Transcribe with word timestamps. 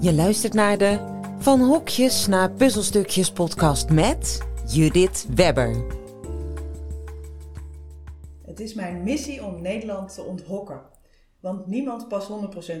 Je 0.00 0.14
luistert 0.14 0.52
naar 0.52 0.78
de 0.78 1.20
Van 1.38 1.60
Hokjes 1.60 2.26
naar 2.26 2.50
Puzzelstukjes 2.50 3.32
podcast 3.32 3.90
met 3.90 4.46
Judith 4.66 5.26
Webber. 5.34 5.84
Het 8.44 8.60
is 8.60 8.74
mijn 8.74 9.02
missie 9.02 9.44
om 9.44 9.62
Nederland 9.62 10.14
te 10.14 10.22
onthokken. 10.22 10.82
Want 11.40 11.66
niemand 11.66 12.08
past 12.08 12.30
100% 12.30 12.32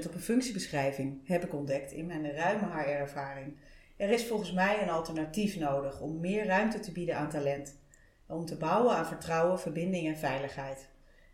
op 0.06 0.14
een 0.14 0.20
functiebeschrijving, 0.20 1.20
heb 1.24 1.44
ik 1.44 1.54
ontdekt 1.54 1.92
in 1.92 2.06
mijn 2.06 2.32
ruime 2.32 2.66
HR-ervaring. 2.66 3.56
Er 3.96 4.10
is 4.10 4.26
volgens 4.26 4.52
mij 4.52 4.82
een 4.82 4.90
alternatief 4.90 5.58
nodig 5.58 6.00
om 6.00 6.20
meer 6.20 6.46
ruimte 6.46 6.80
te 6.80 6.92
bieden 6.92 7.16
aan 7.16 7.30
talent. 7.30 7.78
Om 8.26 8.46
te 8.46 8.56
bouwen 8.56 8.96
aan 8.96 9.06
vertrouwen, 9.06 9.60
verbinding 9.60 10.06
en 10.06 10.16
veiligheid. 10.16 10.88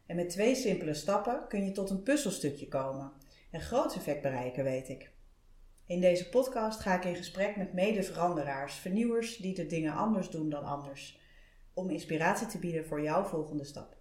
En 0.07 0.17
met 0.17 0.31
twee 0.31 0.55
simpele 0.55 0.95
stappen 0.95 1.45
kun 1.49 1.65
je 1.65 1.73
tot 1.73 1.91
een 1.91 2.03
puzzelstukje 2.03 2.69
komen. 2.69 3.13
En 3.51 3.61
groot 3.61 3.97
effect 3.97 4.23
bereiken, 4.23 4.65
weet 4.65 4.89
ik. 4.89 5.13
In 5.87 6.01
deze 6.01 6.29
podcast 6.29 6.81
ga 6.81 6.97
ik 6.97 7.05
in 7.05 7.17
gesprek 7.17 7.57
met 7.57 7.73
mede-veranderaars, 7.73 8.75
vernieuwers 8.75 9.37
die 9.37 9.55
de 9.55 9.67
dingen 9.67 9.93
anders 9.93 10.31
doen 10.31 10.51
dan 10.51 10.65
anders. 10.65 11.21
Om 11.75 11.91
inspiratie 11.91 12.47
te 12.47 12.59
bieden 12.59 12.87
voor 12.87 13.03
jouw 13.03 13.25
volgende 13.25 13.65
stap. 13.65 13.97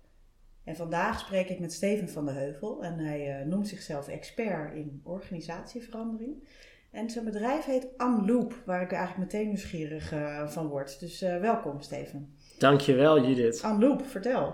En 0.63 0.75
vandaag 0.75 1.19
spreek 1.19 1.49
ik 1.49 1.59
met 1.59 1.73
Steven 1.73 2.09
van 2.09 2.25
de 2.25 2.31
Heuvel 2.31 2.83
en 2.83 2.99
hij 2.99 3.39
uh, 3.39 3.45
noemt 3.45 3.67
zichzelf 3.67 4.07
expert 4.07 4.73
in 4.73 5.01
organisatieverandering. 5.03 6.47
En 6.91 7.09
zijn 7.09 7.25
bedrijf 7.25 7.65
heet 7.65 7.87
Unloop, 7.97 8.55
waar 8.65 8.81
ik 8.81 8.91
eigenlijk 8.91 9.31
meteen 9.31 9.47
nieuwsgierig 9.47 10.13
uh, 10.13 10.47
van 10.47 10.67
word. 10.67 10.99
Dus 10.99 11.23
uh, 11.23 11.39
welkom 11.39 11.81
Steven. 11.81 12.37
Dankjewel 12.57 13.25
Judith. 13.25 13.63
Unloop, 13.65 14.05
vertel. 14.05 14.53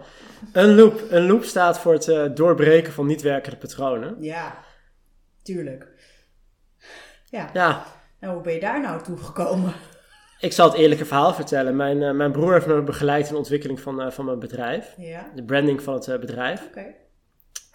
Een 0.54 0.76
loop. 0.76 1.06
Een 1.10 1.26
loop 1.26 1.44
staat 1.44 1.80
voor 1.80 1.94
het 1.94 2.38
doorbreken 2.38 2.94
van 2.94 3.06
niet 3.06 3.22
werkende 3.22 3.58
patronen. 3.58 4.16
Ja, 4.20 4.64
tuurlijk. 5.42 5.89
Ja. 7.30 7.50
ja. 7.54 7.84
En 8.20 8.30
hoe 8.30 8.42
ben 8.42 8.54
je 8.54 8.60
daar 8.60 8.82
nou 8.82 9.04
toe 9.04 9.18
gekomen? 9.18 9.74
Ik 10.40 10.54
zal 10.54 10.70
het 10.70 10.78
eerlijke 10.78 11.06
verhaal 11.06 11.34
vertellen. 11.34 11.76
Mijn, 11.76 12.02
uh, 12.02 12.12
mijn 12.12 12.32
broer 12.32 12.54
heeft 12.54 12.68
me 12.68 12.82
begeleid 12.82 13.26
in 13.26 13.32
de 13.32 13.38
ontwikkeling 13.38 13.80
van, 13.80 14.02
uh, 14.02 14.12
van 14.12 14.26
mijn 14.26 14.40
bedrijf. 14.40 14.94
Ja. 14.98 15.32
De 15.36 15.44
branding 15.44 15.82
van 15.82 15.94
het 15.94 16.08
uh, 16.08 16.18
bedrijf. 16.20 16.66
Oké. 16.66 16.80
Okay. 16.80 16.96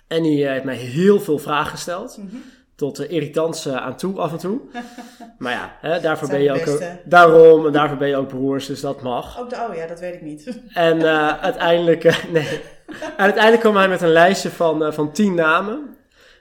En 0.08 0.22
die 0.22 0.46
heeft 0.46 0.64
mij 0.64 0.76
heel 0.76 1.20
veel 1.20 1.38
vragen 1.38 1.70
gesteld. 1.70 2.16
Mm 2.18 2.28
-hmm. 2.28 2.42
Tot 2.76 2.96
de 2.96 3.06
irritants 3.06 3.68
aan 3.68 3.96
toe 3.96 4.18
af 4.20 4.32
en 4.32 4.38
toe. 4.38 4.60
maar 5.38 5.52
ja, 5.52 5.76
hè, 5.80 6.00
daarvoor 6.00 6.28
ben 6.28 6.42
je 6.42 6.52
ook. 6.52 6.82
Daarom, 7.04 7.66
en 7.66 7.72
daarvoor 7.72 7.96
ben 7.96 8.08
je 8.08 8.16
ook 8.16 8.28
broers, 8.28 8.66
dus 8.66 8.80
dat 8.80 9.02
mag. 9.02 9.40
Oh, 9.40 9.48
de- 9.48 9.66
oh 9.68 9.74
ja, 9.74 9.86
dat 9.86 10.00
weet 10.00 10.14
ik 10.14 10.22
niet. 10.22 10.60
En 10.72 11.02
eh, 11.02 11.42
uiteindelijk, 11.42 12.04
eh, 12.04 12.24
nee. 12.32 12.60
En 12.86 13.16
uiteindelijk 13.16 13.62
kwam 13.62 13.76
hij 13.76 13.88
met 13.88 14.02
een 14.02 14.12
lijstje 14.12 14.50
van, 14.50 14.84
eh, 14.84 14.92
van 14.92 15.12
tien 15.12 15.34
namen. 15.34 15.96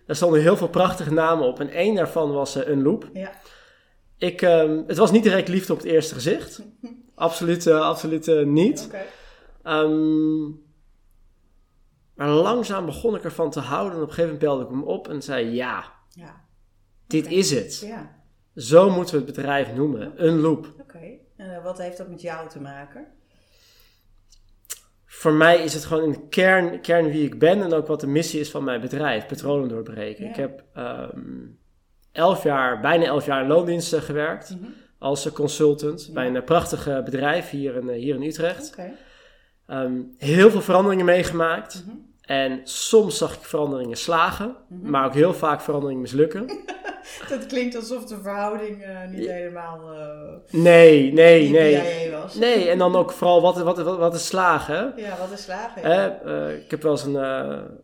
Daar 0.05 0.15
stonden 0.15 0.41
heel 0.41 0.57
veel 0.57 0.67
prachtige 0.69 1.13
namen 1.13 1.47
op. 1.47 1.59
En 1.59 1.69
één 1.69 1.95
daarvan 1.95 2.31
was 2.31 2.55
eh, 2.55 2.67
een 2.67 2.81
loop. 2.81 3.09
ja. 3.13 3.31
Ik, 4.17 4.41
ehm, 4.41 4.81
het 4.87 4.97
was 4.97 5.11
niet 5.11 5.23
direct 5.23 5.47
liefde 5.47 5.73
op 5.73 5.79
het 5.79 5.87
eerste 5.87 6.13
gezicht. 6.13 6.61
Absoluut, 7.15 7.67
eh, 7.67 7.79
absoluut 7.81 8.27
eh, 8.27 8.45
niet. 8.45 8.89
Ehm, 9.63 10.43
maar 12.15 12.29
langzaam 12.29 12.85
begon 12.85 13.15
ik 13.15 13.23
ervan 13.23 13.49
te 13.51 13.59
houden. 13.59 13.91
En 13.97 14.01
op 14.03 14.07
een 14.07 14.13
gegeven 14.13 14.33
moment 14.33 14.39
belde 14.49 14.63
ik 14.63 14.69
hem 14.69 14.83
op 14.83 15.07
en 15.07 15.21
zei: 15.21 15.49
Ja, 15.49 15.83
Ja. 16.09 16.41
dit 17.07 17.27
is 17.31 17.51
het. 17.51 17.79
Ja. 17.79 18.21
Zo 18.55 18.89
moeten 18.89 19.19
we 19.19 19.25
het 19.25 19.35
bedrijf 19.35 19.73
noemen. 19.75 20.25
Een 20.27 20.39
loop. 20.39 20.73
Oké. 20.81 20.99
En 21.35 21.55
eh, 21.55 21.63
wat 21.63 21.77
heeft 21.77 21.97
dat 21.97 22.07
met 22.09 22.21
jou 22.21 22.49
te 22.49 22.61
maken? 22.61 23.07
Voor 25.23 25.33
mij 25.33 25.63
is 25.63 25.73
het 25.73 25.85
gewoon 25.85 26.03
in 26.03 26.11
de 26.11 26.27
kern, 26.29 26.81
kern 26.81 27.09
wie 27.11 27.23
ik 27.25 27.39
ben 27.39 27.61
en 27.61 27.73
ook 27.73 27.87
wat 27.87 27.99
de 27.99 28.07
missie 28.07 28.39
is 28.39 28.51
van 28.51 28.63
mijn 28.63 28.81
bedrijf, 28.81 29.25
patronen 29.25 29.69
doorbreken. 29.69 30.23
Ja. 30.23 30.29
Ik 30.29 30.35
heb 30.35 30.63
ehm, 30.73 31.19
elf 32.11 32.43
jaar, 32.43 32.79
bijna 32.79 33.05
elf 33.05 33.25
jaar 33.25 33.41
in 33.41 33.47
loondiensten 33.47 34.01
gewerkt 34.01 34.49
Mhm. 34.59 34.69
als 34.99 35.31
consultant 35.31 36.05
Ja. 36.05 36.13
bij 36.13 36.27
een 36.27 36.35
eh, 36.35 36.43
prachtig 36.43 37.03
bedrijf 37.03 37.49
hier 37.49 37.75
in, 37.75 37.89
eh, 37.89 37.95
hier 37.95 38.15
in 38.15 38.23
Utrecht. 38.23 38.75
Ehm, 39.67 39.93
heel 40.17 40.49
veel 40.51 40.61
veranderingen 40.61 41.05
meegemaakt 41.05 41.83
Mhm. 41.87 41.95
En 42.25 42.61
soms 42.63 43.17
zag 43.17 43.33
ik 43.35 43.41
veranderingen 43.43 43.97
slagen, 43.97 44.55
Mhm. 44.67 44.89
maar 44.89 45.05
ook 45.05 45.13
heel 45.13 45.33
vaak 45.33 45.61
veranderingen 45.61 46.01
mislukken. 46.01 46.45
Dat 47.29 47.45
klinkt 47.45 47.75
alsof 47.75 48.05
de 48.05 48.17
verhouding 48.21 48.81
eh, 48.83 48.89
niet 49.09 49.29
helemaal 49.29 49.79
eh 49.93 50.59
Nee, 50.61 51.13
nee, 51.13 51.49
nee. 51.49 52.11
Was. 52.11 52.35
Nee, 52.35 52.69
en 52.69 52.77
dan 52.77 52.95
ook 52.95 53.11
vooral 53.11 53.41
wat, 53.41 53.57
wat, 53.61 53.81
wat, 53.81 53.97
wat 53.97 54.13
is 54.13 54.25
slagen. 54.27 54.93
Ja, 54.95 55.17
wat 55.19 55.31
is 55.31 55.43
slagen? 55.43 55.83
Eh, 55.83 56.55
ik 56.63 56.71
heb 56.71 56.81
wel 56.81 56.91
eens 56.91 57.03
een, 57.03 57.15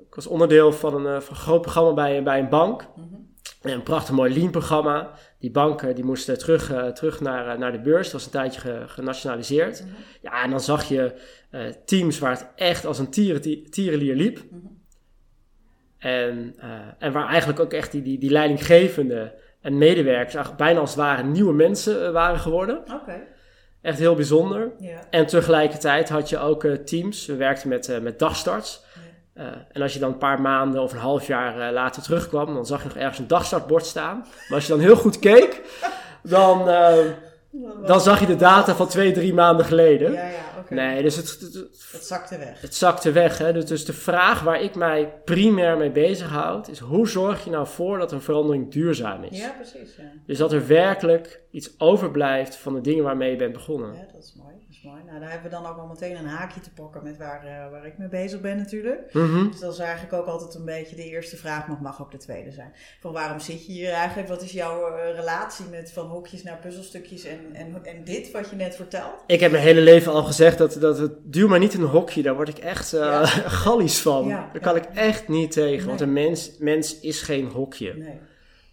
ik 0.08 0.16
was 0.16 0.28
onderdeel 0.28 0.74
van 0.74 1.06
een, 1.06 1.22
van 1.22 1.36
een 1.36 1.42
groot 1.42 1.62
programma 1.62 1.94
bij, 1.94 2.24
bij 2.24 2.40
een 2.40 2.50
bank. 2.50 2.86
Mhm. 2.96 3.06
Een 3.62 3.84
prachtig 3.84 4.16
mooi 4.16 4.34
lean-programma. 4.34 5.12
Die 5.40 5.52
banken 5.52 5.96
die 5.96 6.04
moesten 6.04 6.38
terug, 6.38 6.72
eh, 6.72 6.88
terug 6.88 7.22
naar, 7.22 7.48
eh, 7.48 7.58
naar 7.60 7.72
de 7.72 7.80
beurs. 7.80 8.04
Dat 8.04 8.12
was 8.14 8.26
een 8.26 8.32
tijdje 8.32 8.60
ge- 8.62 8.84
genationaliseerd. 8.88 9.84
Mhm. 9.86 9.94
Ja, 10.22 10.44
en 10.44 10.50
dan 10.50 10.60
zag 10.62 10.84
je 10.84 11.14
eh, 11.50 11.62
teams 11.86 12.20
waar 12.20 12.32
het 12.32 12.48
echt 12.56 12.86
als 12.86 13.00
een 13.00 13.10
tieren, 13.10 13.70
tierenlier 13.70 14.16
liep. 14.16 14.38
Mhm. 14.50 14.66
En, 15.98 16.56
en 17.00 17.12
waar 17.12 17.28
eigenlijk 17.28 17.60
ook 17.60 17.74
echt 17.74 17.92
die, 17.92 18.02
die, 18.02 18.20
die 18.20 18.30
leidinggevende 18.32 19.34
en 19.62 19.78
medewerkers 19.78 20.34
eigenlijk 20.34 20.64
bijna 20.64 20.80
als 20.80 20.90
het 20.90 21.00
ware 21.00 21.24
nieuwe 21.24 21.54
mensen 21.54 22.14
waren 22.14 22.40
geworden. 22.40 22.82
Echt 23.82 24.00
heel 24.00 24.16
bijzonder. 24.16 24.72
En 25.10 25.26
tegelijkertijd 25.26 26.10
had 26.10 26.30
je 26.30 26.38
ook 26.38 26.66
teams. 26.86 27.26
We 27.26 27.36
werkten 27.36 27.70
met, 27.70 28.00
met 28.02 28.20
dagstarts. 28.20 28.84
Eh, 29.40 29.46
en 29.72 29.82
als 29.82 29.94
je 29.94 30.00
dan 30.00 30.12
een 30.12 30.18
paar 30.18 30.42
maanden 30.42 30.82
of 30.82 30.92
een 30.92 31.00
half 31.00 31.28
jaar 31.28 31.68
eh, 31.68 31.74
later 31.74 32.02
terugkwam, 32.02 32.54
dan 32.54 32.66
zag 32.66 32.82
je 32.82 32.88
nog 32.88 32.98
ergens 32.98 33.20
een 33.20 33.28
dagstartbord 33.28 33.86
staan. 33.86 34.18
Maar 34.18 34.58
als 34.58 34.66
je 34.66 34.72
dan 34.72 34.82
heel 34.82 34.96
goed 34.96 35.20
keek, 35.20 35.62
dan, 36.24 36.70
eh, 36.70 36.98
dan 37.86 38.02
zag 38.02 38.20
je 38.20 38.26
de 38.26 38.36
data 38.36 38.76
van 38.76 38.88
twee, 38.88 39.12
drie 39.12 39.34
maanden 39.34 39.66
geleden. 39.66 40.12
Ja, 40.12 40.24
ja, 40.26 40.40
oké. 40.60 40.74
Nee, 40.74 41.02
dus 41.02 41.16
het, 41.16 41.30
het, 41.30 41.42
het, 41.42 41.92
Het 41.92 42.06
zakte 42.06 42.38
weg. 42.38 42.62
het 42.62 42.76
zakte 42.76 43.12
weg. 43.12 43.38
Hè? 43.38 43.54
Dus, 43.54 43.66
dus 43.66 43.86
de 43.86 43.94
vraag 43.94 44.42
waar 44.42 44.62
ik 44.62 44.76
mij 44.76 45.14
primair 45.26 45.78
mee 45.78 45.92
bezighoud, 45.92 46.68
is 46.68 46.80
hoe 46.80 47.08
zorg 47.08 47.44
je 47.44 47.50
nou 47.50 47.68
voor 47.68 47.98
dat 47.98 48.12
een 48.12 48.22
verandering 48.22 48.72
duurzaam 48.72 49.24
is? 49.24 49.38
Ja, 49.40 49.50
precies. 49.50 49.96
Ja. 49.96 50.04
Dus 50.26 50.38
dat 50.38 50.54
er 50.54 50.68
werkelijk 50.68 51.42
iets 51.52 51.80
overblijft 51.80 52.56
van 52.56 52.74
de 52.74 52.82
dingen 52.82 53.04
waarmee 53.04 53.32
je 53.32 53.38
bent 53.38 53.54
begonnen. 53.54 53.94
ja, 53.94 54.06
dat 54.14 54.24
is 54.24 54.34
mooi. 54.44 54.59
Is 54.80 54.86
mooi. 54.86 55.04
Nou, 55.06 55.20
daar 55.20 55.32
hebben 55.32 55.50
we 55.52 55.56
dan 55.58 55.66
ook 55.66 55.78
al 55.78 55.88
meteen 55.88 56.18
een 56.18 56.26
haakje 56.26 56.60
te 56.60 56.72
pakken 56.72 57.04
met 57.04 57.18
waar, 57.18 57.46
eh, 57.46 57.72
waar 57.72 57.86
ik 57.86 57.98
mee 57.98 58.08
bezig 58.08 58.42
ben 58.42 58.58
natuurlijk. 58.58 59.14
Mhm. 59.14 59.48
Dus 59.48 59.60
dat 59.60 59.74
is 59.74 59.80
eigenlijk 59.80 60.14
ook 60.14 60.26
altijd 60.26 60.56
een 60.56 60.66
beetje 60.66 60.96
de 60.96 61.04
eerste 61.04 61.38
vraag, 61.38 61.68
maar 61.68 61.78
mag 61.82 62.02
ook 62.02 62.12
de 62.12 62.18
tweede 62.18 62.52
zijn. 62.52 62.74
Van 63.00 63.14
waarom 63.14 63.40
zit 63.40 63.66
je 63.66 63.72
hier 63.72 63.92
eigenlijk? 63.92 64.28
Wat 64.28 64.42
is 64.42 64.52
jouw 64.52 64.96
eh, 64.96 65.16
relatie 65.16 65.66
met 65.66 65.92
van 65.92 66.06
hokjes 66.08 66.44
naar 66.44 66.58
puzzelstukjes 66.58 67.24
en, 67.24 67.40
en, 67.54 67.86
en 67.86 68.04
dit 68.04 68.32
wat 68.32 68.50
je 68.50 68.56
net 68.56 68.76
vertelt? 68.76 69.24
Ik 69.28 69.40
heb 69.40 69.52
mijn 69.52 69.64
hele 69.64 69.82
leven 69.82 70.12
al 70.12 70.24
gezegd 70.24 70.58
dat, 70.58 70.74
dat 70.74 70.98
het 70.98 71.14
duw 71.24 71.48
maar 71.48 71.60
niet 71.60 71.74
in 71.74 71.82
een 71.82 71.88
hokje, 71.88 72.22
daar 72.22 72.36
word 72.36 72.50
ik 72.50 72.58
echt 72.58 72.92
Ja. 72.92 73.26
gallies 73.66 74.00
van. 74.00 74.28
Ja, 74.28 74.36
daar 74.36 74.50
ja. 74.54 74.60
kan 74.60 74.76
ik 74.76 74.86
echt 74.86 75.28
niet 75.28 75.52
tegen, 75.52 75.78
Nee. 75.78 75.86
want 75.86 76.02
een 76.02 76.14
mens, 76.14 76.58
mens 76.60 77.00
is 77.00 77.22
geen 77.22 77.46
hokje. 77.46 77.94
Nee. 77.94 78.20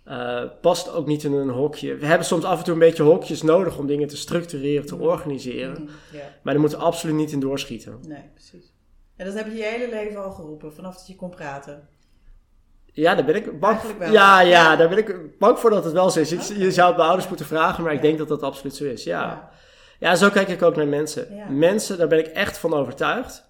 Eh, 0.06 0.42
past 0.60 0.92
ook 0.92 1.06
niet 1.06 1.24
in 1.24 1.32
een 1.32 1.48
hokje. 1.48 1.96
We 1.96 2.06
hebben 2.06 2.26
soms 2.26 2.44
af 2.44 2.58
en 2.58 2.64
toe 2.64 2.72
een 2.72 2.78
beetje 2.80 3.02
hokjes 3.02 3.42
nodig 3.42 3.78
om 3.78 3.86
dingen 3.86 4.08
te 4.08 4.16
structureren, 4.16 4.86
te 4.86 4.96
organiseren. 4.96 5.72
Mhm, 5.82 5.92
Ja, 6.12 6.18
Maar 6.42 6.52
daar 6.52 6.60
moeten 6.60 6.78
we 6.78 6.84
absoluut 6.84 7.14
niet 7.16 7.32
in 7.32 7.40
doorschieten. 7.40 7.98
nee, 8.08 8.30
precies. 8.34 8.72
En 9.16 9.26
dat 9.26 9.34
heb 9.34 9.46
je 9.46 9.54
je 9.56 9.62
hele 9.62 9.88
leven 9.90 10.24
al 10.24 10.30
geroepen, 10.30 10.72
vanaf 10.72 10.96
dat 10.96 11.06
je 11.06 11.16
kon 11.16 11.30
praten. 11.30 11.88
Ja, 12.92 13.14
daar 13.14 13.24
ben 13.24 13.34
ik 13.34 13.60
bang 13.60 13.78
wel. 13.98 14.12
Ja, 14.12 14.40
ja, 14.40 14.48
Ja. 14.48 14.76
daar 14.76 14.88
ben 14.88 14.98
ik 14.98 15.38
bang 15.38 15.58
voor 15.58 15.70
dat 15.70 15.84
het 15.84 15.92
wel 15.92 16.10
zo 16.10 16.20
is. 16.20 16.30
Je, 16.48 16.70
zou 16.72 16.86
het 16.88 16.96
bij 16.96 17.06
ouders 17.06 17.28
moeten 17.28 17.46
vragen, 17.46 17.82
maar 17.82 17.92
ik 17.92 17.98
Ja. 18.02 18.06
denk 18.06 18.18
dat 18.18 18.28
dat 18.28 18.42
absoluut 18.42 18.74
zo 18.76 18.84
is. 18.84 19.04
Ja. 19.04 19.20
Ja. 19.20 19.50
Ja, 19.98 20.14
zo 20.14 20.30
kijk 20.30 20.48
ik 20.48 20.62
ook 20.62 20.76
naar 20.76 20.88
mensen. 20.88 21.34
Ja. 21.34 21.48
Mensen, 21.48 21.98
daar 21.98 22.08
ben 22.08 22.18
ik 22.18 22.26
echt 22.26 22.58
van 22.58 22.74
overtuigd, 22.74 23.44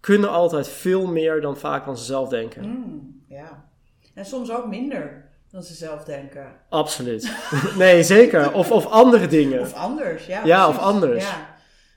kunnen 0.00 0.30
altijd 0.30 0.68
veel 0.68 1.06
meer 1.06 1.40
dan 1.40 1.56
vaak 1.56 1.84
van 1.84 1.98
ze 1.98 2.04
zelf 2.04 2.28
denken. 2.28 2.68
Mm, 2.68 3.22
ja. 3.28 3.70
En 4.14 4.24
soms 4.24 4.50
ook 4.52 4.66
minder 4.66 5.30
dan 5.52 5.62
ze 5.62 5.74
zelf 5.74 6.04
denken. 6.04 6.52
Absoluut. 6.68 7.32
nee, 7.78 8.02
zeker. 8.02 8.52
Of, 8.52 8.70
of 8.70 8.86
andere 8.86 9.26
dingen. 9.26 9.60
Of 9.60 9.74
anders, 9.74 10.26
ja. 10.26 10.44
Ja, 10.44 10.64
precies. 10.64 10.80
of 10.80 10.86
anders. 10.86 11.24
Ja. 11.24 11.50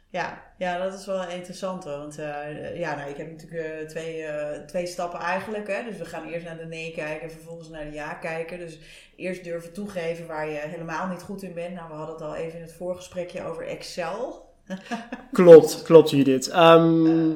Ja, 0.09 0.43
ja, 0.57 0.77
dat 0.83 0.99
is 0.99 1.05
wel 1.05 1.27
interessant. 1.29 1.83
hoor. 1.83 1.97
Want 1.97 2.17
eh, 2.19 2.79
ja, 2.79 2.95
nou, 2.95 3.09
ik 3.09 3.17
heb 3.17 3.31
natuurlijk 3.31 3.63
eh, 3.63 3.87
twee, 3.87 4.23
eh, 4.23 4.61
twee 4.61 4.87
stappen 4.87 5.19
eigenlijk. 5.19 5.67
Hè? 5.67 5.83
Dus 5.83 5.97
we 5.97 6.05
gaan 6.05 6.27
eerst 6.27 6.45
naar 6.45 6.57
de 6.57 6.65
nee 6.65 6.91
kijken, 6.91 7.31
vervolgens 7.31 7.69
naar 7.69 7.85
de 7.85 7.91
ja 7.91 8.13
kijken. 8.13 8.59
Dus 8.59 8.79
eerst 9.15 9.43
durven 9.43 9.73
toegeven 9.73 10.27
waar 10.27 10.49
je 10.49 10.57
helemaal 10.57 11.07
niet 11.07 11.21
goed 11.21 11.43
in 11.43 11.53
bent. 11.53 11.73
Nou, 11.73 11.87
we 11.89 11.95
hadden 11.95 12.15
het 12.15 12.23
al 12.23 12.35
even 12.35 12.55
in 12.55 12.65
het 12.65 12.73
voorgesprekje 12.73 13.43
over 13.43 13.67
Excel. 13.67 14.53
Klopt, 15.31 15.81
klopt 15.83 16.09
Judith. 16.09 16.49
Ehm, 16.49 17.31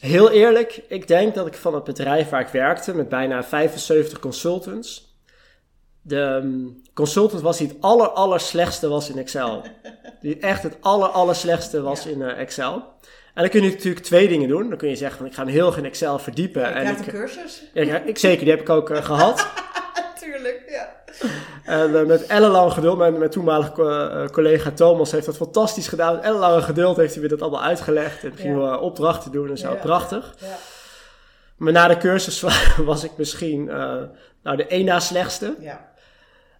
heel 0.00 0.30
eerlijk, 0.30 0.82
ik 0.88 1.08
denk 1.08 1.34
dat 1.34 1.46
ik 1.46 1.54
van 1.54 1.74
het 1.74 1.84
bedrijf 1.84 2.28
waar 2.28 2.40
ik 2.40 2.48
werkte, 2.48 2.94
met 2.94 3.08
bijna 3.08 3.44
75 3.44 4.18
consultants, 4.18 5.09
de 6.02 6.20
ehm, 6.22 6.58
consultant 6.94 7.42
was 7.42 7.56
die 7.58 7.68
het 7.68 7.76
aller, 7.80 8.08
aller 8.08 8.40
slechtste 8.40 8.88
was 8.88 9.10
in 9.10 9.18
Excel. 9.18 9.62
Die 10.20 10.38
echt 10.38 10.62
het 10.62 10.76
aller, 10.80 11.08
aller 11.08 11.34
slechtste 11.34 11.82
was 11.82 12.02
Ja. 12.04 12.10
in 12.10 12.22
eh, 12.22 12.38
Excel. 12.40 12.74
En 13.34 13.42
dan 13.42 13.48
kun 13.48 13.62
je 13.62 13.70
natuurlijk 13.70 14.04
twee 14.04 14.28
dingen 14.28 14.48
doen. 14.48 14.68
Dan 14.68 14.78
kun 14.78 14.88
je 14.88 14.96
zeggen 14.96 15.18
van 15.18 15.26
ik 15.26 15.34
ga 15.34 15.44
me 15.44 15.50
heel 15.50 15.76
in 15.76 15.84
Excel 15.84 16.18
verdiepen. 16.18 16.60
je 16.60 16.66
en 16.66 16.72
krijgt 16.82 17.00
ik, 17.00 17.06
een 17.06 17.12
cursus. 17.20 17.62
ja, 17.74 17.98
ik, 17.98 18.18
zeker, 18.18 18.40
die 18.44 18.50
heb 18.50 18.60
ik 18.60 18.68
ook 18.68 18.90
eh, 18.90 19.04
gehad. 19.04 19.46
Tuurlijk, 20.20 20.62
ja. 20.68 20.88
En 21.64 21.96
eh, 22.00 22.06
met 22.06 22.26
ellenlang 22.26 22.72
geduld, 22.72 22.98
mijn, 22.98 23.18
mijn 23.18 23.30
toenmalige 23.30 23.72
co- 23.72 24.26
collega 24.32 24.70
Thomas 24.70 25.10
heeft 25.12 25.26
dat 25.26 25.36
fantastisch 25.36 25.88
gedaan. 25.88 26.14
Met 26.14 26.24
ellenlange 26.24 26.62
geduld 26.62 26.96
heeft 26.96 27.12
hij 27.12 27.20
weer 27.20 27.30
dat 27.30 27.42
allemaal 27.42 27.62
uitgelegd. 27.62 28.24
En 28.24 28.32
gingen 28.36 28.60
Ja. 28.60 28.70
we 28.70 28.78
opdrachten 28.80 29.32
doen 29.32 29.50
en 29.50 29.58
zo. 29.58 29.68
Ja. 29.70 29.74
Prachtig. 29.74 30.34
Ja. 30.40 30.46
Maar 31.56 31.72
na 31.72 31.88
de 31.88 31.96
cursus 31.96 32.40
was 32.90 33.04
ik 33.04 33.10
misschien 33.16 33.64
nou, 34.42 34.56
de 34.56 34.66
één 34.66 34.84
na 34.84 35.00
slechtste. 35.00 35.54
ja. 35.60 35.88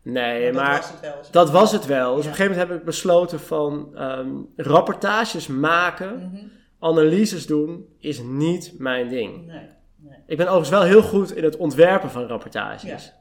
Nee, 0.03 0.53
maar 0.53 0.77
was 0.77 0.91
het 0.91 1.01
wel. 1.01 1.15
dat 1.31 1.51
was 1.51 1.73
het 1.73 1.87
wel. 1.87 2.15
Dus 2.15 2.25
Ja. 2.25 2.31
op 2.31 2.39
een 2.39 2.43
gegeven 2.45 2.51
moment 2.53 2.69
heb 2.69 2.79
ik 2.79 2.85
besloten 2.85 3.41
van 3.41 3.91
ehm, 3.97 4.29
rapportages 4.57 5.47
maken, 5.47 6.17
Mhm. 6.33 6.45
analyses 6.79 7.47
doen, 7.47 7.87
is 7.99 8.19
niet 8.23 8.75
mijn 8.79 9.09
ding. 9.09 9.47
Nee, 9.47 9.67
nee. 9.97 10.19
Ik 10.27 10.37
ben 10.37 10.47
overigens 10.47 10.71
wel 10.71 10.83
heel 10.83 11.03
goed 11.03 11.37
in 11.37 11.45
het 11.45 11.57
ontwerpen 11.57 12.11
van 12.11 12.27
rapportages. 12.27 13.13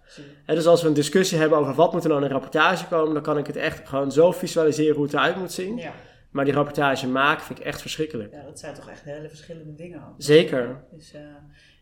Ja, 0.46 0.54
dus 0.54 0.66
als 0.68 0.82
we 0.82 0.88
een 0.88 0.94
discussie 0.94 1.38
hebben 1.38 1.58
over 1.58 1.74
wat 1.74 1.94
moet 1.94 2.04
er 2.04 2.10
nou 2.10 2.22
in 2.22 2.28
een 2.28 2.34
rapportage 2.34 2.88
komen, 2.88 3.14
dan 3.14 3.24
kan 3.24 3.38
ik 3.38 3.48
het 3.48 3.56
echt 3.56 3.88
gewoon 3.88 4.12
zo 4.12 4.32
visualiseren 4.32 4.96
hoe 4.96 5.04
het 5.04 5.14
eruit 5.14 5.36
moet 5.36 5.52
zien. 5.52 5.78
Ja. 5.78 5.92
Maar 6.32 6.46
die 6.46 6.54
rapportage 6.54 7.08
maken 7.08 7.46
vind 7.46 7.60
ik 7.60 7.66
echt 7.66 7.82
verschrikkelijk. 7.82 8.34
ja, 8.34 8.44
dat 8.44 8.60
zijn 8.60 8.74
toch 8.76 8.90
echt 8.90 9.04
hele 9.04 9.28
verschillende 9.30 9.74
dingen. 9.76 10.00
ook. 10.00 10.14
Zeker. 10.18 10.84
Dus, 10.92 11.14
eh, 11.14 11.22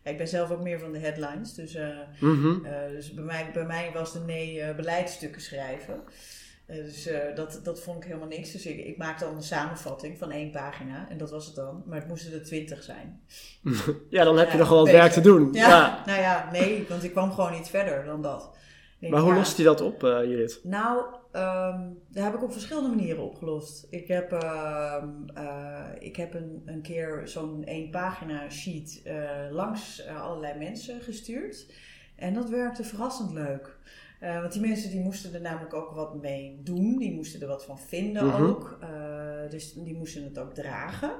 ik 0.08 0.16
ben 0.18 0.28
zelf 0.28 0.50
ook 0.50 0.62
meer 0.62 0.78
van 0.78 0.92
de 0.92 0.98
headlines. 0.98 1.54
Dus, 1.54 1.74
eh, 1.74 1.86
Mhm. 2.20 2.64
eh, 2.64 2.72
dus 2.90 3.14
bij, 3.14 3.24
mij, 3.24 3.50
bij 3.52 3.64
mij 3.66 3.90
was 3.94 4.12
de 4.12 4.20
nee 4.20 4.60
eh, 4.60 4.76
beleidsstukken 4.76 5.40
schrijven. 5.40 6.00
Dus 6.66 7.08
dat, 7.34 7.60
dat 7.64 7.80
vond 7.80 7.96
ik 7.98 8.04
helemaal 8.04 8.28
niks. 8.28 8.52
Dus 8.52 8.66
ik, 8.66 8.84
ik 8.86 8.96
maakte 8.96 9.24
dan 9.24 9.34
een 9.36 9.42
samenvatting 9.42 10.18
van 10.18 10.30
één 10.30 10.50
pagina. 10.50 11.06
En 11.10 11.18
dat 11.18 11.30
was 11.30 11.46
het 11.46 11.54
dan. 11.54 11.82
Maar 11.86 11.98
het 11.98 12.08
moesten 12.08 12.32
er 12.32 12.44
twintig 12.44 12.82
zijn. 12.82 13.20
Ja, 14.10 14.24
dan 14.24 14.38
heb 14.38 14.50
je 14.50 14.58
nog 14.58 14.68
wel 14.68 14.78
wat 14.78 14.90
werk 14.90 15.12
te 15.12 15.20
doen. 15.20 15.48
Ja, 15.52 15.68
Ja. 15.68 16.02
nou 16.06 16.20
ja, 16.20 16.48
nee. 16.52 16.86
Want 16.88 17.04
ik 17.04 17.10
kwam 17.10 17.32
gewoon 17.32 17.52
niet 17.52 17.68
verder 17.68 18.04
dan 18.04 18.22
dat. 18.22 18.56
Denk, 18.98 19.12
Maar 19.12 19.22
hoe 19.22 19.32
ja, 19.32 19.38
lost 19.38 19.56
hij 19.56 19.64
dat 19.66 19.80
op, 19.80 20.00
Judith? 20.00 20.60
Nou, 20.62 21.02
ehm 21.32 21.80
daar 22.08 22.24
heb 22.24 22.34
ik 22.34 22.42
op 22.42 22.52
verschillende 22.52 22.88
manieren 22.88 23.22
opgelost. 23.24 23.86
Ik 23.90 24.08
heb, 24.08 24.32
ehm, 24.32 25.08
eh, 25.34 25.84
ik 25.98 26.16
heb 26.16 26.34
een, 26.34 26.62
een 26.66 26.82
keer 26.82 27.22
zo'n 27.24 27.64
één 27.64 27.90
pagina 27.90 28.50
sheet 28.50 29.02
eh, 29.04 29.30
langs 29.50 30.04
eh, 30.04 30.22
allerlei 30.22 30.58
mensen 30.58 31.00
gestuurd. 31.00 31.72
En 32.16 32.34
dat 32.34 32.48
werkte 32.48 32.84
verrassend 32.84 33.32
leuk. 33.32 33.76
Want 34.20 34.52
die 34.52 34.60
mensen 34.60 34.90
die 34.90 35.00
moesten 35.00 35.34
er 35.34 35.40
namelijk 35.40 35.74
ook 35.74 35.90
wat 35.90 36.14
mee 36.22 36.60
doen. 36.62 36.96
Die 36.98 37.14
moesten 37.14 37.40
er 37.40 37.46
wat 37.46 37.64
van 37.64 37.78
vinden 37.78 38.26
Mhm. 38.26 38.42
ook. 38.42 38.78
Dus 39.50 39.72
die 39.72 39.96
moesten 39.96 40.24
het 40.24 40.38
ook 40.38 40.54
dragen. 40.54 41.10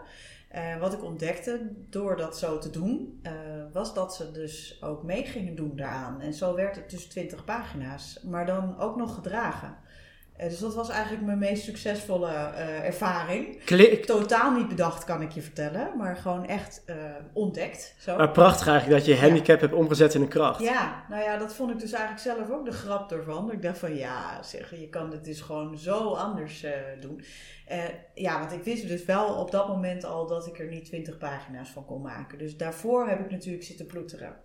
Wat 0.81 0.93
ik 0.93 1.03
ontdekte 1.05 1.71
door 1.91 2.17
dat 2.17 2.39
zo 2.39 2.59
te 2.59 2.71
doen, 2.71 3.23
was 3.73 3.95
dat 3.95 4.15
ze 4.15 4.31
dus 4.31 4.83
ook 4.83 5.03
mee 5.03 5.25
gingen 5.25 5.55
doen 5.55 5.77
daaraan. 5.77 6.21
En 6.21 6.33
zo 6.35 6.55
werd 6.55 6.77
het 6.77 6.91
dus 6.91 7.07
20 7.07 7.45
pagina's, 7.45 8.23
maar 8.23 8.47
dan 8.47 8.79
ook 8.79 8.97
nog 8.97 9.15
gedragen. 9.15 9.77
Eh, 10.39 10.49
dus 10.49 10.59
dat 10.59 10.75
was 10.75 10.89
eigenlijk 10.89 11.25
mijn 11.25 11.39
meest 11.39 11.65
succesvolle 11.65 12.31
eh, 12.31 12.85
ervaring. 12.85 13.65
Klik. 13.65 14.05
Totaal 14.05 14.53
niet 14.53 14.69
bedacht, 14.69 15.05
kan 15.05 15.23
ik 15.23 15.31
je 15.31 15.43
vertellen, 15.43 15.97
maar 15.97 16.17
gewoon 16.17 16.47
echt 16.47 16.83
eh, 16.87 16.97
ontdekt. 17.33 17.95
Zo. 17.99 18.17
Maar 18.17 18.31
prachtig 18.31 18.67
eigenlijk 18.69 18.99
dat 18.99 19.15
je 19.15 19.21
handicap 19.21 19.61
hebt 19.61 19.73
omgezet 19.73 20.15
in 20.15 20.21
een 20.21 20.29
kracht. 20.29 20.61
Ja, 20.61 21.05
nou 21.09 21.23
ja, 21.23 21.37
dat 21.37 21.55
vond 21.55 21.71
ik 21.71 21.79
dus 21.79 21.93
eigenlijk 21.93 22.23
zelf 22.23 22.51
ook 22.51 22.65
de 22.65 22.73
grap 22.73 23.13
ervan. 23.13 23.53
Ik 23.53 23.63
dacht 23.63 23.79
van 23.79 23.95
ja, 23.95 24.43
zeg, 24.43 24.71
je 24.71 24.89
kan 24.89 25.11
het 25.11 25.25
dus 25.25 25.41
gewoon 25.41 25.79
zo 25.79 26.15
anders 26.15 26.67
doen. 27.01 27.23
Ja, 28.15 28.39
want 28.39 28.53
ik 28.53 28.63
wist 28.63 28.89
dus 28.89 29.05
wel 29.05 29.35
op 29.35 29.51
dat 29.51 29.69
moment 29.69 30.05
al 30.05 30.27
dat 30.27 30.47
ik 30.47 30.59
er 30.59 30.69
niet 30.69 30.85
20 30.85 31.19
pagina's 31.19 31.69
van 31.69 31.85
kon 31.85 32.03
maken. 32.03 32.39
Dus 32.39 32.57
daarvoor 32.57 33.09
heb 33.09 33.21
ik 33.21 33.31
natuurlijk 33.31 33.65
zitten 33.65 33.87
ploeteren. 33.87 34.37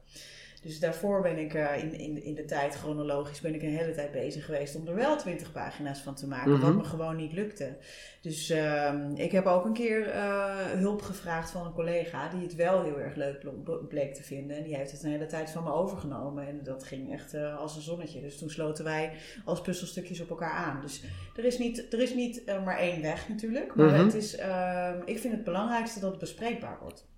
Dus 0.64 0.80
daarvoor 0.80 1.22
ben 1.22 1.38
ik 1.38 1.54
eh, 1.54 1.84
in, 1.84 1.94
in, 2.00 2.24
in 2.24 2.34
de 2.36 2.46
tijd 2.46 2.76
chronologisch 2.76 3.42
ben 3.42 3.54
ik 3.56 3.62
een 3.62 3.78
hele 3.78 3.92
tijd 3.94 4.12
bezig 4.12 4.46
geweest 4.46 4.76
om 4.76 4.88
er 4.88 4.96
wel 4.96 5.18
20 5.18 5.52
pagina's 5.52 6.00
van 6.00 6.16
te 6.16 6.28
maken. 6.28 6.52
Mhm. 6.52 6.62
Wat 6.62 6.76
me 6.76 6.84
gewoon 6.84 7.16
niet 7.16 7.34
lukte. 7.34 7.78
Dus 8.22 8.50
ehm, 8.50 9.12
ik 9.16 9.32
heb 9.32 9.46
ook 9.46 9.66
een 9.66 9.74
keer 9.74 10.10
eh, 10.10 10.56
hulp 10.56 11.02
gevraagd 11.02 11.52
van 11.52 11.66
een 11.66 11.74
collega 11.74 12.30
die 12.30 12.42
het 12.42 12.56
wel 12.56 12.84
heel 12.84 13.00
erg 13.00 13.16
leuk 13.16 13.64
ble- 13.64 13.78
bleek 13.90 14.14
te 14.14 14.24
vinden. 14.24 14.58
En 14.58 14.64
die 14.64 14.76
heeft 14.76 14.92
het 14.92 15.04
een 15.04 15.12
hele 15.12 15.26
tijd 15.26 15.50
van 15.50 15.64
me 15.64 15.72
overgenomen. 15.74 16.48
En 16.48 16.60
dat 16.64 16.84
ging 16.84 17.14
echt 17.14 17.34
eh, 17.34 17.58
als 17.60 17.76
een 17.76 17.82
zonnetje. 17.82 18.22
Dus 18.22 18.38
toen 18.38 18.50
sloten 18.50 18.84
wij 18.84 19.12
als 19.46 19.62
puzzelstukjes 19.62 20.22
op 20.22 20.30
elkaar 20.30 20.52
aan. 20.54 20.82
Dus 20.82 21.04
er 21.36 21.46
is 21.46 21.58
niet, 21.58 21.94
er 21.94 22.00
is 22.02 22.14
niet 22.14 22.44
maar 22.66 22.78
één 22.78 23.02
weg 23.02 23.30
natuurlijk. 23.30 23.76
Maar 23.76 23.86
Mhm. 23.86 24.04
het 24.04 24.14
is, 24.14 24.36
ehm, 24.36 24.98
ik 25.06 25.20
vind 25.20 25.34
het 25.34 25.44
belangrijkste 25.44 26.00
dat 26.00 26.10
het 26.12 26.20
bespreekbaar 26.20 26.78
wordt. 26.82 27.12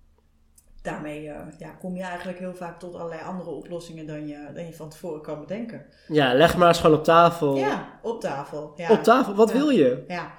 Daarmee 0.86 1.28
eh, 1.28 1.40
ja, 1.58 1.68
kom 1.70 1.96
je 1.96 2.02
eigenlijk 2.02 2.38
heel 2.38 2.54
vaak 2.54 2.78
tot 2.78 2.94
allerlei 2.94 3.20
andere 3.22 3.50
oplossingen 3.50 4.06
dan 4.06 4.26
je, 4.26 4.38
dan 4.54 4.66
je 4.66 4.74
van 4.74 4.88
tevoren 4.88 5.20
kan 5.22 5.40
bedenken. 5.40 5.86
Ja, 6.08 6.34
leg 6.34 6.56
maar 6.56 6.68
eens 6.68 6.80
gewoon 6.80 6.98
op 6.98 7.04
tafel. 7.04 7.56
Ja, 7.56 7.98
op 8.02 8.20
tafel. 8.20 8.72
Ja. 8.76 8.90
Op 8.90 9.02
tafel, 9.02 9.34
wat 9.34 9.52
wil 9.52 9.68
je? 9.68 10.04
Ja. 10.08 10.34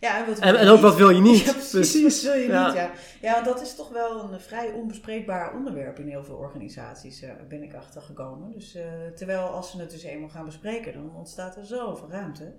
Ja, 0.00 0.18
en, 0.18 0.26
wat 0.26 0.38
En, 0.38 0.56
en 0.56 0.66
ook 0.68 0.72
niet? 0.72 0.80
wat 0.82 0.96
wil 0.96 1.10
je 1.10 1.20
niet? 1.20 1.44
Ja, 1.46 1.52
precies. 1.52 2.22
Wat 2.24 2.32
wil 2.32 2.42
je 2.42 2.48
Ja. 2.48 2.66
niet, 2.66 2.74
ja. 2.76 2.90
Ja, 3.20 3.42
dat 3.42 3.60
is 3.62 3.74
toch 3.74 3.88
wel 3.88 4.32
een 4.32 4.40
vrij 4.40 4.70
onbespreekbaar 4.72 5.54
onderwerp 5.54 5.98
in 5.98 6.08
heel 6.08 6.24
veel 6.24 6.36
organisaties, 6.36 7.22
eh, 7.22 7.30
ben 7.48 7.62
ik 7.62 7.74
achter 7.74 8.02
gekomen. 8.02 8.52
Dus, 8.52 8.74
eh, 8.74 8.84
terwijl 9.16 9.40
als 9.42 9.70
ze 9.70 9.80
het 9.80 9.90
dus 9.90 10.02
eenmaal 10.02 10.28
gaan 10.28 10.44
bespreken, 10.44 10.92
dan 10.92 11.12
ontstaat 11.16 11.56
er 11.56 11.64
zoveel 11.64 12.08
ruimte. 12.10 12.54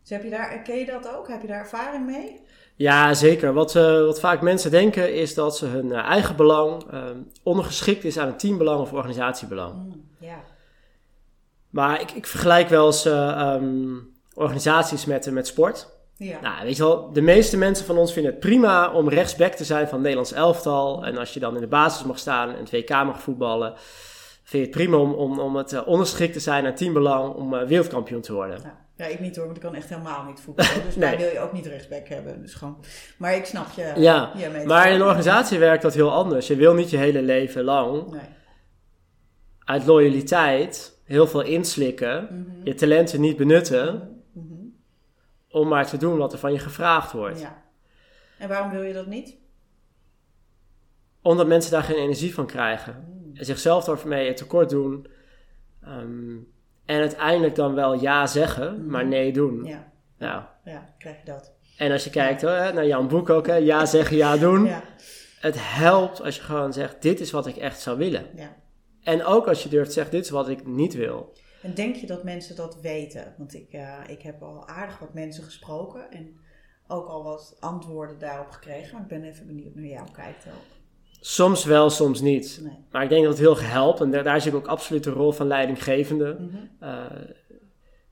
Dus 0.00 0.10
heb 0.10 0.22
je 0.22 0.30
daar, 0.30 0.62
ken 0.62 0.76
je 0.78 0.86
dat 0.86 1.16
ook? 1.16 1.28
Heb 1.28 1.40
je 1.40 1.46
daar 1.46 1.60
ervaring 1.60 2.06
mee? 2.06 2.40
Ja, 2.78 3.14
zeker. 3.14 3.52
Wat, 3.52 3.76
eh, 3.76 4.04
wat 4.04 4.20
vaak 4.20 4.40
mensen 4.40 4.70
denken 4.70 5.14
is 5.14 5.34
dat 5.34 5.56
ze 5.56 5.66
hun 5.66 5.92
eh, 5.92 5.98
eigen 5.98 6.36
belang 6.36 6.84
eh, 6.90 7.02
ondergeschikt 7.42 8.04
is 8.04 8.18
aan 8.18 8.26
het 8.26 8.38
teambelang 8.38 8.80
of 8.80 8.92
organisatiebelang. 8.92 9.74
Mm, 9.74 10.08
ja. 10.18 10.40
Maar 11.70 12.00
ik, 12.00 12.10
ik 12.10 12.26
vergelijk 12.26 12.68
wel 12.68 12.86
eens 12.86 13.04
eh, 13.04 13.28
ehm, 13.28 13.94
organisaties 14.34 15.04
met, 15.04 15.30
met 15.30 15.46
sport. 15.46 15.88
Ja. 16.16 16.40
Nou, 16.40 16.64
weet 16.64 16.76
je 16.76 16.82
wel, 16.82 17.12
de 17.12 17.20
meeste 17.20 17.56
mensen 17.56 17.86
van 17.86 17.98
ons 17.98 18.12
vinden 18.12 18.30
het 18.32 18.40
prima 18.40 18.92
om 18.92 19.08
rechtsback 19.08 19.52
te 19.52 19.64
zijn 19.64 19.84
van 19.84 19.92
het 19.92 20.02
Nederlands 20.02 20.32
elftal. 20.32 21.04
En 21.04 21.18
als 21.18 21.34
je 21.34 21.40
dan 21.40 21.54
in 21.54 21.60
de 21.60 21.66
basis 21.66 22.06
mag 22.06 22.18
staan 22.18 22.50
en 22.50 22.58
het 22.58 22.70
WK 22.70 22.90
mag 22.90 23.22
voetballen, 23.22 23.74
vind 24.42 24.64
je 24.64 24.70
het 24.70 24.70
prima 24.70 24.96
om, 24.96 25.12
om, 25.12 25.38
om 25.38 25.56
het 25.56 25.84
ondergeschikt 25.84 26.32
te 26.32 26.40
zijn 26.40 26.66
aan 26.66 26.74
teambelang 26.74 27.34
om 27.34 27.50
wereldkampioen 27.50 28.20
te 28.20 28.32
worden. 28.32 28.60
Ja. 28.62 28.87
Ja, 28.98 29.04
ik 29.06 29.20
niet 29.20 29.36
hoor, 29.36 29.44
want 29.44 29.56
ik 29.56 29.62
kan 29.62 29.74
echt 29.74 29.88
helemaal 29.88 30.24
niet 30.24 30.40
voetballen. 30.40 30.84
Dus 30.86 30.96
Nee. 30.96 31.10
daar 31.10 31.18
wil 31.20 31.30
je 31.32 31.38
ook 31.40 31.52
niet 31.52 31.66
rechtsback 31.66 32.08
hebben. 32.08 32.40
Dus 32.40 32.54
gewoon, 32.54 32.84
maar 33.18 33.34
ik 33.34 33.44
snap 33.44 33.70
je. 33.70 33.92
Ja, 33.96 34.32
je 34.36 34.62
Maar 34.66 34.88
in 34.88 34.94
een 34.94 35.02
organisatie 35.02 35.58
werkt 35.58 35.82
dat 35.82 35.94
heel 35.94 36.12
anders. 36.12 36.46
Je 36.46 36.56
wil 36.56 36.74
niet 36.74 36.90
je 36.90 36.96
hele 36.96 37.22
leven 37.22 37.64
lang 37.64 38.10
Nee. 38.10 38.20
uit 39.64 39.86
loyaliteit 39.86 41.00
heel 41.04 41.26
veel 41.26 41.42
inslikken, 41.42 42.24
Mhm. 42.30 42.64
je 42.66 42.74
talenten 42.74 43.20
niet 43.20 43.36
benutten, 43.36 44.16
Mhm. 44.32 44.54
om 45.50 45.68
maar 45.68 45.86
te 45.86 45.96
doen 45.96 46.18
wat 46.18 46.32
er 46.32 46.38
van 46.38 46.52
je 46.52 46.58
gevraagd 46.58 47.12
wordt. 47.12 47.40
Ja. 47.40 47.62
En 48.38 48.48
waarom 48.48 48.70
wil 48.70 48.82
je 48.82 48.92
dat 48.92 49.06
niet? 49.06 49.36
Omdat 51.22 51.46
mensen 51.46 51.70
daar 51.72 51.82
geen 51.82 51.96
energie 51.96 52.34
van 52.34 52.46
krijgen. 52.46 53.04
Mm. 53.08 53.36
En 53.36 53.44
zichzelf 53.44 53.84
daarmee 53.84 54.34
tekort 54.34 54.70
doen. 54.70 55.06
ehm, 55.82 56.36
en 56.88 57.00
uiteindelijk 57.00 57.54
dan 57.54 57.74
wel 57.74 58.00
ja 58.00 58.26
zeggen, 58.26 58.86
maar 58.86 59.06
nee 59.06 59.32
doen. 59.32 59.64
Ja, 59.64 59.92
Nou, 60.18 60.42
ja, 60.64 60.94
krijg 60.98 61.16
je 61.18 61.24
dat. 61.24 61.52
en 61.76 61.92
als 61.92 62.04
je 62.04 62.10
kijkt 62.10 62.40
hè, 62.40 62.72
naar 62.72 62.86
Jan 62.86 63.08
Boek 63.08 63.30
ook, 63.30 63.46
hè, 63.46 63.54
ja 63.54 63.86
zeggen, 63.86 64.16
ja 64.16 64.36
doen. 64.36 64.64
Ja, 64.64 64.82
Het 65.40 65.54
helpt 65.58 66.22
als 66.22 66.36
je 66.36 66.42
gewoon 66.42 66.72
zegt, 66.72 67.02
dit 67.02 67.20
is 67.20 67.30
wat 67.30 67.46
ik 67.46 67.56
echt 67.56 67.80
zou 67.80 67.98
willen. 67.98 68.26
ja. 68.36 68.56
En 69.02 69.24
ook 69.24 69.46
als 69.48 69.62
je 69.62 69.68
durft 69.68 69.92
zeggen, 69.92 70.12
dit 70.14 70.24
is 70.24 70.30
wat 70.30 70.48
ik 70.48 70.66
niet 70.66 70.94
wil. 70.94 71.32
En 71.62 71.74
denk 71.74 71.94
je 71.96 72.06
dat 72.06 72.24
mensen 72.24 72.56
dat 72.56 72.80
weten? 72.80 73.34
Want 73.38 73.54
ik, 73.54 73.72
eh, 73.72 73.94
ik 74.06 74.22
heb 74.22 74.42
al 74.42 74.68
aardig 74.68 74.98
wat 74.98 75.14
mensen 75.14 75.44
gesproken 75.44 76.10
en 76.10 76.40
ook 76.86 77.06
al 77.08 77.24
wat 77.24 77.56
antwoorden 77.60 78.18
daarop 78.18 78.50
gekregen. 78.50 78.92
Maar 78.92 79.02
ik 79.02 79.08
ben 79.08 79.22
even 79.24 79.46
benieuwd 79.46 79.74
naar 79.74 79.84
jou 79.84 80.06
kijkt 80.12 80.46
ook. 80.46 80.77
Soms 81.20 81.64
wel, 81.64 81.90
soms 81.90 82.20
niet. 82.20 82.60
Nee. 82.62 82.72
Maar 82.90 83.02
ik 83.02 83.08
denk 83.08 83.22
dat 83.22 83.32
het 83.32 83.40
heel 83.40 83.58
helpt. 83.58 84.00
En 84.00 84.10
daar, 84.10 84.24
daar 84.24 84.40
zie 84.40 84.50
ik 84.50 84.56
ook 84.56 84.66
absoluut 84.66 85.04
de 85.04 85.10
rol 85.10 85.32
van 85.32 85.46
leidinggevende. 85.46 86.36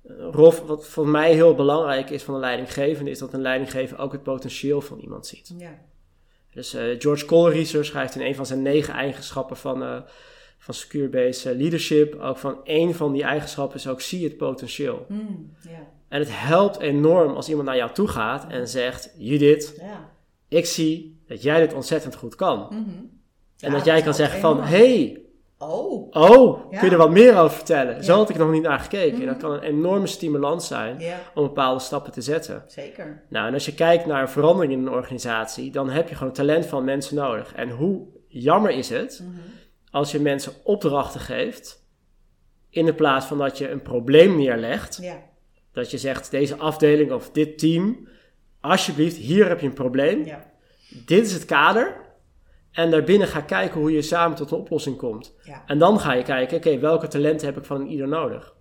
Een 0.07 0.33
rol, 0.33 0.53
wat 0.67 0.87
voor 0.87 1.09
mij 1.09 1.33
heel 1.33 1.55
belangrijk 1.55 2.11
is 2.11 2.23
van 2.23 2.35
een 2.35 2.41
leidinggevende, 2.41 3.11
is 3.11 3.19
dat 3.19 3.33
een 3.33 3.41
leidinggever 3.41 3.99
ook 3.99 4.13
het 4.13 4.23
potentieel 4.23 4.81
van 4.81 4.99
iemand 4.99 5.27
ziet. 5.27 5.55
Ja. 5.59 5.79
Dus 6.53 6.75
eh, 6.75 6.85
George 6.99 7.25
Colreiser 7.25 7.85
schrijft 7.85 8.15
in 8.15 8.21
een 8.21 8.35
van 8.35 8.47
zijn 8.47 8.63
negen 8.63 8.95
eigenschappen 8.95 9.57
van, 9.57 9.83
eh 9.83 10.01
van 10.59 10.75
Secure 10.75 11.09
Base 11.09 11.57
Leadership, 11.57 12.21
ook 12.21 12.39
van 12.39 12.65
één 12.65 12.95
van 12.95 13.13
die 13.13 13.23
eigenschappen 13.23 13.79
is 13.79 13.89
ook 13.89 14.01
zie 14.01 14.25
het 14.25 14.37
potentieel. 14.37 15.07
Mm, 15.09 15.53
ja. 15.63 15.89
En 16.09 16.19
het 16.19 16.29
helpt 16.33 16.79
enorm 16.79 17.35
als 17.35 17.49
iemand 17.49 17.67
naar 17.67 17.77
jou 17.77 17.93
toe 17.93 18.09
gaat 18.09 18.47
en 18.51 18.69
zegt, 18.69 19.15
Judith, 19.19 19.75
Ja. 19.81 20.11
ik 20.49 20.67
zie 20.67 21.16
dat 21.27 21.43
jij 21.43 21.61
dit 21.61 21.75
ontzettend 21.75 22.15
goed 22.15 22.35
kan. 22.35 22.59
Mhm. 22.59 22.79
En 22.79 23.11
Ja, 23.57 23.71
dat 23.71 23.85
jij 23.85 24.03
kan 24.03 24.15
zeggen 24.15 24.41
van, 24.41 24.61
hey, 24.63 25.21
Oh, 25.59 26.09
oh, 26.11 26.71
Ja. 26.71 26.79
kun 26.79 26.87
je 26.89 26.93
er 26.93 26.99
wat 27.01 27.11
meer 27.11 27.39
over 27.39 27.57
vertellen? 27.57 28.05
Zo 28.05 28.17
had 28.17 28.31
ik 28.31 28.37
nog 28.37 28.51
niet 28.51 28.63
naar 28.63 28.79
gekeken. 28.79 29.13
En 29.13 29.19
Mhm. 29.19 29.27
dat 29.27 29.37
kan 29.37 29.53
een 29.53 29.63
enorme 29.63 30.07
stimulans 30.07 30.67
zijn 30.67 31.03
om 31.35 31.43
bepaalde 31.43 31.81
stappen 31.81 32.13
te 32.13 32.21
zetten. 32.21 32.65
zeker. 32.67 33.23
Nou, 33.29 33.47
en 33.47 33.55
als 33.55 33.65
je 33.65 33.75
kijkt 33.75 34.07
naar 34.07 34.21
een 34.23 34.29
verandering 34.29 34.73
in 34.73 34.79
een 34.79 34.93
organisatie, 34.93 35.71
dan 35.71 35.91
heb 35.91 36.09
je 36.09 36.15
gewoon 36.15 36.33
talent 36.33 36.67
van 36.67 36.85
mensen 36.85 37.17
nodig. 37.17 37.55
En 37.55 37.71
hoe 37.71 38.07
jammer 38.29 38.71
is 38.71 38.89
het 38.89 39.21
Mhm. 39.25 39.39
als 39.91 40.13
je 40.13 40.21
mensen 40.21 40.53
opdrachten 40.65 41.21
geeft 41.21 41.85
In 42.71 42.85
de 42.85 42.95
plaats 42.95 43.27
van 43.27 43.39
dat 43.39 43.59
je 43.59 43.71
een 43.71 43.83
probleem 43.83 44.37
neerlegt. 44.37 45.03
Dat 45.73 45.91
je 45.91 45.99
zegt, 45.99 46.31
deze 46.31 46.57
afdeling 46.57 47.13
of 47.13 47.31
dit 47.31 47.59
team, 47.59 48.09
alsjeblieft, 48.61 49.17
hier 49.17 49.49
heb 49.49 49.61
je 49.61 49.67
een 49.67 49.73
probleem. 49.73 50.25
Ja. 50.25 50.45
Dit 50.89 51.27
is 51.27 51.33
het 51.33 51.45
kader. 51.45 52.05
En 52.73 52.91
daarbinnen 52.91 53.29
ga 53.29 53.41
kijken 53.41 53.81
hoe 53.81 53.93
je 53.93 54.03
samen 54.03 54.37
tot 54.37 54.51
een 54.51 54.59
oplossing 54.59 54.97
komt. 54.97 55.35
Ja. 55.43 55.63
En 55.67 55.79
dan 55.79 56.01
ga 56.01 56.13
je 56.13 56.23
kijken, 56.23 56.57
oké, 56.57 56.79
welke 56.79 57.09
talenten 57.09 57.47
heb 57.47 57.57
ik 57.57 57.65
van 57.65 57.87
ieder 57.87 58.09
nodig? 58.09 58.55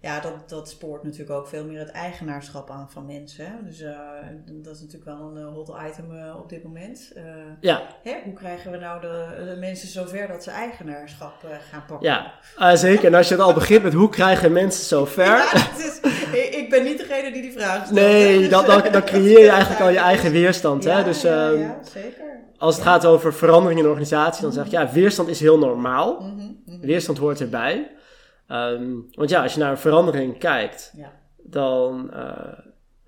Ja, 0.00 0.20
dat, 0.20 0.48
dat 0.48 0.68
spoort 0.68 1.02
natuurlijk 1.02 1.30
ook 1.30 1.46
veel 1.46 1.64
meer 1.64 1.78
het 1.78 1.90
eigenaarschap 1.90 2.70
aan 2.70 2.90
van 2.90 3.06
mensen. 3.06 3.46
Hè? 3.46 3.52
Dus 3.64 3.80
eh, 3.80 3.94
dat 4.44 4.74
is 4.74 4.80
natuurlijk 4.80 5.18
wel 5.18 5.30
een 5.30 5.36
eh, 5.36 5.52
hot 5.52 5.72
item 5.88 6.16
eh, 6.16 6.36
op 6.38 6.48
dit 6.48 6.62
moment. 6.62 7.12
Ja, 7.60 7.82
hè? 8.02 8.14
Hoe 8.24 8.32
krijgen 8.32 8.70
we 8.70 8.76
nou 8.76 9.00
de, 9.00 9.44
de 9.44 9.56
mensen 9.60 9.88
zover 9.88 10.28
dat 10.28 10.42
ze 10.42 10.50
eigenaarschap 10.50 11.46
gaan 11.70 11.84
pakken? 11.86 12.08
ja 12.08 12.32
eh, 12.58 12.74
zeker. 12.74 13.04
En 13.04 13.14
als 13.14 13.28
je 13.28 13.34
het 13.34 13.42
al 13.42 13.54
begint 13.54 13.82
met 13.82 13.92
hoe 13.92 14.08
krijgen 14.08 14.52
mensen 14.52 14.84
zo 14.84 15.04
ver. 15.04 15.36
Ja, 15.36 15.48
het 15.52 15.78
is, 15.78 16.00
ik, 16.44 16.54
ik 16.54 16.70
ben 16.70 16.84
niet 16.84 16.98
degene 16.98 17.32
die 17.32 17.42
die 17.42 17.52
vraag 17.52 17.76
stelt. 17.84 17.90
Nee, 18.00 18.38
Dus, 18.38 18.48
dan, 18.48 18.64
dan, 18.66 18.82
eh, 18.82 18.92
dan 18.92 19.04
creëer 19.12 19.40
je 19.40 19.48
eigenlijk 19.50 19.80
al 19.80 19.88
je 19.88 19.98
eigen 19.98 20.32
weerstand. 20.32 20.84
Ja, 20.84 20.96
hè? 20.96 21.04
Dus 21.04 21.22
ja, 21.22 21.48
ehm, 21.50 21.58
ja, 21.60 21.78
zeker. 21.92 22.40
als 22.58 22.74
het 22.74 22.84
gaat 22.84 23.04
over 23.06 23.34
verandering 23.34 23.78
in 23.78 23.84
een 23.84 23.90
organisatie, 23.90 24.42
dan 24.42 24.52
zeg 24.52 24.64
ik 24.64 24.70
ja, 24.70 24.92
weerstand 24.92 25.28
is 25.28 25.40
heel 25.40 25.58
normaal. 25.58 26.20
Mhm, 26.20 26.34
mhm. 26.66 26.86
Weerstand 26.86 27.18
hoort 27.18 27.40
erbij. 27.40 27.90
Ehm, 28.48 28.84
want 29.14 29.30
ja, 29.30 29.42
als 29.42 29.54
je 29.54 29.60
naar 29.60 29.70
een 29.70 29.78
verandering 29.78 30.38
kijkt, 30.38 30.92
dan, 31.42 32.10
eh, 32.12 32.20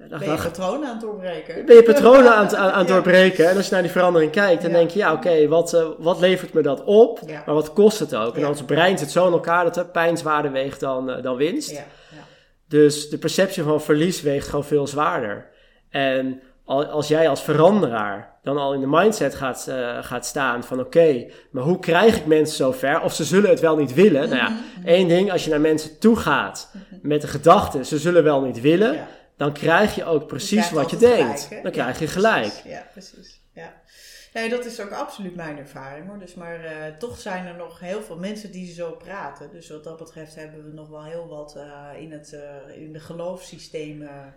dan, 0.09 0.19
Ben 0.19 0.31
je 0.31 0.37
patronen 0.43 0.87
aan 0.89 0.93
het 0.93 1.01
doorbreken? 1.01 1.67
ben 1.67 1.77
je 1.77 1.83
patronen 1.83 2.35
aan, 2.35 2.45
het- 2.45 2.55
aan, 2.55 2.71
aan 2.71 2.79
het 2.79 2.89
doorbreken. 2.95 3.49
En 3.51 3.57
als 3.57 3.67
je 3.67 3.73
naar 3.73 3.83
die 3.83 3.91
verandering 3.91 4.31
kijkt, 4.33 4.63
dan 4.63 4.73
denk 4.73 4.91
je, 4.91 4.99
ja, 4.99 5.13
oké, 5.13 5.49
wat, 5.49 5.73
eh, 5.75 5.87
wat 5.99 6.21
levert 6.21 6.53
me 6.53 6.63
dat 6.63 6.85
op? 6.85 7.21
Maar 7.47 7.55
wat 7.55 7.73
kost 7.73 7.99
het 7.99 8.15
ook? 8.15 8.37
En 8.37 8.47
ons 8.47 8.63
brein 8.63 8.99
zit 8.99 9.11
zo 9.11 9.27
in 9.27 9.33
elkaar 9.33 9.65
dat 9.65 9.75
de 9.75 9.85
pijn 9.85 10.17
zwaarder 10.17 10.53
weegt 10.53 10.81
dan, 10.81 11.21
dan 11.23 11.37
winst. 11.37 11.71
Ja. 11.71 11.85
Dus 12.75 13.09
de 13.09 13.19
perceptie 13.19 13.63
van 13.63 13.81
verlies 13.83 14.23
weegt 14.23 14.49
gewoon 14.49 14.65
veel 14.65 14.87
zwaarder. 14.87 15.47
En 15.91 16.41
al- 16.65 16.85
als 16.87 17.09
jij 17.09 17.29
als 17.29 17.43
veranderaar 17.43 18.39
dan 18.43 18.57
al 18.57 18.75
in 18.75 18.81
de 18.81 18.87
mindset 18.87 19.35
gaat, 19.35 19.67
eh, 19.69 19.99
gaat 20.01 20.27
staan 20.27 20.65
van 20.65 20.81
oké, 20.81 21.27
maar 21.51 21.63
hoe 21.63 21.79
krijg 21.79 22.17
ik 22.17 22.27
mensen 22.27 22.57
zover? 22.57 23.01
Of 23.01 23.15
ze 23.15 23.25
zullen 23.25 23.51
het 23.51 23.61
wel 23.61 23.77
niet 23.77 23.95
willen. 23.95 24.29
Nou 24.29 24.37
ja, 24.43 24.49
Mhm, 24.49 24.87
één 24.87 25.09
ding, 25.09 25.33
als 25.33 25.45
je 25.45 25.51
naar 25.51 25.61
mensen 25.61 25.99
toe 25.99 26.17
gaat 26.17 26.71
met 27.03 27.21
de 27.21 27.27
gedachte 27.27 27.85
ze 27.85 27.99
zullen 27.99 28.25
wel 28.25 28.41
niet 28.41 28.61
willen, 28.61 28.93
Ja. 28.93 29.07
dan 29.37 29.53
krijg 29.53 29.95
je 29.95 30.05
ook 30.05 30.27
precies 30.27 30.71
wat 30.71 30.91
je 30.91 30.97
denkt. 30.97 31.41
gelijk, 31.43 31.63
dan 31.63 31.73
krijg 31.73 31.99
je 31.99 32.07
gelijk. 32.07 32.63
Ja, 32.65 32.87
precies. 32.93 33.43
Nee, 34.35 34.49
dat 34.49 34.65
is 34.65 34.81
ook 34.81 34.91
absoluut 34.91 35.35
mijn 35.35 35.59
ervaring 35.59 36.09
hoor. 36.09 36.19
Dus, 36.19 36.35
maar 36.35 36.65
eh, 36.65 36.97
toch 36.99 37.19
zijn 37.19 37.47
er 37.47 37.57
nog 37.57 37.81
heel 37.81 38.03
veel 38.03 38.17
mensen 38.17 38.51
die 38.51 38.73
zo 38.73 38.91
praten. 38.91 39.51
Dus 39.53 39.69
wat 39.69 39.85
dat 39.85 39.99
betreft 39.99 40.35
hebben 40.35 40.65
we 40.65 40.73
nog 40.73 40.89
wel 40.89 41.05
heel 41.05 41.29
wat 41.29 41.57
eh, 41.57 42.03
in, 42.03 42.13
het, 42.13 42.33
eh, 42.33 42.83
in 42.83 42.93
de 42.93 43.01
geloofssystemen 43.01 44.35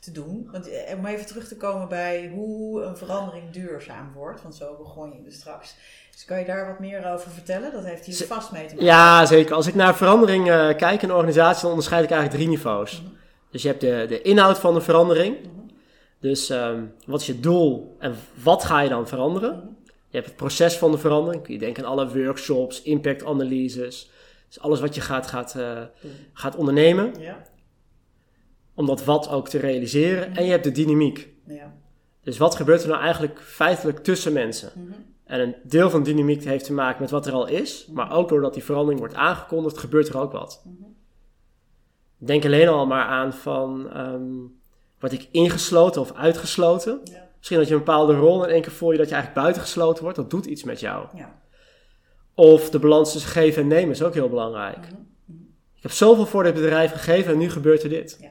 te 0.00 0.12
doen. 0.12 0.48
Want 0.52 0.68
om 0.96 1.06
even 1.06 1.26
terug 1.26 1.48
te 1.48 1.56
komen 1.56 1.88
bij 1.88 2.30
hoe 2.34 2.82
een 2.82 2.96
verandering 2.96 3.50
duurzaam 3.50 4.12
wordt. 4.14 4.42
Want 4.42 4.54
zo 4.54 4.76
begon 4.76 5.12
je 5.16 5.22
dus 5.22 5.34
straks. 5.34 5.74
Dus 6.12 6.24
kan 6.24 6.38
je 6.38 6.44
daar 6.44 6.66
wat 6.66 6.78
meer 6.78 7.12
over 7.12 7.30
vertellen? 7.30 7.72
Dat 7.72 7.84
heeft 7.84 8.04
hier 8.04 8.26
vast 8.26 8.52
mee 8.52 8.66
te 8.66 8.74
maken. 8.74 8.86
Ja, 8.86 9.26
zeker. 9.26 9.54
Als 9.54 9.66
ik 9.66 9.74
naar 9.74 9.96
verandering 9.96 10.44
kijk 10.76 11.02
in 11.02 11.08
een 11.08 11.14
organisatie, 11.14 11.60
dan 11.60 11.70
onderscheid 11.70 12.04
ik 12.04 12.10
eigenlijk 12.10 12.42
drie 12.42 12.56
niveaus. 12.56 13.02
Mhm. 13.02 13.12
Dus 13.50 13.62
je 13.62 13.68
hebt 13.68 13.80
de, 13.80 14.04
de 14.08 14.22
inhoud 14.22 14.58
van 14.58 14.74
de 14.74 14.80
verandering. 14.80 15.36
Mhm. 15.40 15.59
Dus 16.20 16.50
ehm, 16.50 16.84
wat 17.06 17.20
is 17.20 17.26
je 17.26 17.40
doel 17.40 17.96
en 17.98 18.14
wat 18.42 18.64
ga 18.64 18.80
je 18.80 18.88
dan 18.88 19.08
veranderen? 19.08 19.56
Mhm. 19.56 19.66
Je 20.08 20.16
hebt 20.16 20.26
het 20.26 20.36
proces 20.36 20.76
van 20.78 20.90
de 20.90 20.98
verandering. 20.98 21.48
Je 21.48 21.58
denken 21.58 21.84
aan 21.84 21.90
alle 21.90 22.08
workshops, 22.24 22.82
impactanalyses. 22.82 24.10
Dus 24.46 24.60
alles 24.60 24.80
wat 24.80 24.94
je 24.94 25.00
gaat, 25.00 25.26
gaat, 25.26 25.54
eh, 25.54 25.82
gaat 26.32 26.56
ondernemen 26.56 27.20
Ja, 27.20 27.42
om 28.74 28.86
dat 28.86 29.04
wat 29.04 29.28
ook 29.28 29.48
te 29.48 29.58
realiseren. 29.58 30.28
Mhm. 30.28 30.38
En 30.38 30.44
je 30.44 30.50
hebt 30.50 30.64
de 30.64 30.72
dynamiek. 30.72 31.28
ja. 31.46 31.78
Dus 32.22 32.38
wat 32.38 32.54
gebeurt 32.54 32.82
er 32.82 32.88
nou 32.88 33.00
eigenlijk 33.00 33.40
feitelijk 33.40 33.98
tussen 33.98 34.32
mensen? 34.32 34.72
Mhm. 34.74 34.92
En 35.24 35.40
een 35.40 35.54
deel 35.62 35.90
van 35.90 36.02
de 36.02 36.10
dynamiek 36.12 36.44
heeft 36.44 36.64
te 36.64 36.72
maken 36.72 37.00
met 37.00 37.10
wat 37.10 37.26
er 37.26 37.32
al 37.32 37.46
is. 37.46 37.86
Maar 37.92 38.12
ook 38.12 38.28
doordat 38.28 38.54
die 38.54 38.64
verandering 38.64 39.00
wordt 39.00 39.14
aangekondigd, 39.14 39.78
gebeurt 39.78 40.08
er 40.08 40.18
ook 40.18 40.32
wat. 40.32 40.62
Mhm. 40.64 40.88
Denk 42.16 42.44
alleen 42.44 42.68
al 42.68 42.86
maar 42.86 43.04
aan 43.04 43.32
van... 43.32 43.90
ehm, 43.90 44.32
word 45.00 45.12
ik 45.12 45.28
ingesloten 45.30 46.00
of 46.00 46.12
uitgesloten? 46.14 47.00
Ja. 47.04 47.28
Misschien 47.36 47.58
dat 47.58 47.68
je 47.68 47.72
een 47.74 47.78
bepaalde 47.84 48.14
rol 48.16 48.44
in 48.44 48.50
één 48.50 48.62
keer 48.62 48.72
voel 48.72 48.90
je 48.92 48.98
dat 48.98 49.08
je 49.08 49.14
eigenlijk 49.14 49.42
buitengesloten 49.42 50.02
wordt. 50.02 50.18
Dat 50.18 50.30
doet 50.30 50.46
iets 50.46 50.64
met 50.64 50.80
jou. 50.80 51.06
Ja. 51.14 51.38
Of 52.34 52.70
de 52.70 52.78
balans 52.78 53.12
tussen 53.12 53.30
geven 53.30 53.62
en 53.62 53.68
nemen 53.68 53.90
is 53.90 54.02
ook 54.02 54.14
heel 54.14 54.28
belangrijk. 54.28 54.76
Mhm. 54.78 55.00
Ik 55.76 55.82
heb 55.82 55.90
zoveel 55.90 56.26
voor 56.26 56.42
dit 56.42 56.54
bedrijf 56.54 56.92
gegeven 56.92 57.32
en 57.32 57.38
nu 57.38 57.50
gebeurt 57.50 57.82
er 57.82 57.88
dit. 57.88 58.18
Ja. 58.20 58.30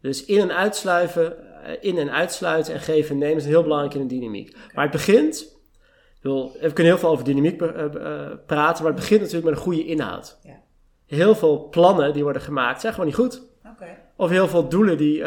Dus 0.00 0.24
in- 0.24 0.40
en 0.40 0.52
uitsluiten, 0.52 1.36
eh, 1.64 1.72
in- 1.80 1.98
en 1.98 2.10
uitsluiten 2.10 2.74
en 2.74 2.80
geven 2.80 3.10
en 3.10 3.18
nemen 3.18 3.36
is 3.36 3.44
heel 3.44 3.62
belangrijk 3.62 3.94
in 3.94 4.08
de 4.08 4.14
dynamiek. 4.14 4.56
Maar 4.74 4.82
het 4.84 4.92
begint, 4.92 5.58
we 6.20 6.50
kunnen 6.60 6.84
heel 6.92 6.98
veel 6.98 7.08
over 7.08 7.24
dynamiek 7.24 7.62
eh, 7.62 7.84
eh, 7.84 8.30
praten, 8.46 8.82
maar 8.84 8.92
het 8.92 9.00
begint 9.00 9.20
natuurlijk 9.20 9.46
met 9.48 9.56
een 9.56 9.62
goede 9.62 9.84
inhoud. 9.84 10.38
Ja. 10.42 10.60
Heel 11.06 11.34
veel 11.34 11.68
plannen 11.68 12.12
die 12.12 12.22
worden 12.22 12.42
gemaakt 12.42 12.80
zijn 12.80 12.92
gewoon 12.92 13.08
niet 13.08 13.16
goed. 13.18 13.42
Of 14.16 14.30
heel 14.30 14.48
veel 14.48 14.68
doelen 14.68 14.96
die, 14.96 15.22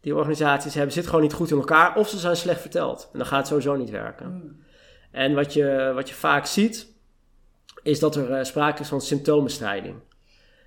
die 0.00 0.14
organisaties 0.14 0.74
hebben, 0.74 0.92
zitten 0.92 1.10
gewoon 1.10 1.26
niet 1.26 1.36
goed 1.36 1.50
in 1.50 1.56
elkaar. 1.56 1.96
Of 1.96 2.08
ze 2.08 2.18
zijn 2.18 2.36
slecht 2.36 2.60
verteld. 2.60 3.08
En 3.12 3.18
dan 3.18 3.26
gaat 3.26 3.38
het 3.38 3.46
sowieso 3.46 3.76
niet 3.76 3.90
werken. 3.90 4.32
Mm. 4.32 4.64
En 5.10 5.34
wat 5.34 5.52
je, 5.52 5.92
wat 5.94 6.08
je 6.08 6.14
vaak 6.14 6.46
ziet, 6.46 6.86
is 7.82 7.98
dat 7.98 8.16
er 8.16 8.32
eh, 8.32 8.44
sprake 8.44 8.82
is 8.82 8.88
van 8.88 9.00
symptoombestrijding. 9.00 9.96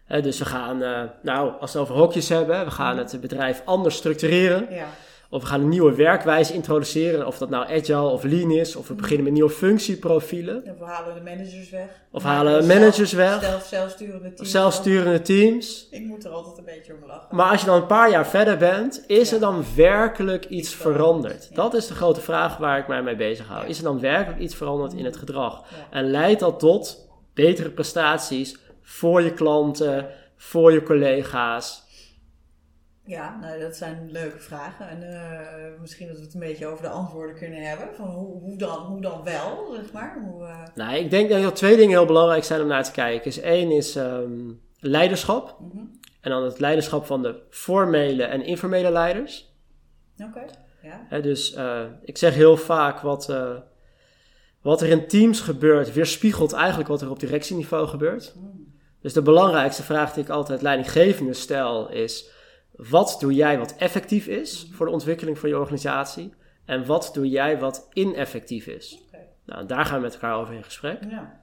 Dus 0.08 0.40
we 0.40 0.46
gaan, 0.46 0.82
eh, 0.82 1.04
nou, 1.22 1.60
als 1.60 1.74
we 1.74 1.80
het 1.80 1.90
over 1.90 2.02
hokjes 2.02 2.30
hebben, 2.30 2.66
we 2.66 2.72
gaan 2.72 2.98
het 2.98 3.22
bedrijf 3.22 3.62
anders 3.66 3.96
structureren. 3.96 4.74
Ja. 4.74 4.88
Of 5.34 5.42
we 5.42 5.48
gaan 5.48 5.62
een 5.62 5.70
nieuwe 5.70 5.96
werkwijze 5.96 6.54
introduceren. 6.54 7.28
Of 7.28 7.38
dat 7.38 7.50
nou 7.50 7.66
agile 7.66 8.02
of 8.02 8.24
lean 8.24 8.52
is. 8.52 8.76
Of 8.76 8.88
we 8.88 8.94
beginnen 8.94 9.24
met 9.24 9.34
nieuwe 9.34 9.50
functieprofielen. 9.50 10.64
Of 10.72 10.80
we 10.80 10.86
halen 10.86 11.16
de 11.16 11.22
managers 11.22 11.70
weg. 11.70 11.88
Of 12.12 12.24
Maken 12.24 12.38
halen 12.38 12.60
we 12.62 12.68
managers 12.68 13.10
zelf- 13.10 13.40
weg. 13.42 13.50
Zelf, 13.50 13.66
zelfsturende 13.66 14.20
teams. 14.24 14.40
Of 14.42 14.48
zelfsturende 14.48 15.22
teams. 15.22 15.88
Ik 15.92 16.04
moet 16.06 16.26
er 16.26 16.32
altijd 16.32 16.58
een 16.58 16.64
beetje 16.66 16.94
om 16.94 17.08
lachen. 17.08 17.36
Maar 17.36 17.50
als 17.52 17.60
je 17.60 17.66
dan 17.66 17.76
een 17.76 17.86
paar 17.86 18.10
jaar 18.10 18.28
verder 18.28 18.58
bent, 18.58 19.04
is 19.08 19.30
Ja. 19.30 19.36
er 19.36 19.42
dan 19.42 19.66
werkelijk 19.76 20.44
iets 20.46 20.52
Iets 20.72 20.76
veranderd, 20.76 21.48
ja. 21.50 21.56
Dat 21.56 21.74
is 21.74 21.88
de 21.88 21.94
grote 21.96 22.22
vraag 22.22 22.58
waar 22.58 22.78
ik 22.78 22.88
mij 22.88 23.04
mee 23.04 23.16
bezig 23.16 23.48
hou. 23.48 23.62
Ja. 23.62 23.68
Is 23.68 23.78
er 23.78 23.84
dan 23.84 24.00
werkelijk 24.00 24.42
iets 24.42 24.56
veranderd 24.56 24.94
in 24.94 25.06
het 25.06 25.18
gedrag? 25.18 25.64
En 25.90 26.12
leidt 26.12 26.40
dat 26.40 26.60
tot 26.60 27.08
betere 27.34 27.70
prestaties 27.70 28.58
voor 28.82 29.22
je 29.22 29.34
klanten, 29.34 30.08
voor 30.38 30.72
je 30.74 30.84
collega's? 30.84 31.83
Ja, 33.06 33.38
nou, 33.42 33.60
dat 33.60 33.76
zijn 33.76 34.12
leuke 34.12 34.40
vragen. 34.40 34.90
En 34.90 35.14
eh, 35.14 35.80
misschien 35.80 36.08
dat 36.08 36.18
we 36.18 36.24
het 36.24 36.34
een 36.34 36.40
beetje 36.40 36.68
over 36.68 36.84
de 36.84 36.90
antwoorden 36.90 37.36
kunnen 37.36 37.68
hebben. 37.70 37.96
Van 37.96 38.08
hoe, 38.08 38.42
hoe, 38.42 38.58
dan, 38.58 38.78
hoe 38.78 39.02
dan 39.02 39.24
wel, 39.24 39.74
zeg 39.76 39.92
maar. 39.92 40.24
Hoe, 40.24 40.46
eh, 40.46 40.64
Nou, 40.76 40.96
ik 40.96 41.10
denk 41.10 41.30
dat 41.30 41.44
er 41.44 41.54
twee 41.54 41.76
dingen 41.76 41.98
heel 41.98 42.06
belangrijk 42.06 42.44
zijn 42.44 42.62
om 42.62 42.68
naar 42.68 42.84
te 42.84 42.92
kijken. 42.92 43.24
Dus 43.24 43.40
één 43.40 43.72
is 43.72 43.96
ehm, 43.96 44.52
leiderschap. 44.80 45.60
mhm. 45.60 45.86
En 46.22 46.30
dan 46.30 46.44
het 46.44 46.60
leiderschap 46.60 47.06
van 47.06 47.22
de 47.22 47.42
formele 47.50 48.24
en 48.24 48.46
informele 48.46 48.92
leiders. 48.92 49.54
Oké, 50.18 50.46
ja. 50.82 51.20
Dus 51.20 51.54
eh, 51.54 51.82
ik 52.02 52.18
zeg 52.18 52.34
heel 52.34 52.58
vaak 52.58 53.00
wat, 53.00 53.34
wat 54.62 54.82
er 54.82 54.90
in 54.90 55.08
teams 55.08 55.40
gebeurt, 55.40 55.94
weerspiegelt 55.94 56.54
eigenlijk 56.54 56.90
wat 56.90 57.02
er 57.02 57.10
op 57.10 57.20
directieniveau 57.20 57.88
gebeurt. 57.88 58.34
Mm. 58.36 58.74
Dus 59.02 59.14
de 59.14 59.22
belangrijkste 59.22 59.84
vraag 59.84 60.14
die 60.14 60.24
ik 60.24 60.30
altijd 60.30 60.62
leidinggevende 60.62 61.34
stel 61.34 61.90
is: 61.90 62.32
wat 62.76 63.18
doe 63.20 63.34
jij 63.34 63.58
wat 63.58 63.76
effectief 63.78 64.28
is 64.28 64.68
voor 64.72 64.86
de 64.86 64.92
ontwikkeling 64.92 65.40
van 65.40 65.50
je 65.50 65.58
organisatie? 65.58 66.34
En 66.66 66.86
wat 66.86 67.10
doe 67.14 67.30
jij 67.30 67.60
wat 67.60 67.90
ineffectief 67.94 68.68
is? 68.68 69.04
Nou, 69.46 69.66
daar 69.66 69.86
gaan 69.86 69.96
we 69.96 70.02
met 70.02 70.14
elkaar 70.14 70.36
over 70.36 70.54
in 70.54 70.64
gesprek. 70.64 71.04
Ja. 71.10 71.42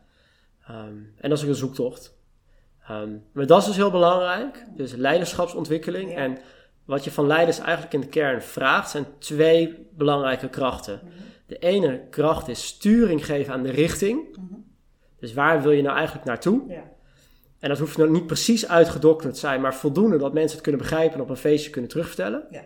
Ehm, 0.66 0.94
en 1.16 1.28
dat 1.28 1.38
is 1.38 1.42
ook 1.42 1.50
een 1.50 1.54
zoektocht. 1.54 2.18
Ehm, 2.86 3.10
maar 3.32 3.46
dat 3.46 3.60
is 3.60 3.66
dus 3.66 3.76
heel 3.76 3.90
belangrijk. 3.90 4.66
Dus 4.76 4.92
leiderschapsontwikkeling. 4.92 6.10
Ja. 6.10 6.16
En 6.16 6.38
wat 6.84 7.04
je 7.04 7.10
van 7.10 7.26
leiders 7.26 7.58
eigenlijk 7.58 7.92
in 7.92 8.00
de 8.00 8.06
kern 8.06 8.42
vraagt, 8.42 8.90
zijn 8.90 9.06
twee 9.18 9.88
belangrijke 9.92 10.48
krachten. 10.48 11.00
Mhm. 11.04 11.14
De 11.46 11.58
ene 11.58 12.08
kracht 12.10 12.48
is 12.48 12.66
sturing 12.66 13.26
geven 13.26 13.52
aan 13.52 13.62
de 13.62 13.70
richting. 13.70 14.36
Mhm. 14.36 14.54
Dus 15.18 15.32
waar 15.32 15.62
wil 15.62 15.70
je 15.70 15.82
nou 15.82 15.96
eigenlijk 15.96 16.26
naartoe? 16.26 16.62
Ja. 16.68 16.82
En 17.60 17.68
dat 17.68 17.78
hoeft 17.78 17.96
nog 17.96 18.08
niet 18.08 18.26
precies 18.26 18.68
uitgedokterd 18.68 19.34
te 19.34 19.40
zijn, 19.40 19.60
maar 19.60 19.74
voldoende 19.74 20.18
dat 20.18 20.32
mensen 20.32 20.52
het 20.52 20.60
kunnen 20.62 20.80
begrijpen 20.80 21.14
en 21.14 21.20
op 21.20 21.30
een 21.30 21.36
feestje 21.36 21.70
kunnen 21.70 21.90
terugvertellen. 21.90 22.46
Ja. 22.50 22.62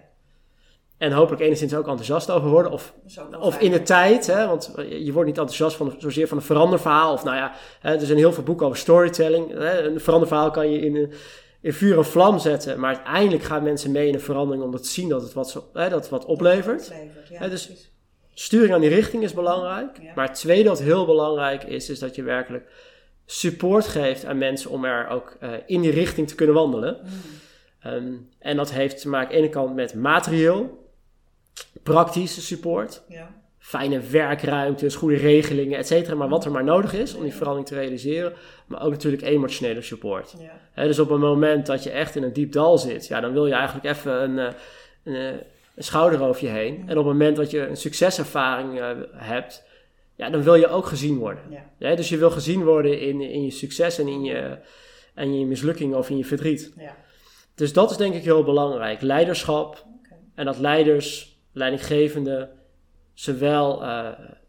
En 0.98 1.12
hopelijk 1.12 1.42
enigszins 1.42 1.74
ook 1.74 1.86
enthousiast 1.86 2.30
over 2.30 2.48
worden. 2.48 2.72
Of, 2.72 2.94
of 3.40 3.58
in 3.60 3.70
de 3.70 3.82
tijd, 3.82 4.26
hè, 4.26 4.46
want 4.46 4.74
je 4.88 5.12
wordt 5.12 5.28
niet 5.28 5.38
enthousiast 5.38 5.76
van, 5.76 5.94
zozeer 5.98 6.28
van 6.28 6.36
een 6.36 6.42
veranderverhaal. 6.42 7.12
Of 7.12 7.24
nou 7.24 7.36
ja, 7.36 7.52
hè, 7.80 7.94
er 7.94 8.06
zijn 8.06 8.18
heel 8.18 8.32
veel 8.32 8.42
boeken 8.42 8.66
over 8.66 8.78
storytelling. 8.78 9.50
Hè, 9.52 9.82
een 9.82 10.00
veranderverhaal 10.00 10.50
kan 10.50 10.70
je 10.70 10.80
in, 10.80 11.12
in 11.60 11.72
vuur 11.72 11.96
en 11.96 12.04
vlam 12.04 12.38
zetten. 12.38 12.80
Maar 12.80 12.94
uiteindelijk 12.94 13.42
gaan 13.42 13.62
mensen 13.62 13.92
mee 13.92 14.08
in 14.08 14.14
een 14.14 14.20
verandering 14.20 14.64
omdat 14.64 14.86
ze 14.86 14.92
zien 14.92 15.08
dat 15.08 15.22
het 15.22 15.32
wat, 15.32 15.50
zo, 15.50 15.68
hè, 15.72 15.88
dat 15.88 16.00
het 16.00 16.10
wat 16.10 16.24
oplevert. 16.24 16.82
Oplevert, 16.82 17.28
Ja, 17.28 17.38
Hè, 17.38 17.48
dus- 17.50 17.66
precies. 17.66 17.92
Sturing 18.36 18.72
aan 18.72 18.80
die 18.80 18.90
richting 18.90 19.22
is 19.22 19.34
belangrijk. 19.34 19.98
Ja. 20.02 20.12
Maar 20.14 20.26
het 20.26 20.36
tweede 20.36 20.68
wat 20.68 20.80
heel 20.80 21.06
belangrijk 21.06 21.64
is, 21.64 21.90
is 21.90 21.98
dat 21.98 22.14
je 22.14 22.22
werkelijk 22.22 22.68
support 23.26 23.86
geeft 23.86 24.24
aan 24.24 24.38
mensen 24.38 24.70
om 24.70 24.84
er 24.84 25.08
ook 25.08 25.36
eh, 25.40 25.50
in 25.66 25.80
die 25.80 25.90
richting 25.90 26.28
te 26.28 26.34
kunnen 26.34 26.54
wandelen. 26.54 26.98
Mm. 27.02 27.10
Ehm, 27.80 28.12
en 28.38 28.56
dat 28.56 28.72
heeft 28.72 29.00
te 29.00 29.08
maken 29.08 29.28
aan 29.28 29.34
de 29.34 29.38
ene 29.38 29.48
kant 29.52 29.74
met 29.74 29.94
materieel, 29.94 30.88
praktische 31.82 32.40
support, 32.40 33.02
Ja. 33.08 33.30
fijne 33.58 34.00
werkruimtes, 34.00 34.94
goede 34.94 35.16
regelingen, 35.16 35.78
et 35.78 35.86
cetera. 35.86 36.14
Maar 36.16 36.28
wat 36.28 36.44
er 36.44 36.50
maar 36.50 36.64
nodig 36.64 36.94
is 36.94 37.14
om 37.14 37.22
die 37.22 37.32
verandering 37.34 37.66
te 37.68 37.74
realiseren. 37.74 38.32
Maar 38.66 38.82
ook 38.82 38.90
natuurlijk 38.90 39.22
emotionele 39.22 39.82
support. 39.82 40.34
Ja. 40.74 40.84
Dus 40.84 40.98
op 40.98 41.10
een 41.10 41.20
moment 41.20 41.66
dat 41.66 41.82
je 41.82 41.90
echt 41.90 42.16
in 42.16 42.22
een 42.22 42.32
diep 42.32 42.52
dal 42.52 42.78
zit, 42.78 43.06
ja, 43.06 43.20
dan 43.20 43.32
wil 43.32 43.46
je 43.46 43.54
eigenlijk 43.54 43.96
even 43.96 44.22
een, 44.22 44.38
eh, 44.38 44.54
een, 45.04 45.14
eh, 45.14 45.40
een 45.74 45.84
schouder 45.84 46.22
over 46.22 46.44
je 46.44 46.50
heen. 46.50 46.74
En 46.86 46.98
op 46.98 47.04
het 47.04 47.12
moment 47.12 47.36
dat 47.36 47.50
je 47.50 47.66
een 47.66 47.76
succeservaring 47.76 48.80
hebt, 49.12 49.64
ja, 50.16 50.30
dan 50.30 50.42
wil 50.42 50.54
je 50.54 50.68
ook 50.68 50.86
gezien 50.86 51.18
worden. 51.18 51.42
Ja. 51.78 51.94
Dus 51.94 52.08
je 52.08 52.16
wil 52.16 52.30
gezien 52.30 52.64
worden 52.64 53.00
in, 53.00 53.20
in 53.20 53.44
je 53.44 53.50
succes 53.50 53.98
en 53.98 54.08
in 54.08 54.24
je, 54.24 54.58
en 55.14 55.24
in 55.24 55.38
je 55.38 55.46
mislukking 55.46 55.94
of 55.94 56.10
in 56.10 56.16
je 56.16 56.24
verdriet. 56.24 56.72
Ja. 56.76 56.96
Dus 57.54 57.72
dat 57.72 57.90
is 57.90 57.96
denk 57.96 58.14
ik 58.14 58.22
heel 58.22 58.42
belangrijk. 58.42 59.00
Leiderschap 59.00 59.86
en 60.34 60.44
dat 60.44 60.58
leiders, 60.58 61.38
leidinggevenden, 61.52 62.50
zowel 63.14 63.82
eh, 63.82 64.08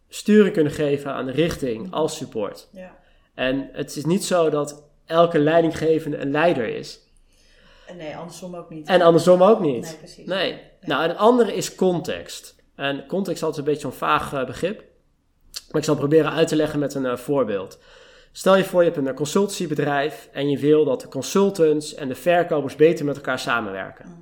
sturing 0.09 0.53
kunnen 0.53 0.71
geven 0.71 1.13
aan 1.13 1.25
de 1.25 1.31
richting 1.31 1.91
als 1.91 2.17
support. 2.17 2.67
Ja. 2.71 2.97
En 3.33 3.69
het 3.71 3.95
is 3.95 4.05
niet 4.05 4.23
zo 4.23 4.49
dat 4.49 4.89
elke 5.05 5.39
leidinggevende 5.39 6.17
een 6.17 6.31
leider 6.31 6.67
is. 6.67 6.99
Nee, 7.97 8.15
andersom 8.15 8.55
ook 8.55 8.69
niet. 8.69 8.87
En 8.87 9.01
andersom 9.01 9.43
ook 9.43 9.59
niet. 9.59 9.83
Nee, 9.83 9.95
precies. 9.95 10.25
Nee. 10.25 10.61
Nou, 10.81 11.03
en 11.03 11.09
het 11.09 11.17
andere 11.17 11.55
is 11.55 11.75
context. 11.75 12.55
En 12.75 13.05
context 13.07 13.37
is 13.37 13.43
altijd 13.43 13.65
een 13.65 13.73
beetje 13.73 13.87
zo'n 13.87 13.97
vaag 13.97 14.33
eh, 14.33 14.45
begrip. 14.45 14.83
Maar 15.71 15.81
ik 15.81 15.87
zal 15.87 15.95
proberen 15.95 16.31
uit 16.31 16.47
te 16.47 16.55
leggen 16.55 16.79
met 16.79 16.93
een 16.93 17.05
eh, 17.05 17.17
voorbeeld. 17.17 17.79
Stel 18.31 18.55
je 18.55 18.63
voor, 18.63 18.79
je 18.83 18.85
hebt 18.89 18.99
een 18.99 19.07
eh, 19.07 19.15
consultancybedrijf 19.15 20.29
en 20.31 20.49
je 20.49 20.57
wil 20.57 20.85
dat 20.85 21.01
de 21.01 21.07
consultants 21.07 21.93
en 21.93 22.07
de 22.07 22.15
verkopers 22.15 22.75
beter 22.75 23.05
met 23.05 23.15
elkaar 23.15 23.39
samenwerken. 23.39 24.05
Mhm. 24.05 24.19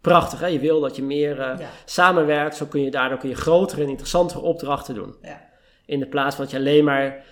Prachtig, 0.00 0.40
hè? 0.40 0.46
Je 0.46 0.58
wil 0.58 0.80
dat 0.80 0.96
je 0.96 1.02
meer 1.02 1.40
eh, 1.40 1.58
Ja. 1.58 1.68
samenwerkt, 1.84 2.56
zo 2.56 2.66
kun 2.66 2.82
je 2.82 2.90
daardoor 2.90 3.18
kun 3.18 3.28
je 3.28 3.34
grotere 3.34 3.82
en 3.82 3.88
interessantere 3.88 4.40
opdrachten 4.40 4.94
doen. 4.94 5.16
Ja. 5.22 5.40
In 5.86 5.98
de 6.00 6.06
plaats 6.06 6.34
van 6.36 6.44
dat 6.44 6.52
je 6.52 6.58
alleen 6.60 6.84
maar 6.84 7.24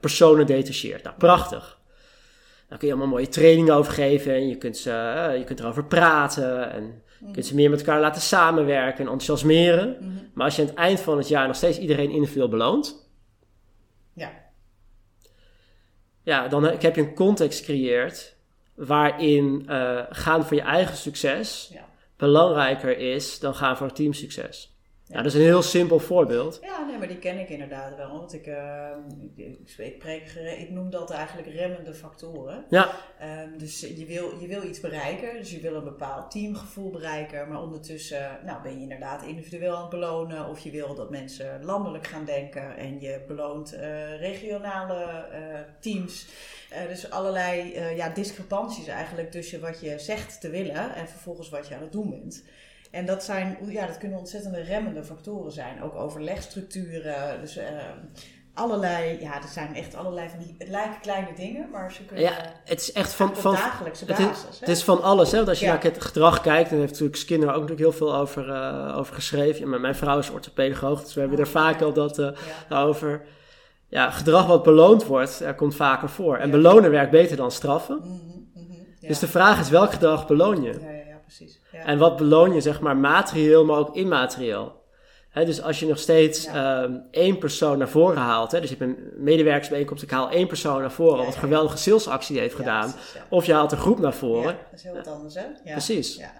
personen 0.00 0.46
detacheert. 0.46 1.02
Nou, 1.02 1.16
prachtig. 1.16 1.78
Daar 2.68 2.78
kun 2.78 2.88
je 2.88 2.94
allemaal 2.94 3.12
mooie 3.12 3.28
trainingen 3.28 3.74
over 3.74 3.92
geven 3.92 4.34
en 4.34 4.48
je 4.48 4.56
kunt, 4.56 4.76
ze, 4.76 4.90
je 5.38 5.44
kunt 5.44 5.60
erover 5.60 5.84
praten 5.84 6.72
en 6.72 7.02
je 7.26 7.32
kunt 7.32 7.46
ze 7.46 7.54
meer 7.54 7.70
met 7.70 7.78
elkaar 7.78 8.00
laten 8.00 8.22
samenwerken 8.22 9.04
en 9.06 9.12
enthousiasmeren. 9.12 9.96
Mhm. 10.00 10.10
Maar 10.34 10.44
als 10.44 10.56
je 10.56 10.62
aan 10.62 10.68
het 10.68 10.76
eind 10.76 11.00
van 11.00 11.18
het 11.18 11.28
jaar 11.28 11.46
nog 11.46 11.56
steeds 11.56 11.78
iedereen 11.78 12.10
individueel 12.10 12.48
beloont, 12.48 13.08
Ja. 14.14 14.32
ja, 16.22 16.48
dan 16.48 16.62
heb 16.64 16.82
heb 16.82 16.96
je 16.96 17.02
een 17.02 17.14
context 17.14 17.58
gecreëerd 17.58 18.36
waarin 18.74 19.64
eh, 19.68 20.00
gaan 20.10 20.44
voor 20.44 20.56
je 20.56 20.62
eigen 20.62 20.96
succes 20.96 21.70
Ja. 21.72 21.88
belangrijker 22.16 22.98
is 22.98 23.38
dan 23.38 23.54
gaan 23.54 23.76
voor 23.76 23.92
teamsucces. 23.92 24.73
Ja, 25.06 25.16
dat 25.16 25.24
is 25.24 25.34
een 25.34 25.40
heel 25.40 25.62
simpel 25.62 25.98
voorbeeld. 25.98 26.58
Ja, 26.62 26.84
nee, 26.84 26.98
maar 26.98 27.08
die 27.08 27.18
ken 27.18 27.38
ik 27.38 27.48
inderdaad 27.48 27.96
wel. 27.96 28.12
Want 28.12 28.34
ik, 28.34 28.46
eh, 28.46 28.90
ik, 29.36 29.58
ik, 29.76 29.98
preek 29.98 30.68
noem 30.70 30.90
dat 30.90 31.10
eigenlijk 31.10 31.48
remmende 31.48 31.94
factoren. 31.94 32.64
Ja, 32.68 32.90
Ehm, 33.24 33.58
dus 33.58 33.80
je 33.80 34.04
wil, 34.06 34.40
je 34.40 34.46
wil 34.46 34.62
iets 34.62 34.80
bereiken, 34.80 35.36
dus 35.38 35.50
je 35.50 35.60
wil 35.60 35.74
een 35.74 35.84
bepaald 35.84 36.30
teamgevoel 36.30 36.90
bereiken, 36.90 37.48
maar 37.48 37.62
ondertussen 37.62 38.38
nou, 38.44 38.62
ben 38.62 38.74
je 38.74 38.80
inderdaad 38.80 39.22
individueel 39.22 39.74
aan 39.74 39.80
het 39.80 39.90
belonen 39.90 40.48
of 40.48 40.58
je 40.58 40.70
wil 40.70 40.94
dat 40.94 41.10
mensen 41.10 41.64
landelijk 41.64 42.06
gaan 42.06 42.24
denken 42.24 42.76
en 42.76 43.00
je 43.00 43.24
beloont 43.26 43.72
eh, 43.72 44.18
regionale 44.18 45.04
eh, 45.04 45.40
teams. 45.80 46.26
Eh, 46.70 46.88
dus 46.88 47.10
allerlei 47.10 47.80
ja, 47.96 48.08
discrepanties 48.08 48.86
eigenlijk 48.86 49.30
tussen 49.30 49.60
wat 49.60 49.80
je 49.80 49.98
zegt 49.98 50.40
te 50.40 50.50
willen 50.50 50.94
en 50.94 51.08
vervolgens 51.08 51.48
wat 51.48 51.68
je 51.68 51.74
aan 51.74 51.82
het 51.82 51.92
doen 51.92 52.10
bent. 52.10 52.44
En 52.94 53.06
dat, 53.06 53.24
zijn, 53.24 53.56
ja, 53.66 53.86
dat 53.86 53.98
kunnen 53.98 54.18
ontzettende 54.18 54.60
remmende 54.60 55.04
factoren 55.04 55.52
zijn. 55.52 55.82
Ook 55.82 55.94
overlegstructuren. 55.94 57.40
Dus 57.40 57.56
eh, 57.56 57.66
allerlei, 58.54 59.20
ja, 59.20 59.34
er 59.42 59.48
zijn 59.48 59.74
echt 59.74 59.94
allerlei 59.94 60.28
van 60.28 60.38
die, 60.38 60.54
het 60.58 60.68
lijken 60.68 61.00
kleine 61.00 61.34
dingen, 61.36 61.70
maar 61.70 61.92
ze 61.92 62.04
kunnen 62.04 62.24
ja 62.24 62.32
het 62.64 62.80
is 62.80 62.92
echt 62.92 63.12
van, 63.12 63.36
van, 63.36 63.54
dagelijkse 63.54 64.04
het 64.04 64.18
is, 64.18 64.24
basis. 64.24 64.42
hè? 64.60 64.66
het 64.66 64.68
is 64.68 64.84
van 64.84 65.02
alles. 65.02 65.30
Hè? 65.30 65.36
Want 65.36 65.48
als 65.48 65.58
je 65.58 65.64
Ja. 65.66 65.72
naar 65.72 65.82
het 65.82 66.02
gedrag 66.02 66.40
kijkt, 66.40 66.70
dan 66.70 66.78
heeft 66.78 66.90
natuurlijk 66.90 67.18
Skinner 67.18 67.48
ook 67.48 67.54
natuurlijk 67.54 67.80
heel 67.80 67.92
veel 67.92 68.14
over, 68.16 68.50
eh, 68.50 68.96
over 68.98 69.14
geschreven. 69.14 69.60
Ja, 69.60 69.66
maar 69.66 69.80
mijn 69.80 69.94
vrouw 69.94 70.18
is 70.18 70.30
orthopedagoog, 70.30 71.02
dus 71.02 71.14
we 71.14 71.20
hebben 71.20 71.38
Oh, 71.38 71.44
er 71.44 71.50
vaak 71.50 71.78
ja. 71.80 71.84
al 71.86 71.92
dat 71.92 72.18
eh, 72.18 72.86
over. 72.86 73.22
Ja, 73.88 74.10
gedrag 74.10 74.46
wat 74.46 74.62
beloond 74.62 75.04
wordt, 75.04 75.40
er 75.40 75.54
komt 75.54 75.74
vaker 75.76 76.08
voor. 76.08 76.36
En 76.36 76.50
belonen 76.50 76.90
werkt 76.90 77.10
beter 77.10 77.36
dan 77.36 77.50
straffen. 77.50 77.96
Mhm, 77.98 78.10
mhm, 78.54 78.72
ja. 79.00 79.08
Dus 79.08 79.18
de 79.18 79.28
vraag 79.28 79.60
is, 79.60 79.68
welk 79.68 79.92
gedrag 79.92 80.26
beloon 80.26 80.62
je? 80.62 81.02
Precies. 81.36 81.60
Ja. 81.72 81.78
En 81.84 81.98
wat 81.98 82.16
beloon 82.16 82.54
je, 82.54 82.60
zeg 82.60 82.80
maar, 82.80 82.96
materieel, 82.96 83.64
maar 83.64 83.78
ook 83.78 83.94
immaterieel? 83.96 84.82
Dus 85.34 85.62
als 85.62 85.80
je 85.80 85.86
nog 85.86 85.98
steeds 85.98 86.44
Ja. 86.44 86.82
ehm, 86.82 86.92
één 87.10 87.38
persoon 87.38 87.78
naar 87.78 87.88
voren 87.88 88.16
haalt, 88.16 88.52
hè, 88.52 88.60
dus 88.60 88.70
je 88.70 88.76
hebt 88.78 88.90
een 88.90 89.08
medewerkersbijeenkomst, 89.16 90.02
ik 90.02 90.10
haal 90.10 90.30
één 90.30 90.46
persoon 90.46 90.80
naar 90.80 90.92
voren, 90.92 91.18
Ja, 91.18 91.24
wat 91.24 91.34
een 91.34 91.40
geweldige 91.40 91.76
salesactie 91.76 92.38
heeft 92.38 92.54
gedaan, 92.54 92.90
precies, 92.92 93.20
of 93.28 93.46
je 93.46 93.52
haalt 93.52 93.72
een 93.72 93.78
groep 93.78 93.98
naar 93.98 94.14
voren, 94.14 94.42
Ja, 94.52 94.58
dat 94.70 94.78
is 94.78 94.82
heel 94.82 94.94
wat 94.94 95.06
anders, 95.06 95.34
hè? 95.34 95.40
Ja. 95.64 95.72
Precies. 95.72 96.16
Ja, 96.16 96.32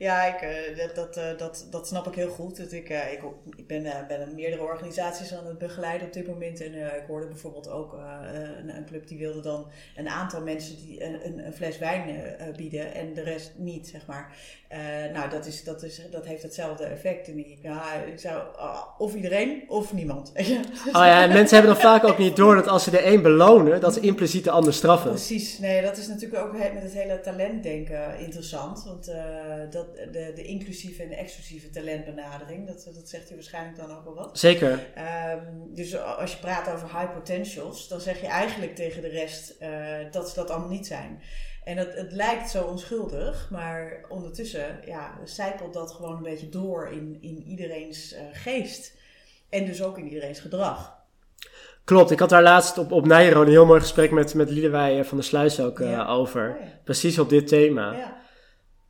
ja 0.00 0.24
ik, 0.24 0.40
eh, 0.40 0.76
dat, 0.76 0.94
dat, 0.94 1.16
eh, 1.16 1.38
dat, 1.38 1.66
dat 1.70 1.86
snap 1.86 2.06
ik 2.06 2.14
heel 2.14 2.28
goed. 2.28 2.56
Dat 2.56 2.72
ik, 2.72 2.88
eh, 2.88 3.12
ik, 3.12 3.20
ik 3.56 3.66
ben, 3.66 3.82
ben 4.08 4.34
meerdere 4.34 4.62
organisaties 4.62 5.34
aan 5.34 5.46
het 5.46 5.58
begeleiden 5.58 6.06
op 6.06 6.12
dit 6.12 6.26
moment. 6.26 6.60
En 6.60 6.74
ik 6.74 7.04
hoorde 7.06 7.26
bijvoorbeeld 7.26 7.68
ook 7.68 7.92
een, 8.58 8.76
een 8.76 8.86
club 8.86 9.08
die 9.08 9.18
wilde 9.18 9.40
dan 9.40 9.66
een 9.96 10.08
aantal 10.08 10.40
mensen 10.40 10.76
die 10.76 11.04
een, 11.04 11.46
een, 11.46 11.52
fles 11.52 11.78
wijn 11.78 12.02
bieden 12.56 12.94
en 12.94 13.14
de 13.14 13.22
rest 13.22 13.52
niet, 13.56 13.88
zeg 13.88 14.06
maar. 14.06 14.36
Nou, 15.12 15.30
dat, 15.30 15.46
is, 15.46 15.64
dat, 15.64 15.82
is, 15.82 16.02
dat 16.10 16.26
heeft 16.26 16.42
hetzelfde 16.42 16.84
effect. 16.84 17.28
En 17.28 17.38
ik, 17.38 17.58
ja, 17.62 17.94
ik 17.94 18.18
zou 18.18 18.42
of 18.98 19.14
iedereen 19.14 19.64
of 19.68 19.92
niemand. 19.92 20.32
Oh 20.86 21.04
ja, 21.06 21.22
en 21.22 21.32
mensen 21.32 21.56
hebben 21.56 21.74
dan 21.74 21.82
vaak 21.82 22.04
ook 22.04 22.18
niet 22.18 22.36
door 22.36 22.54
dat 22.54 22.68
als 22.68 22.84
ze 22.84 22.90
de 22.90 23.06
een 23.06 23.22
belonen, 23.22 23.80
dat 23.80 23.94
ze 23.94 24.00
impliciet 24.00 24.44
de 24.44 24.50
ander 24.50 24.74
straffen. 24.74 25.10
Precies, 25.10 25.58
nee, 25.58 25.82
dat 25.82 25.96
is 25.96 26.06
natuurlijk 26.06 26.42
ook 26.42 26.52
met 26.52 26.82
het 26.82 26.92
hele 26.92 27.20
talentdenken 27.20 28.18
interessant. 28.18 28.84
Want 28.84 29.08
eh, 29.08 29.24
dat, 29.96 30.12
de, 30.12 30.32
de 30.34 30.42
inclusieve 30.42 31.02
en 31.02 31.08
de 31.08 31.16
exclusieve 31.16 31.70
talentbenadering, 31.70 32.66
dat, 32.66 32.90
dat 32.94 33.08
zegt 33.08 33.30
u 33.30 33.34
waarschijnlijk 33.34 33.76
dan 33.76 33.96
ook 33.96 34.04
wel 34.04 34.14
wat. 34.14 34.38
Zeker. 34.38 34.86
Ehm, 34.94 35.44
dus 35.68 35.96
als 35.96 36.32
je 36.32 36.38
praat 36.38 36.70
over 36.72 36.98
high 36.98 37.12
potentials, 37.12 37.88
dan 37.88 38.00
zeg 38.00 38.20
je 38.20 38.26
eigenlijk 38.26 38.74
tegen 38.74 39.02
de 39.02 39.08
rest 39.08 39.50
eh, 39.58 39.70
dat 40.10 40.28
ze 40.28 40.34
dat 40.34 40.50
allemaal 40.50 40.68
niet 40.68 40.86
zijn. 40.86 41.22
En 41.64 41.76
het, 41.76 41.94
het 41.94 42.12
lijkt 42.12 42.50
zo 42.50 42.64
onschuldig, 42.64 43.48
maar 43.50 44.04
ondertussen 44.08 44.80
ja, 44.86 45.18
zijpelt 45.24 45.74
dat 45.74 45.92
gewoon 45.92 46.16
een 46.16 46.22
beetje 46.22 46.48
door 46.48 46.88
in, 46.88 47.18
in 47.20 47.42
iedereen's 47.46 48.12
eh, 48.12 48.22
geest. 48.32 48.98
En 49.48 49.66
dus 49.66 49.82
ook 49.82 49.98
in 49.98 50.08
iedereen's 50.08 50.40
gedrag. 50.40 50.98
Klopt, 51.84 52.10
ik 52.10 52.18
had 52.18 52.28
daar 52.28 52.42
laatst 52.42 52.78
op, 52.78 52.92
op 52.92 53.06
Nijrode 53.06 53.44
een 53.46 53.52
heel 53.52 53.66
mooi 53.66 53.80
gesprek 53.80 54.10
met, 54.10 54.34
met 54.34 54.50
Liedewij 54.50 54.98
eh, 54.98 55.04
van 55.04 55.16
der 55.16 55.26
Sluis 55.26 55.60
ook 55.60 55.78
Ja. 55.78 56.06
over. 56.06 56.50
Oh 56.50 56.64
ja. 56.64 56.78
Precies 56.84 57.18
op 57.18 57.28
dit 57.28 57.46
thema. 57.46 57.92
Ja. 57.92 58.19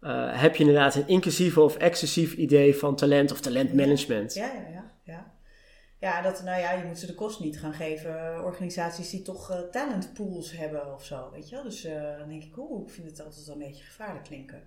Eh, 0.01 0.41
heb 0.41 0.57
je 0.57 0.65
inderdaad 0.65 0.95
een 0.95 1.09
inclusieve 1.09 1.61
of 1.61 1.77
exclusief 1.77 2.35
idee 2.35 2.77
van 2.77 2.97
talent 2.97 3.33
of 3.33 3.41
talentmanagement? 3.41 4.35
Ja, 4.35 4.47
ja, 4.47 4.69
ja. 4.73 4.85
ja. 5.05 5.33
Ja, 5.99 6.23
dat, 6.23 6.43
nou 6.43 6.61
ja, 6.61 6.73
je 6.73 6.85
moet 6.85 6.99
ze 6.99 7.07
de 7.07 7.15
kost 7.15 7.41
niet 7.41 7.61
gaan 7.61 7.75
geven. 7.75 8.45
Organisaties 8.45 9.11
die 9.11 9.23
toch 9.23 9.51
eh, 9.51 9.59
talentpools 9.59 10.53
hebben 10.53 10.95
of 10.95 11.05
zo, 11.05 11.31
weet 11.33 11.49
je 11.49 11.55
wel. 11.55 11.65
Dus 11.65 11.85
eh, 11.85 12.19
dan 12.19 12.29
denk 12.29 12.43
ik, 12.43 12.57
oeh, 12.57 12.87
ik 12.87 12.95
vind 12.95 13.11
het 13.11 13.25
altijd 13.25 13.47
wel 13.47 13.55
een 13.55 13.63
beetje 13.63 13.85
gevaarlijk 13.85 14.25
klinken. 14.25 14.63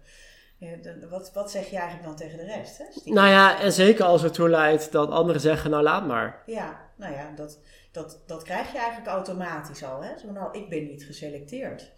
Ja, 0.57 0.77
wat, 1.09 1.33
wat 1.33 1.51
zeg 1.51 1.69
je 1.69 1.77
eigenlijk 1.77 2.07
dan 2.07 2.15
tegen 2.15 2.37
de 2.37 2.45
rest? 2.45 2.77
Hè? 2.77 2.85
Stiekem. 2.89 3.13
Nou 3.13 3.27
ja, 3.27 3.61
en 3.61 3.71
zeker 3.71 4.05
als 4.05 4.21
het 4.21 4.33
toe 4.33 4.49
leidt 4.49 4.91
dat 4.91 5.09
anderen 5.09 5.41
zeggen, 5.41 5.69
nou 5.69 5.83
laat 5.83 6.07
maar. 6.07 6.43
Ja, 6.45 6.91
nou 6.95 7.13
ja, 7.13 7.31
dat, 7.35 7.59
dat, 7.91 8.23
dat 8.25 8.43
krijg 8.43 8.71
je 8.71 8.77
eigenlijk 8.77 9.07
automatisch 9.07 9.83
al. 9.83 10.03
Hè? 10.03 10.17
Zo, 10.17 10.31
nou, 10.31 10.57
ik 10.57 10.69
ben 10.69 10.87
niet 10.87 11.03
geselecteerd. 11.03 11.91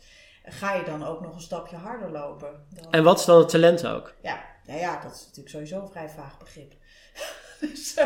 Ga 0.47 0.73
je 0.73 0.83
dan 0.83 1.03
ook 1.05 1.21
nog 1.21 1.33
een 1.35 1.41
stapje 1.41 1.75
harder 1.75 2.11
lopen? 2.11 2.49
Dan, 2.69 2.91
En 2.91 3.03
wat 3.03 3.19
is 3.19 3.25
dan 3.25 3.37
het 3.39 3.49
talent 3.49 3.87
ook? 3.87 4.13
Ja, 4.21 4.39
nou 4.65 4.79
ja, 4.79 5.01
dat 5.03 5.11
is 5.11 5.19
natuurlijk 5.21 5.49
sowieso 5.49 5.81
een 5.81 5.89
vrij 5.91 6.09
vaag 6.09 6.37
begrip. 6.39 6.73
dus 7.61 7.93
eh, 7.93 8.05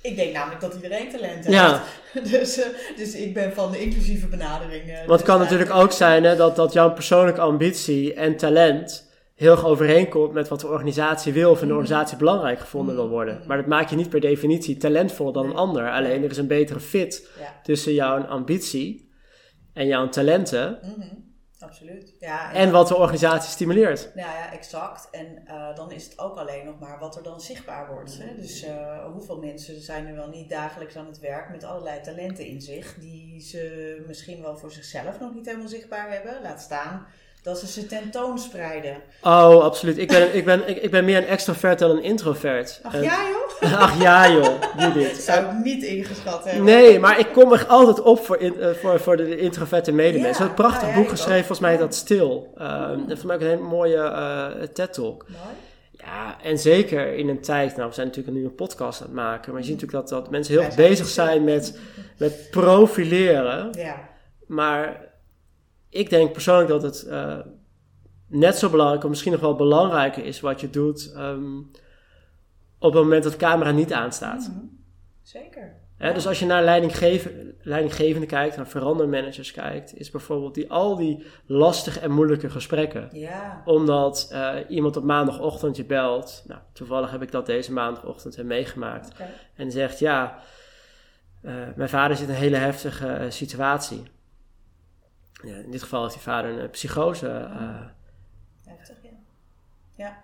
ik 0.00 0.16
denk 0.16 0.32
namelijk 0.32 0.60
dat 0.60 0.74
iedereen 0.74 1.10
talent 1.10 1.44
heeft. 1.44 1.56
Ja. 1.56 1.82
Dus, 2.30 2.58
eh, 2.62 2.66
dus 2.96 3.14
ik 3.14 3.34
ben 3.34 3.52
van 3.52 3.70
de 3.70 3.80
inclusieve 3.80 4.26
benadering. 4.26 4.82
eh, 4.82 4.94
Want 4.96 5.06
dus 5.08 5.16
het 5.16 5.26
kan 5.26 5.38
natuurlijk 5.38 5.70
ook 5.74 5.92
zijn 5.92 6.24
hè, 6.24 6.36
dat, 6.36 6.56
dat 6.56 6.72
jouw 6.72 6.92
persoonlijke 6.92 7.40
ambitie 7.40 8.14
en 8.14 8.36
talent 8.36 9.10
heel 9.34 9.50
erg 9.50 9.64
overeenkomt 9.64 10.32
met 10.32 10.48
wat 10.48 10.60
de 10.60 10.66
organisatie 10.68 11.32
wil 11.32 11.50
of 11.50 11.62
in 11.62 11.66
de 11.68 11.74
organisatie 11.74 12.16
belangrijk 12.16 12.58
gevonden 12.60 12.94
wil 12.94 13.08
worden. 13.08 13.42
Maar 13.46 13.56
dat 13.56 13.66
maakt 13.66 13.90
je 13.90 13.96
niet 13.96 14.08
per 14.08 14.20
definitie 14.20 14.76
talentvoller 14.76 15.32
dan 15.32 15.46
een 15.46 15.54
ander. 15.56 15.90
Alleen 15.90 16.22
er 16.24 16.30
is 16.30 16.36
een 16.36 16.46
betere 16.46 16.80
fit 16.80 17.28
Ja. 17.38 17.60
tussen 17.62 17.94
jouw 17.94 18.22
ambitie 18.24 19.10
en 19.72 19.86
jouw 19.86 20.08
talenten. 20.08 20.78
Mhm. 20.82 21.06
Absoluut. 21.62 22.14
Ja, 22.18 22.52
En 22.52 22.70
wat 22.70 22.88
de 22.88 22.96
organisatie 22.96 23.50
stimuleert. 23.50 24.10
Nou 24.14 24.28
ja, 24.28 24.52
exact. 24.52 25.08
En 25.10 25.42
uh, 25.48 25.76
dan 25.76 25.92
is 25.92 26.04
het 26.04 26.18
ook 26.18 26.36
alleen 26.36 26.64
nog 26.64 26.78
maar 26.78 26.98
wat 26.98 27.16
er 27.16 27.22
dan 27.22 27.40
zichtbaar 27.40 27.94
wordt. 27.94 28.18
Hè? 28.18 28.34
Dus 28.36 28.64
uh, 28.64 29.04
hoeveel 29.12 29.38
mensen 29.38 29.80
zijn 29.80 30.06
er 30.06 30.14
wel 30.14 30.28
niet 30.28 30.50
dagelijks 30.50 30.96
aan 30.96 31.06
het 31.06 31.18
werk 31.18 31.50
met 31.50 31.64
allerlei 31.64 32.00
talenten 32.00 32.46
in 32.46 32.60
zich, 32.60 32.94
die 32.94 33.40
ze 33.40 34.04
misschien 34.06 34.42
wel 34.42 34.56
voor 34.56 34.72
zichzelf 34.72 35.20
nog 35.20 35.34
niet 35.34 35.46
helemaal 35.46 35.68
zichtbaar 35.68 36.12
hebben. 36.12 36.42
Laat 36.42 36.60
staan 36.60 37.06
dat 37.42 37.58
ze 37.58 37.66
ze 37.66 37.86
tentoonspreiden. 37.86 38.96
Oh, 39.22 39.62
absoluut. 39.62 39.98
Ik 39.98 40.08
ben, 40.08 40.36
ik 40.36 40.44
ben, 40.44 40.68
ik, 40.68 40.76
ik 40.76 40.90
ben 40.90 41.04
meer 41.04 41.16
een 41.16 41.26
extrovert 41.26 41.78
dan 41.78 41.90
een 41.90 42.02
introvert. 42.02 42.80
Ach 42.82 43.02
ja, 43.02 43.18
joh? 43.28 43.72
Ach 43.82 44.00
ja, 44.00 44.30
joh. 44.30 44.60
Judith. 44.78 45.16
Zou 45.28 45.44
ik 45.44 45.64
niet 45.64 45.82
ingeschat 45.82 46.44
hebben. 46.44 46.64
Nee, 46.64 46.98
maar 46.98 47.18
ik 47.18 47.28
kom 47.32 47.52
er 47.52 47.66
altijd 47.66 48.02
op 48.02 48.24
voor, 48.24 48.38
in, 48.38 48.54
uh, 48.58 48.70
voor, 48.70 49.00
voor 49.00 49.16
de 49.16 49.36
introverte 49.36 49.92
medemensen. 49.92 50.44
Ja, 50.44 50.50
een 50.50 50.56
prachtig 50.56 50.88
ja, 50.88 50.94
boek 50.94 51.08
geschreven, 51.08 51.38
ook. 51.38 51.46
volgens 51.46 51.68
mij, 51.68 51.76
dat 51.76 51.94
Stil. 51.94 52.54
Uh, 52.58 52.88
Dat 53.06 53.18
vond 53.18 53.32
ik 53.32 53.40
een 53.40 53.46
hele 53.46 53.62
mooie 53.62 53.96
uh, 53.96 54.66
TED-talk. 54.72 55.26
Mooi. 55.28 55.42
Ja, 55.90 56.36
en 56.42 56.58
zeker 56.58 57.14
in 57.14 57.28
een 57.28 57.40
tijd, 57.40 57.76
nou 57.76 57.88
we 57.88 57.94
zijn 57.94 58.06
natuurlijk 58.06 58.36
nu 58.36 58.44
een 58.44 58.54
podcast 58.54 59.00
aan 59.00 59.06
het 59.06 59.16
maken, 59.16 59.52
maar 59.52 59.60
je 59.60 59.66
ziet 59.66 59.80
natuurlijk 59.80 60.08
dat, 60.08 60.22
dat 60.22 60.30
mensen 60.30 60.54
heel 60.54 60.62
erg 60.62 60.74
bezig 60.74 61.08
zijn 61.08 61.44
met, 61.44 61.78
met 62.18 62.50
profileren. 62.50 63.68
Ja. 63.72 64.08
Maar 64.46 65.11
ik 65.92 66.10
denk 66.10 66.32
persoonlijk 66.32 66.68
dat 66.68 66.82
het 66.82 67.04
uh, 67.08 67.38
net 68.26 68.58
zo 68.58 68.70
belangrijk, 68.70 69.02
of 69.02 69.10
misschien 69.10 69.32
nog 69.32 69.40
wel 69.40 69.56
belangrijker 69.56 70.24
is 70.24 70.40
wat 70.40 70.60
je 70.60 70.70
doet 70.70 71.14
um, 71.16 71.70
op 72.78 72.92
het 72.92 73.02
moment 73.02 73.22
dat 73.22 73.32
de 73.32 73.38
camera 73.38 73.70
niet 73.70 73.92
aanstaat. 73.92 74.48
Mhm. 74.48 74.64
Zeker. 75.22 75.80
Hè, 75.96 76.12
dus 76.12 76.26
als 76.26 76.38
je 76.38 76.46
naar 76.46 76.62
leidinggeven, 76.62 77.54
leidinggevenden 77.62 78.28
kijkt, 78.28 78.56
naar 78.56 78.66
verandermanagers 78.66 79.52
kijkt, 79.52 79.96
is 79.96 80.10
bijvoorbeeld 80.10 80.54
die, 80.54 80.70
al 80.70 80.96
die 80.96 81.26
lastige 81.46 82.00
en 82.00 82.10
moeilijke 82.10 82.50
gesprekken. 82.50 83.08
Ja. 83.12 83.62
Omdat 83.64 84.30
uh, 84.32 84.54
iemand 84.68 84.96
op 84.96 85.04
maandagochtend 85.04 85.76
je 85.76 85.84
belt. 85.84 86.44
Nou, 86.46 86.60
toevallig 86.72 87.10
heb 87.10 87.22
ik 87.22 87.30
dat 87.30 87.46
deze 87.46 87.72
maandagochtend 87.72 88.42
meegemaakt. 88.42 89.12
Okay. 89.12 89.30
En 89.54 89.70
zegt, 89.70 89.98
ja, 89.98 90.38
uh, 91.42 91.52
mijn 91.76 91.88
vader 91.88 92.16
zit 92.16 92.28
in 92.28 92.34
een 92.34 92.40
hele 92.40 92.56
heftige 92.56 93.26
situatie. 93.28 94.02
Ja, 95.42 95.56
in 95.56 95.70
dit 95.70 95.82
geval 95.82 96.02
heeft 96.02 96.14
die 96.14 96.22
vader 96.22 96.58
een 96.58 96.70
psychose. 96.70 97.28
eh. 97.28 97.80
Heftig, 98.66 98.96
ja. 99.02 99.10
Ja. 99.96 100.22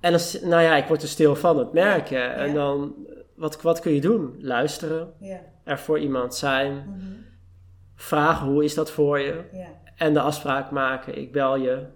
En 0.00 0.12
dan, 0.12 0.20
nou 0.50 0.62
ja, 0.62 0.76
ik 0.76 0.86
word 0.86 1.02
er 1.02 1.08
stil 1.08 1.36
van 1.36 1.58
het 1.58 1.72
merken. 1.72 2.18
Ja. 2.18 2.32
En 2.32 2.54
dan, 2.54 2.94
wat, 3.34 3.62
wat 3.62 3.80
kun 3.80 3.92
je 3.92 4.00
doen? 4.00 4.36
Luisteren. 4.40 5.12
Ja. 5.18 5.40
Er 5.64 5.78
voor 5.78 5.98
iemand 5.98 6.34
zijn. 6.34 6.72
Mm 6.72 6.98
-hmm. 7.00 7.24
Vragen, 7.94 8.46
hoe 8.46 8.64
is 8.64 8.74
dat 8.74 8.90
voor 8.90 9.18
je? 9.20 9.44
Ja. 9.52 9.66
En 9.96 10.12
de 10.12 10.20
afspraak 10.20 10.70
maken, 10.70 11.18
ik 11.18 11.32
bel 11.32 11.56
je. 11.56 11.86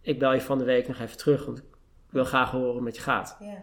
Ik 0.00 0.18
bel 0.18 0.32
je 0.32 0.40
van 0.40 0.58
de 0.58 0.64
week 0.64 0.88
nog 0.88 0.98
even 0.98 1.16
terug, 1.16 1.44
want 1.44 1.58
ik 1.58 1.64
wil 2.08 2.24
graag 2.24 2.50
horen 2.50 2.66
hoe 2.66 2.74
het 2.74 2.84
met 2.84 2.96
je 2.96 3.02
gaat. 3.02 3.36
Ja. 3.40 3.62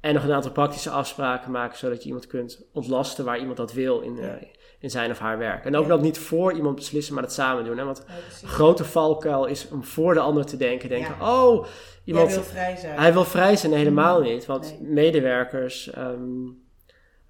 En 0.00 0.14
nog 0.14 0.24
een 0.24 0.32
aantal 0.32 0.50
praktische 0.52 0.90
afspraken 0.90 1.50
maken, 1.50 1.78
zodat 1.78 2.00
je 2.02 2.06
iemand 2.06 2.26
kunt 2.26 2.64
ontlasten 2.72 3.24
waar 3.24 3.38
iemand 3.38 3.56
dat 3.56 3.72
wil 3.72 4.00
in, 4.00 4.16
Ja. 4.16 4.22
uh, 4.22 4.42
in 4.82 4.90
zijn 4.90 5.10
of 5.10 5.18
haar 5.18 5.38
werk. 5.38 5.64
En 5.64 5.76
ook 5.76 5.82
Ja. 5.82 5.88
dat 5.88 6.02
niet 6.02 6.18
voor 6.18 6.52
iemand 6.52 6.74
beslissen, 6.74 7.14
maar 7.14 7.22
dat 7.22 7.32
samen 7.32 7.64
doen. 7.64 7.78
Hè? 7.78 7.84
Want 7.84 8.04
Ja, 8.08 8.14
een 8.42 8.48
grote 8.48 8.84
valkuil 8.84 9.46
is 9.46 9.68
om 9.68 9.84
voor 9.84 10.14
de 10.14 10.20
ander 10.20 10.46
te 10.46 10.56
denken. 10.56 10.88
Denken, 10.88 11.14
oh, 11.20 11.66
iemand... 12.04 12.28
Jij 12.28 12.36
wil 12.38 12.44
vrij 12.48 12.76
zijn. 12.76 12.98
Hij 12.98 13.12
wil 13.12 13.24
vrij 13.24 13.56
zijn, 13.56 13.72
helemaal 13.72 14.20
niet. 14.20 14.46
Want 14.46 14.76
Nee. 14.80 14.90
medewerkers 14.90 15.96
um, 15.98 16.62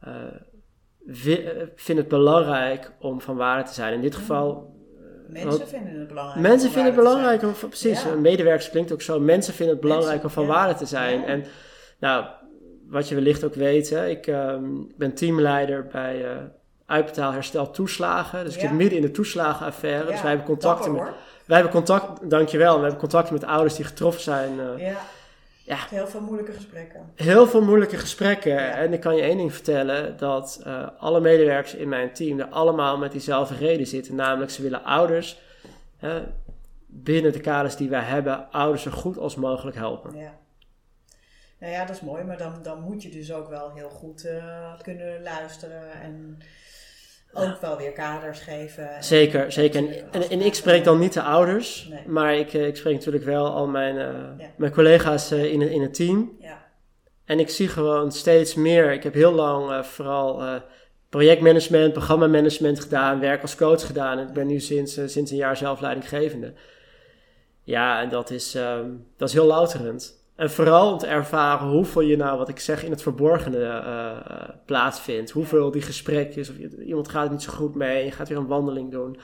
uh, 0.05 0.15
vi- 1.07 1.45
uh, 1.45 1.62
vinden 1.75 2.05
het 2.05 2.15
belangrijk 2.15 2.93
om 2.99 3.21
van 3.21 3.37
waarde 3.37 3.69
te 3.69 3.75
zijn. 3.75 3.95
In 3.95 4.01
dit 4.01 4.15
geval... 4.15 4.71
Mensen 5.29 5.51
want 5.51 5.69
vinden 5.69 5.99
het 5.99 6.09
belangrijk. 6.09 6.41
Mensen 6.49 6.71
vinden 6.71 6.93
het 6.93 7.03
belangrijk 7.03 7.43
om... 7.43 7.53
Precies, 7.69 8.05
een 8.05 8.21
medewerker 8.21 8.71
klinkt 8.71 8.93
ook 8.93 9.03
zo. 9.03 9.21
Mensen 9.21 9.55
vinden 9.55 9.75
het 9.75 9.85
belangrijk 9.85 10.23
Mensen, 10.23 10.41
om 10.41 10.47
van 10.47 10.55
waarde 10.57 10.75
te 10.75 10.87
zijn. 10.87 11.25
En 11.25 11.45
nou, 12.01 12.25
wat 12.88 13.09
je 13.09 13.15
wellicht 13.15 13.45
ook 13.45 13.55
weet... 13.55 13.91
Hè, 13.91 14.09
ik 14.09 14.27
um, 14.27 14.93
ben 14.97 15.15
teamleider 15.15 15.87
bij... 15.87 16.25
Uh, 16.25 16.37
uitbetaal 16.92 17.33
herstel 17.33 17.70
toeslagen. 17.70 18.44
Dus 18.44 18.55
ik 18.55 18.61
Ja. 18.61 18.68
zit 18.68 18.76
midden 18.76 18.96
in 18.98 19.05
de 19.05 19.11
toeslagenaffaire. 19.11 20.07
Dus 20.07 20.20
wij 20.20 20.28
hebben 20.31 20.46
contacten 20.46 20.92
dapper, 20.94 21.11
met, 21.12 21.20
wij 21.46 21.57
hebben 21.57 21.74
contact, 21.74 22.31
dankjewel, 22.31 22.74
we 22.76 22.81
hebben 22.83 23.00
contacten 23.00 23.35
met 23.35 23.44
ouders 23.44 23.74
die 23.74 23.85
getroffen 23.85 24.22
zijn. 24.22 24.52
Uh, 24.59 24.87
Ja. 24.87 24.96
Ja. 25.64 25.76
Heel 25.90 26.07
veel 26.07 26.20
moeilijke 26.20 26.52
gesprekken. 26.52 27.00
heel 27.14 27.46
veel 27.46 27.62
moeilijke 27.62 27.96
gesprekken. 27.96 28.72
En 28.72 28.92
ik 28.92 29.00
kan 29.00 29.16
je 29.16 29.22
één 29.22 29.37
ding 29.37 29.52
vertellen: 29.52 30.16
dat 30.16 30.62
uh, 30.66 30.88
alle 30.98 31.20
medewerkers 31.20 31.74
in 31.74 31.88
mijn 31.88 32.12
team 32.12 32.40
er 32.40 32.46
allemaal 32.46 32.98
met 32.98 33.12
diezelfde 33.12 33.55
reden 33.57 33.87
zitten. 33.87 34.14
Namelijk, 34.14 34.50
ze 34.50 34.62
willen 34.62 34.85
ouders 34.85 35.40
uh, 36.00 36.14
binnen 36.87 37.33
de 37.33 37.40
kaders 37.40 37.76
die 37.76 37.88
wij 37.88 38.00
hebben, 38.02 38.50
ouders 38.50 38.83
zo 38.83 38.90
goed 38.90 39.18
als 39.18 39.35
mogelijk 39.35 39.76
helpen. 39.76 40.16
Ja. 40.18 40.35
Nou 41.59 41.72
ja, 41.72 41.85
dat 41.85 41.96
is 41.96 42.02
mooi, 42.02 42.24
maar 42.24 42.38
dan, 42.38 42.55
dan 42.62 42.81
moet 42.81 43.02
je 43.02 43.09
dus 43.11 43.33
ook 43.33 43.48
wel 43.48 43.70
heel 43.74 43.90
goed 43.90 44.24
uh, 44.24 44.72
kunnen 44.83 45.22
luisteren 45.22 45.92
en 46.02 46.38
ook 47.35 47.61
wel 47.61 47.77
weer 47.77 47.92
kaders 47.92 48.40
geven. 48.40 48.95
En 48.95 49.05
Zeker, 49.05 49.53
zeker. 49.53 49.88
En, 49.88 50.12
en, 50.12 50.31
en, 50.31 50.40
ik 50.40 50.55
spreek 50.55 50.85
dan 50.85 50.99
niet 50.99 51.12
de 51.12 51.23
ouders, 51.23 51.87
Nee. 51.90 52.01
maar 52.07 52.35
ik, 52.37 52.53
ik 52.53 52.77
spreek 52.77 52.95
natuurlijk 52.95 53.25
wel 53.25 53.47
al 53.51 53.66
mijn, 53.66 53.95
uh, 53.97 54.03
Ja. 54.38 54.51
mijn 54.57 54.73
collega's 54.73 55.33
uh, 55.33 55.45
in, 55.53 55.61
het- 55.61 55.71
in 55.71 55.83
het 55.83 55.95
team. 55.95 56.37
Ja, 56.40 56.64
En 57.25 57.38
ik 57.40 57.49
zie 57.49 57.68
gewoon 57.68 58.12
steeds 58.12 58.55
meer. 58.55 58.92
Ik 58.92 59.03
heb 59.03 59.14
heel 59.14 59.33
lang 59.33 59.71
uh, 59.71 59.83
vooral 59.83 60.42
projectmanagement, 61.09 61.92
programmamanagement 61.92 62.81
gedaan, 62.81 63.21
werk 63.21 63.42
als 63.42 63.57
coach 63.57 63.87
gedaan. 63.87 64.18
En 64.18 64.27
ik 64.29 64.33
ben 64.33 64.47
nu 64.47 64.61
sinds, 64.61 64.92
sinds 65.07 65.31
een 65.31 65.37
jaar 65.37 65.57
zelf 65.57 65.81
leidinggevende. 65.81 66.53
Ja, 67.64 68.01
en 68.03 68.09
dat 68.09 68.31
is, 68.31 68.55
um, 68.55 69.07
dat 69.16 69.29
is 69.29 69.35
heel 69.35 69.47
louterend. 69.47 70.22
En 70.35 70.51
vooral 70.51 70.92
om 70.92 70.99
te 70.99 71.07
ervaren 71.07 71.68
hoeveel 71.68 72.03
je 72.03 72.16
nou, 72.16 72.38
wat 72.38 72.49
ik 72.49 72.61
zeg, 72.61 72.85
in 72.85 72.90
het 72.90 73.03
verborgene 73.03 73.59
uh, 73.59 74.49
plaatsvindt. 74.64 75.31
Hoeveel 75.31 75.71
die 75.71 75.83
gesprekjes, 75.83 76.51
of 76.51 76.57
iemand 76.87 77.09
gaat 77.09 77.31
niet 77.31 77.42
zo 77.42 77.53
goed 77.53 77.75
mee, 77.75 78.05
je 78.05 78.11
gaat 78.11 78.29
weer 78.29 78.38
een 78.38 78.47
wandeling 78.47 78.90
doen. 78.90 79.16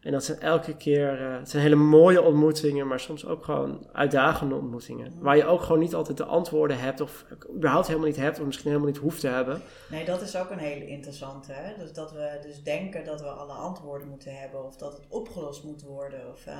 En 0.00 0.12
dat 0.12 0.24
zijn 0.24 0.40
elke 0.40 0.76
keer, 0.76 1.20
uh, 1.20 1.38
het 1.38 1.50
zijn 1.50 1.62
hele 1.62 1.74
mooie 1.74 2.22
ontmoetingen, 2.22 2.86
maar 2.86 3.00
soms 3.00 3.26
ook 3.26 3.44
gewoon 3.44 3.86
uitdagende 3.92 4.54
ontmoetingen. 4.54 5.12
Waar 5.20 5.36
je 5.36 5.46
ook 5.46 5.62
gewoon 5.62 5.78
niet 5.78 5.94
altijd 5.94 6.16
de 6.16 6.24
antwoorden 6.24 6.78
hebt, 6.78 7.00
of 7.00 7.24
überhaupt 7.54 7.86
helemaal 7.86 8.08
niet 8.08 8.16
hebt, 8.16 8.38
of 8.38 8.46
misschien 8.46 8.68
helemaal 8.68 8.90
niet 8.90 9.00
hoeft 9.00 9.20
te 9.20 9.28
hebben. 9.28 9.62
Nee, 9.90 10.04
dat 10.04 10.22
is 10.22 10.36
ook 10.36 10.50
een 10.50 10.58
hele 10.58 10.86
interessante. 10.86 11.52
Hè? 11.52 11.76
Dus 11.78 11.92
dat 11.92 12.12
we 12.12 12.38
dus 12.42 12.62
denken 12.62 13.04
dat 13.04 13.20
we 13.20 13.26
alle 13.26 13.52
antwoorden 13.52 14.08
moeten 14.08 14.36
hebben 14.36 14.64
of 14.64 14.76
dat 14.76 14.92
het 14.92 15.06
opgelost 15.08 15.64
moet 15.64 15.82
worden. 15.82 16.20
Of, 16.32 16.46
uh, 16.46 16.58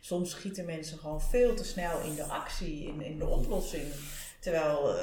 soms 0.00 0.30
schieten 0.30 0.64
mensen 0.64 0.98
gewoon 0.98 1.20
veel 1.20 1.54
te 1.54 1.64
snel 1.64 2.00
in 2.00 2.14
de 2.14 2.24
actie, 2.24 2.86
in, 2.86 3.00
in 3.00 3.18
de 3.18 3.26
oplossing. 3.26 3.84
Terwijl 4.40 4.88
uh, 4.88 4.94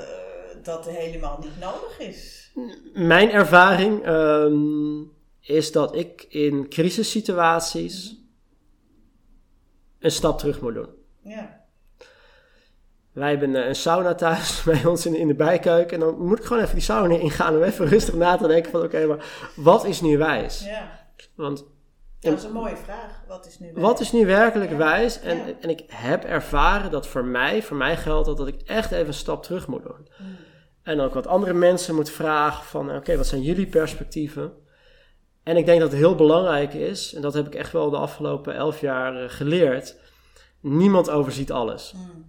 dat 0.63 0.89
helemaal 0.89 1.39
niet 1.41 1.59
nodig 1.59 1.99
is. 1.99 2.51
Mijn 2.93 3.31
ervaring 3.31 4.07
um, 4.07 5.11
is 5.43 5.71
dat 5.71 5.95
ik 5.95 6.25
in 6.29 6.69
crisissituaties 6.69 8.15
een 9.99 10.11
stap 10.11 10.39
terug 10.39 10.61
moet 10.61 10.73
doen. 10.73 10.89
Ja. 11.23 11.61
Wij 13.11 13.29
hebben 13.29 13.67
een 13.67 13.75
sauna 13.75 14.15
thuis 14.15 14.61
bij 14.65 14.85
ons 14.85 15.05
in, 15.05 15.15
in 15.15 15.27
de 15.27 15.35
bijkeuken. 15.35 15.93
En 15.93 15.99
dan 15.99 16.27
moet 16.27 16.39
ik 16.39 16.45
gewoon 16.45 16.61
even 16.63 16.75
die 16.75 16.83
sauna 16.83 17.15
ingaan 17.15 17.55
om 17.55 17.63
even 17.63 17.87
rustig 17.87 18.13
na 18.13 18.37
te 18.37 18.47
denken 18.47 18.71
van 18.71 18.79
oké, 18.79 18.95
okay, 18.95 19.05
maar 19.05 19.51
wat 19.55 19.85
is 19.85 20.01
nu 20.01 20.17
wijs? 20.17 20.65
Ja. 20.65 21.07
Want 21.35 21.65
dat 22.19 22.37
is 22.37 22.43
een 22.43 22.51
mooie 22.51 22.77
vraag. 22.77 23.23
Wat 23.27 23.45
is 23.45 23.59
nu 23.59 23.73
wijs? 23.73 23.85
Wat 23.85 23.99
is 23.99 24.11
nu 24.11 24.25
werkelijk 24.25 24.71
ja. 24.71 24.77
wijs? 24.77 25.19
En, 25.19 25.37
ja. 25.37 25.53
en 25.59 25.69
ik 25.69 25.83
heb 25.87 26.23
ervaren 26.23 26.91
dat 26.91 27.07
voor 27.07 27.25
mij, 27.25 27.63
voor 27.63 27.77
mij 27.77 27.97
geldt 27.97 28.25
dat, 28.25 28.37
dat 28.37 28.47
ik 28.47 28.61
echt 28.61 28.91
even 28.91 29.07
een 29.07 29.13
stap 29.13 29.43
terug 29.43 29.67
moet 29.67 29.83
doen. 29.83 30.07
Mm. 30.17 30.35
En 30.83 30.99
ook 30.99 31.13
wat 31.13 31.27
andere 31.27 31.53
mensen 31.53 31.95
moet 31.95 32.09
vragen 32.09 32.65
van 32.65 32.87
oké, 32.87 32.97
okay, 32.97 33.17
wat 33.17 33.27
zijn 33.27 33.41
jullie 33.41 33.67
perspectieven? 33.67 34.53
En 35.43 35.57
ik 35.57 35.65
denk 35.65 35.79
dat 35.79 35.91
het 35.91 35.99
heel 35.99 36.15
belangrijk 36.15 36.73
is, 36.73 37.13
en 37.13 37.21
dat 37.21 37.33
heb 37.33 37.47
ik 37.47 37.55
echt 37.55 37.71
wel 37.71 37.89
de 37.89 37.97
afgelopen 37.97 38.55
elf 38.55 38.81
jaar 38.81 39.23
uh, 39.23 39.29
geleerd, 39.29 39.95
niemand 40.59 41.09
overziet 41.09 41.51
alles. 41.51 41.93
Mm. 41.95 42.25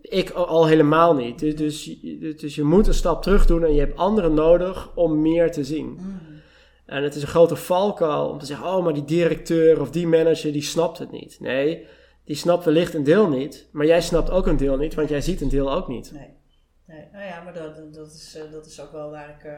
Ik 0.00 0.30
al 0.30 0.66
helemaal 0.66 1.14
niet. 1.14 1.38
Dus, 1.38 1.54
dus, 1.54 2.00
dus, 2.40 2.54
je 2.54 2.62
moet 2.62 2.86
een 2.86 2.94
stap 2.94 3.22
terug 3.22 3.46
doen 3.46 3.64
en 3.64 3.74
je 3.74 3.80
hebt 3.80 3.98
anderen 3.98 4.34
nodig 4.34 4.90
om 4.94 5.20
meer 5.20 5.52
te 5.52 5.64
zien. 5.64 5.86
Mm. 5.86 6.20
En 6.86 7.02
het 7.02 7.14
is 7.14 7.22
een 7.22 7.28
grote 7.28 7.56
valkuil 7.56 8.28
om 8.28 8.38
te 8.38 8.46
zeggen, 8.46 8.66
oh, 8.66 8.84
maar 8.84 8.94
die 8.94 9.04
directeur 9.04 9.80
of 9.80 9.90
die 9.90 10.06
manager, 10.06 10.52
die 10.52 10.62
snapt 10.62 10.98
het 10.98 11.10
niet. 11.10 11.36
Nee, 11.40 11.86
die 12.24 12.36
snapt 12.36 12.64
wellicht 12.64 12.94
een 12.94 13.04
deel 13.04 13.28
niet, 13.28 13.68
maar 13.72 13.86
jij 13.86 14.00
snapt 14.00 14.30
ook 14.30 14.46
een 14.46 14.56
deel 14.56 14.76
niet, 14.76 14.94
want 14.94 15.08
jij 15.08 15.20
ziet 15.20 15.40
een 15.40 15.48
deel 15.48 15.72
ook 15.72 15.88
niet. 15.88 16.12
Nee. 16.12 16.38
Nee, 16.90 17.08
nou 17.12 17.24
ja, 17.24 17.42
maar 17.42 17.52
dat, 17.52 17.94
dat, 17.94 18.12
is, 18.12 18.36
uh, 18.36 18.52
dat 18.52 18.66
is 18.66 18.80
ook 18.80 18.92
wel 18.92 19.10
waar 19.10 19.28
ik, 19.28 19.44
uh, 19.44 19.52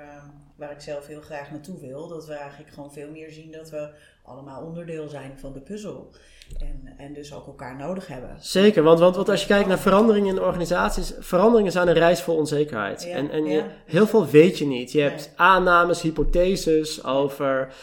waar 0.57 0.71
ik 0.71 0.81
zelf 0.81 1.07
heel 1.07 1.21
graag 1.21 1.51
naartoe 1.51 1.81
wil. 1.81 2.09
Dat 2.09 2.27
we 2.27 2.35
eigenlijk 2.35 2.71
gewoon 2.73 2.93
veel 2.93 3.11
meer 3.11 3.31
zien 3.31 3.53
dat 3.53 3.71
we 3.71 3.89
allemaal 4.23 4.63
onderdeel 4.63 5.09
zijn 5.09 5.39
van 5.39 5.53
de 5.53 5.61
puzzel. 5.61 6.11
En, 6.59 6.95
en 6.99 7.13
dus 7.13 7.35
ook 7.35 7.47
elkaar 7.47 7.77
nodig 7.77 8.07
hebben. 8.07 8.37
Zeker, 8.41 8.83
want, 8.83 8.99
want, 8.99 9.17
want 9.17 9.29
als 9.29 9.41
je 9.41 9.47
kijkt 9.47 9.69
naar 9.69 9.79
veranderingen 9.79 10.29
in 10.29 10.35
de 10.35 10.43
organisaties, 10.43 11.13
veranderingen 11.19 11.73
zijn 11.73 11.89
een 11.89 11.95
reis 11.95 12.21
vol 12.23 12.37
onzekerheid. 12.37 13.03
Ja, 13.03 13.17
en 13.17 13.31
en 13.31 13.45
ja. 13.45 13.51
je, 13.53 13.65
heel 13.87 14.07
veel 14.07 14.27
weet 14.27 14.59
je 14.59 14.67
niet. 14.67 14.93
Je 14.93 15.01
hebt 15.01 15.27
Nee. 15.27 15.37
aannames, 15.37 16.03
hypotheses 16.03 17.05
over 17.05 17.75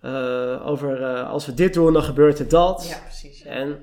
eh, 0.00 0.66
over 0.66 1.02
eh, 1.02 1.30
als 1.30 1.46
we 1.46 1.54
dit 1.54 1.74
doen, 1.74 1.92
dan 1.92 2.02
gebeurt 2.02 2.38
er 2.38 2.48
dat. 2.48 2.86
Ja, 2.88 2.98
precies. 2.98 3.42
ja. 3.42 3.50
En, 3.50 3.78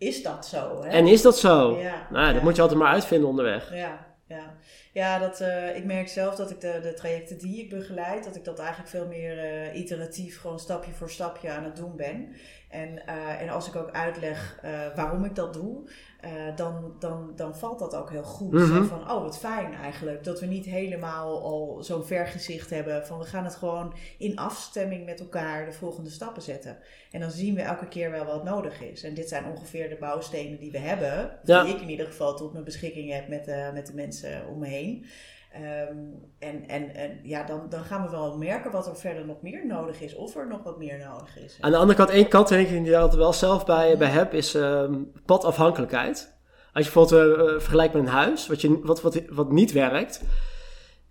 Is 0.00 0.22
dat 0.22 0.46
zo? 0.46 0.82
Hè? 0.82 0.88
en 0.88 1.06
is 1.06 1.22
dat 1.22 1.38
zo? 1.38 1.78
Ja, 1.78 2.06
nou, 2.10 2.26
ja. 2.26 2.32
dat 2.32 2.42
moet 2.42 2.56
je 2.56 2.62
altijd 2.62 2.80
maar 2.80 2.92
uitvinden 2.92 3.28
onderweg. 3.28 3.74
Ja, 3.74 4.06
ja. 4.26 4.54
ja 4.92 5.18
dat, 5.18 5.40
eh, 5.40 5.76
ik 5.76 5.84
merk 5.84 6.08
zelf 6.08 6.34
dat 6.34 6.50
ik 6.50 6.60
de, 6.60 6.78
de 6.82 6.94
trajecten 6.94 7.38
die 7.38 7.60
ik 7.62 7.70
begeleid, 7.70 8.24
dat 8.24 8.36
ik 8.36 8.44
dat 8.44 8.58
eigenlijk 8.58 8.90
veel 8.90 9.06
meer 9.06 9.38
eh, 9.38 9.78
iteratief, 9.78 10.40
gewoon 10.40 10.60
stapje 10.60 10.92
voor 10.92 11.10
stapje 11.10 11.50
aan 11.50 11.64
het 11.64 11.76
doen 11.76 11.96
ben. 11.96 12.36
En, 12.70 13.06
eh, 13.06 13.42
en 13.42 13.48
als 13.48 13.68
ik 13.68 13.76
ook 13.76 13.90
uitleg 13.90 14.58
eh, 14.62 14.70
waarom 14.94 15.24
ik 15.24 15.34
dat 15.34 15.52
doe, 15.52 15.90
eh, 16.20 16.30
dan, 16.56 16.94
dan, 16.98 17.32
dan 17.36 17.56
valt 17.56 17.78
dat 17.78 17.94
ook 17.94 18.10
heel 18.10 18.22
goed. 18.22 18.52
Mhm. 18.52 18.84
Van, 18.84 19.10
oh 19.10 19.22
wat 19.22 19.38
fijn 19.38 19.74
eigenlijk, 19.74 20.24
dat 20.24 20.40
we 20.40 20.46
niet 20.46 20.64
helemaal 20.64 21.42
al 21.42 21.82
zo'n 21.82 22.04
vergezicht 22.04 22.70
hebben 22.70 23.06
van 23.06 23.18
we 23.18 23.24
gaan 23.24 23.44
het 23.44 23.54
gewoon 23.54 23.94
in 24.18 24.38
afstemming 24.38 25.04
met 25.04 25.20
elkaar 25.20 25.64
de 25.64 25.72
volgende 25.72 26.10
stappen 26.10 26.42
zetten. 26.42 26.78
En 27.10 27.20
dan 27.20 27.30
zien 27.30 27.54
we 27.54 27.62
elke 27.62 27.88
keer 27.88 28.10
wel 28.10 28.24
wat 28.24 28.44
nodig 28.44 28.82
is. 28.82 29.02
En 29.02 29.14
dit 29.14 29.28
zijn 29.28 29.44
ongeveer 29.44 29.88
de 29.88 29.96
bouwstenen 30.00 30.58
die 30.58 30.70
we 30.70 30.78
hebben. 30.78 31.38
Ja. 31.44 31.62
Die 31.62 31.74
ik 31.74 31.80
in 31.80 31.90
ieder 31.90 32.06
geval 32.06 32.36
tot 32.36 32.52
mijn 32.52 32.64
beschikking 32.64 33.12
heb 33.12 33.28
met, 33.28 33.46
met 33.74 33.86
de 33.86 33.94
mensen 33.94 34.46
om 34.48 34.58
me 34.58 34.66
heen. 34.66 35.06
Ehm, 35.52 35.96
en 36.38 36.68
en, 36.68 36.94
en 36.94 37.20
ja, 37.22 37.44
dan, 37.44 37.66
dan 37.68 37.84
gaan 37.84 38.04
we 38.04 38.10
wel 38.10 38.36
merken 38.38 38.70
wat 38.70 38.86
er 38.86 38.96
verder 38.96 39.26
nog 39.26 39.42
meer 39.42 39.66
nodig 39.66 40.00
is. 40.00 40.14
Of 40.14 40.36
er 40.36 40.46
nog 40.48 40.62
wat 40.62 40.78
meer 40.78 40.98
nodig 40.98 41.38
is. 41.38 41.58
Aan 41.60 41.70
de 41.70 41.76
andere 41.76 41.98
kant, 41.98 42.10
één 42.10 42.28
kant 42.28 42.48
denk 42.48 42.68
ik 42.68 42.84
die 42.84 42.94
ik 42.94 43.12
er 43.12 43.16
wel 43.16 43.32
zelf 43.32 43.64
bij, 43.64 43.96
bij 43.96 44.08
heb, 44.08 44.34
is 44.34 44.54
ehm, 44.54 44.94
padafhankelijkheid. 45.26 46.38
Als 46.72 46.86
je 46.86 46.92
bijvoorbeeld 46.92 47.38
eh, 47.38 47.54
eh, 47.54 47.60
vergelijkt 47.60 47.94
met 47.94 48.02
een 48.02 48.08
huis, 48.08 48.46
wat, 48.46 48.60
je, 48.60 48.80
wat, 48.82 49.02
wat, 49.02 49.22
wat 49.28 49.50
niet 49.50 49.72
werkt, 49.72 50.22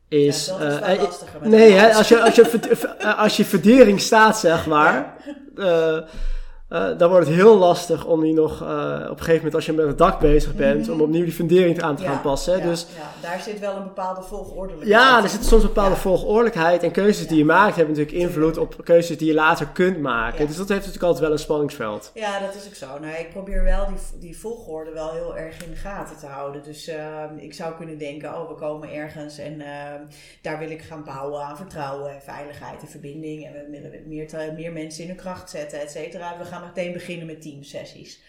is... 0.07 0.45
Ja, 0.45 0.57
dat 0.57 0.71
is 0.71 0.79
wel 0.79 0.87
eh, 0.87 0.93
eh, 0.93 1.01
lastiger 1.01 1.39
met 1.39 1.49
nee, 1.49 1.71
hè, 1.71 1.93
als, 1.93 2.07
je, 2.07 2.21
als, 2.21 2.35
je, 2.35 3.05
als 3.17 3.37
je 3.37 3.45
verdering 3.45 3.99
staat, 3.99 4.39
zeg 4.39 4.65
maar, 4.65 5.15
eh, 6.69 6.97
dan 6.97 7.09
wordt 7.09 7.25
het 7.27 7.35
heel 7.35 7.57
lastig 7.57 8.05
om 8.05 8.21
die 8.21 8.33
nog, 8.33 8.61
eh, 8.61 8.67
op 9.03 9.09
een 9.09 9.17
gegeven 9.17 9.35
moment 9.35 9.55
als 9.55 9.65
je 9.65 9.73
met 9.73 9.87
het 9.87 9.97
dak 9.97 10.19
bezig 10.19 10.55
bent, 10.55 10.81
Mhm. 10.87 10.91
om 10.91 11.01
opnieuw 11.01 11.23
die 11.23 11.33
fundering 11.33 11.81
aan 11.81 11.95
te 11.95 12.03
Ja, 12.03 12.09
gaan 12.11 12.21
passen. 12.21 12.57
ja, 12.57 12.63
Dus 12.63 12.85
ja, 12.97 13.27
daar 13.29 13.39
zit 13.41 13.59
wel 13.59 13.75
een 13.75 13.83
bepaalde 13.83 14.21
volgordelijkheid 14.21 15.01
ja, 15.01 15.23
er 15.23 15.29
zit 15.29 15.45
soms 15.45 15.61
een 15.61 15.67
bepaalde 15.67 15.95
Ja. 15.95 16.01
volgordelijkheid 16.01 16.83
en 16.83 16.91
keuzes 16.91 17.27
die 17.27 17.37
je 17.37 17.45
maakt 17.45 17.75
hebben 17.75 17.95
natuurlijk 17.95 18.23
invloed 18.23 18.57
op 18.57 18.75
keuzes 18.83 19.17
die 19.17 19.27
je 19.27 19.33
later 19.33 19.67
kunt 19.67 19.99
maken. 20.01 20.47
Dus 20.47 20.55
dat 20.57 20.67
heeft 20.67 20.79
natuurlijk 20.79 21.03
altijd 21.03 21.23
wel 21.23 21.31
een 21.31 21.39
spanningsveld. 21.39 22.11
Ja, 22.13 22.39
dat 22.39 22.55
is 22.55 22.67
ook 22.67 22.75
zo. 22.75 22.99
Nou, 22.99 23.15
ik 23.19 23.29
probeer 23.31 23.63
wel 23.63 23.85
die, 23.87 24.19
die 24.19 24.39
volgorde 24.39 24.91
wel 24.91 25.11
heel 25.11 25.37
erg 25.37 25.63
in 25.65 25.71
de 25.71 25.77
gaten 25.77 26.17
te 26.17 26.25
houden. 26.25 26.63
Dus 26.63 26.87
ehm, 26.87 27.37
ik 27.37 27.53
zou 27.53 27.73
kunnen 27.75 27.97
denken, 27.97 28.29
oh, 28.29 28.47
we 28.49 28.55
komen 28.55 28.93
ergens 28.93 29.37
en 29.37 29.61
ehm, 29.61 30.01
daar 30.41 30.59
wil 30.59 30.69
ik 30.69 30.81
gaan 30.81 31.03
bouwen 31.03 31.41
aan 31.43 31.57
vertrouwen 31.57 32.11
en 32.11 32.21
veiligheid 32.21 32.81
en 32.81 32.87
verbinding. 32.87 33.45
En 33.45 33.51
we 33.53 33.67
willen 33.71 34.07
meer, 34.07 34.53
meer 34.55 34.71
mensen 34.71 35.01
in 35.03 35.09
hun 35.09 35.17
kracht 35.17 35.49
zetten, 35.49 35.81
et 35.81 35.91
cetera. 35.91 36.37
We 36.37 36.45
gaan 36.45 36.58
meteen 36.65 36.93
beginnen 36.93 37.25
met 37.25 37.41
teamsessies. 37.41 38.21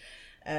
Eh, 0.43 0.53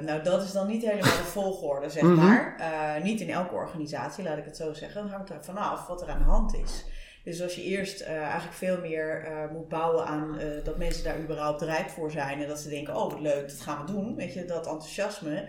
nou, 0.00 0.22
dat 0.22 0.42
is 0.42 0.52
dan 0.52 0.66
niet 0.66 0.82
helemaal 0.82 1.16
de 1.16 1.24
volgorde, 1.24 1.90
zeg 1.90 2.02
Mhm. 2.02 2.14
maar. 2.14 2.56
Eh, 2.58 3.02
niet 3.02 3.20
in 3.20 3.30
elke 3.30 3.54
organisatie, 3.54 4.24
laat 4.24 4.38
ik 4.38 4.44
het 4.44 4.56
zo 4.56 4.72
zeggen. 4.72 5.02
Dan 5.02 5.10
hangt 5.10 5.30
er 5.30 5.44
vanaf 5.44 5.86
wat 5.86 6.02
er 6.02 6.08
aan 6.08 6.18
de 6.18 6.24
hand 6.24 6.54
is. 6.54 6.84
Dus 7.24 7.42
als 7.42 7.54
je 7.54 7.62
eerst 7.62 8.00
eh, 8.00 8.16
eigenlijk 8.22 8.52
veel 8.54 8.78
meer 8.80 9.28
moet 9.52 9.68
bouwen 9.68 10.04
aan 10.06 10.38
dat 10.64 10.78
mensen 10.78 11.04
daar 11.04 11.18
überhaupt 11.20 11.62
rijp 11.62 11.88
voor 11.88 12.10
zijn. 12.10 12.42
En 12.42 12.48
dat 12.48 12.58
ze 12.60 12.68
denken, 12.68 12.96
oh 12.96 13.10
wat 13.10 13.20
leuk, 13.20 13.48
dat 13.48 13.60
gaan 13.60 13.86
we 13.86 13.92
doen. 13.92 14.16
Weet 14.16 14.34
je, 14.34 14.44
dat 14.44 14.66
enthousiasme. 14.66 15.44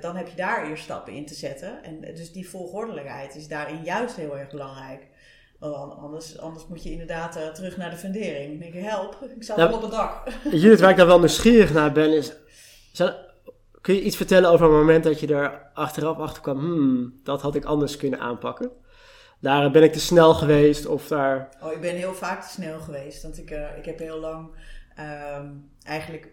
dan 0.00 0.16
heb 0.16 0.28
je 0.28 0.36
daar 0.36 0.68
eerst 0.68 0.82
stappen 0.84 1.12
in 1.12 1.26
te 1.26 1.34
zetten. 1.34 1.82
En 1.84 2.00
dus 2.00 2.32
die 2.32 2.48
volgordelijkheid 2.48 3.34
is 3.34 3.48
daarin 3.48 3.82
juist 3.82 4.16
heel 4.16 4.38
erg 4.38 4.50
belangrijk. 4.50 5.06
An- 5.60 5.98
anders, 5.98 6.38
anders 6.38 6.66
moet 6.66 6.82
je 6.82 6.90
inderdaad 6.90 7.36
eh, 7.36 7.46
terug 7.48 7.76
naar 7.76 7.90
de 7.90 7.96
fundering. 7.96 8.48
Dan 8.60 8.70
denk 8.70 8.84
help, 8.84 9.16
ik 9.36 9.42
sta 9.42 9.54
Ja. 9.56 9.66
al 9.66 9.74
op 9.74 9.82
het 9.82 9.90
dak. 9.90 10.28
Judith, 10.62 10.80
waar 10.80 10.90
ik 10.90 10.96
dan 10.96 11.06
wel 11.06 11.18
nieuwsgierig 11.18 11.72
naar 11.72 11.92
ben, 11.92 12.12
is... 12.16 12.32
zijn- 12.92 13.14
kun 13.80 13.94
je 13.94 14.02
iets 14.02 14.16
vertellen 14.16 14.50
over 14.50 14.66
een 14.66 14.72
moment 14.72 15.04
dat 15.04 15.20
je 15.20 15.34
er 15.34 15.70
achteraf 15.74 16.18
achter 16.18 16.42
kwam... 16.42 16.58
Hmm, 16.58 17.20
dat 17.24 17.42
had 17.42 17.54
ik 17.54 17.64
anders 17.64 17.96
kunnen 17.96 18.20
aanpakken? 18.20 18.70
Daar 19.40 19.70
ben 19.70 19.82
ik 19.82 19.92
te 19.92 20.00
snel 20.00 20.34
geweest 20.34 20.86
of 20.86 21.06
daar... 21.08 21.48
Oh, 21.62 21.72
ik 21.72 21.80
ben 21.80 21.94
heel 21.94 22.14
vaak 22.14 22.42
te 22.42 22.48
snel 22.50 22.78
geweest. 22.78 23.22
Want 23.22 23.38
ik, 23.38 23.50
eh, 23.50 23.76
ik 23.78 23.84
heb 23.84 23.98
heel 23.98 24.18
lang 24.18 24.48
ehm, 24.96 25.46
eigenlijk. 25.84 26.28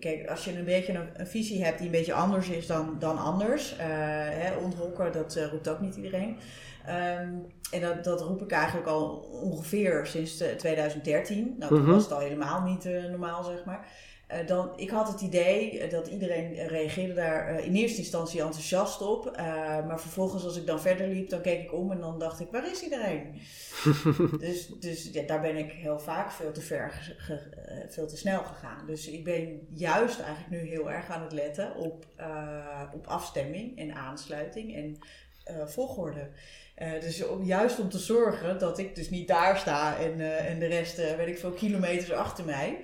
Kijk, 0.00 0.28
als 0.30 0.44
je 0.44 0.58
een 0.58 0.64
beetje 0.64 0.92
een, 0.92 1.08
een 1.16 1.26
visie 1.26 1.64
hebt 1.64 1.76
die 1.78 1.86
een 1.86 1.92
beetje 1.92 2.12
anders 2.12 2.48
is 2.48 2.66
dan, 2.66 2.96
dan 2.98 3.18
anders. 3.18 3.76
eh 3.76 3.86
hè, 4.30 4.56
onthokken, 4.56 5.12
dat 5.12 5.38
roept 5.50 5.68
ook 5.68 5.80
niet 5.80 5.96
iedereen. 5.96 6.38
Ehm, 6.86 7.34
en 7.70 7.80
dat, 7.80 8.04
dat 8.04 8.20
roep 8.20 8.42
ik 8.42 8.50
eigenlijk 8.50 8.86
al 8.88 9.08
ongeveer 9.42 10.06
sinds 10.06 10.40
eh, 10.40 10.52
2013. 10.56 11.54
Nou, 11.58 11.70
toen 11.74 11.82
Mhm. 11.82 11.90
was 11.92 12.02
het 12.02 12.12
al 12.12 12.18
helemaal 12.18 12.62
niet 12.62 12.84
eh, 12.86 13.04
normaal, 13.04 13.44
zeg 13.44 13.64
maar. 13.64 13.88
Eh, 14.26 14.46
dan, 14.46 14.72
ik 14.78 14.90
had 14.90 15.08
het 15.08 15.20
idee 15.20 15.78
eh, 15.80 15.90
dat 15.90 16.06
iedereen 16.06 16.54
eh, 16.56 16.66
reageerde 16.66 17.14
daar 17.14 17.48
eh, 17.48 17.64
in 17.66 17.74
eerste 17.74 17.98
instantie 17.98 18.40
enthousiast 18.42 19.02
op. 19.02 19.26
Eh, 19.26 19.44
maar 19.86 20.00
vervolgens, 20.00 20.44
als 20.44 20.56
ik 20.56 20.66
dan 20.66 20.80
verder 20.80 21.08
liep, 21.08 21.30
dan 21.30 21.40
keek 21.40 21.62
ik 21.62 21.72
om 21.74 21.90
en 21.92 22.00
dan 22.00 22.18
dacht 22.18 22.40
ik, 22.40 22.48
waar 22.50 22.70
is 22.70 22.82
iedereen? 22.82 23.40
dus 24.38 24.66
dus 24.80 25.10
ja, 25.12 25.22
daar 25.22 25.40
ben 25.40 25.56
ik 25.56 25.72
heel 25.72 25.98
vaak 26.00 26.30
veel 26.30 26.52
te 26.52 26.60
ver, 26.60 27.14
ge- 27.16 27.34
eh, 27.66 27.76
veel 27.88 28.06
te 28.06 28.16
snel 28.16 28.42
gegaan. 28.42 28.86
Dus 28.86 29.08
ik 29.08 29.24
ben 29.24 29.66
juist 29.74 30.20
eigenlijk 30.20 30.62
nu 30.62 30.68
heel 30.68 30.90
erg 30.90 31.10
aan 31.10 31.22
het 31.22 31.32
letten 31.32 31.74
op, 31.76 32.06
eh, 32.16 32.82
op 32.94 33.06
afstemming 33.06 33.78
en 33.78 33.94
aansluiting 33.94 34.74
en 34.74 34.98
eh, 35.44 35.66
volgorde. 35.66 36.28
Eh, 36.76 37.00
dus 37.00 37.26
om, 37.26 37.44
juist 37.44 37.78
om 37.78 37.88
te 37.88 37.98
zorgen 37.98 38.58
dat 38.58 38.78
ik 38.78 38.94
dus 38.94 39.10
niet 39.10 39.28
daar 39.28 39.58
sta 39.58 39.96
en, 39.98 40.20
eh, 40.20 40.50
en 40.50 40.58
de 40.58 40.66
rest, 40.66 40.98
eh, 40.98 41.16
weet 41.16 41.28
ik 41.28 41.38
veel, 41.38 41.50
kilometers 41.50 42.12
achter 42.12 42.44
mij. 42.44 42.80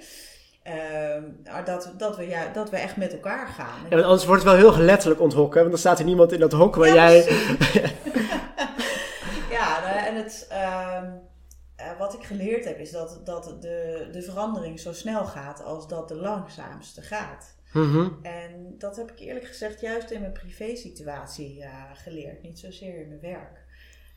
Ehm, 0.62 1.22
dat, 1.64 1.92
dat, 1.98 2.16
we, 2.16 2.28
ja, 2.28 2.52
dat 2.52 2.70
we 2.70 2.76
echt 2.76 2.96
met 2.96 3.12
elkaar 3.12 3.46
gaan. 3.46 3.82
Ja, 3.82 3.88
want 3.88 4.02
anders 4.02 4.24
wordt 4.24 4.42
het 4.42 4.52
wel 4.52 4.72
heel 4.72 4.82
letterlijk 4.82 5.20
onthokken, 5.20 5.58
want 5.58 5.70
dan 5.70 5.80
staat 5.80 5.98
er 5.98 6.04
niemand 6.04 6.32
in 6.32 6.40
dat 6.40 6.52
hok 6.52 6.74
waar 6.74 6.88
Ja, 6.88 6.94
jij... 6.94 7.24
Ja, 9.50 9.80
nou, 9.80 10.06
en 10.06 10.14
het, 10.14 10.46
ehm, 10.50 11.10
eh, 11.76 11.98
wat 11.98 12.14
ik 12.14 12.24
geleerd 12.24 12.64
heb 12.64 12.78
is 12.78 12.90
dat, 12.90 13.20
dat 13.24 13.56
de, 13.60 14.08
de 14.12 14.22
verandering 14.22 14.80
zo 14.80 14.92
snel 14.92 15.24
gaat 15.24 15.64
als 15.64 15.88
dat 15.88 16.08
de 16.08 16.16
langzaamste 16.16 17.02
gaat. 17.02 17.54
Mhm. 17.72 18.08
En 18.22 18.74
dat 18.78 18.96
heb 18.96 19.10
ik 19.10 19.18
eerlijk 19.18 19.46
gezegd 19.46 19.80
juist 19.80 20.10
in 20.10 20.20
mijn 20.20 20.32
privésituatie 20.32 21.62
eh 21.62 21.70
geleerd, 21.94 22.42
niet 22.42 22.58
zozeer 22.58 23.00
in 23.00 23.08
mijn 23.08 23.20
werk. 23.20 23.61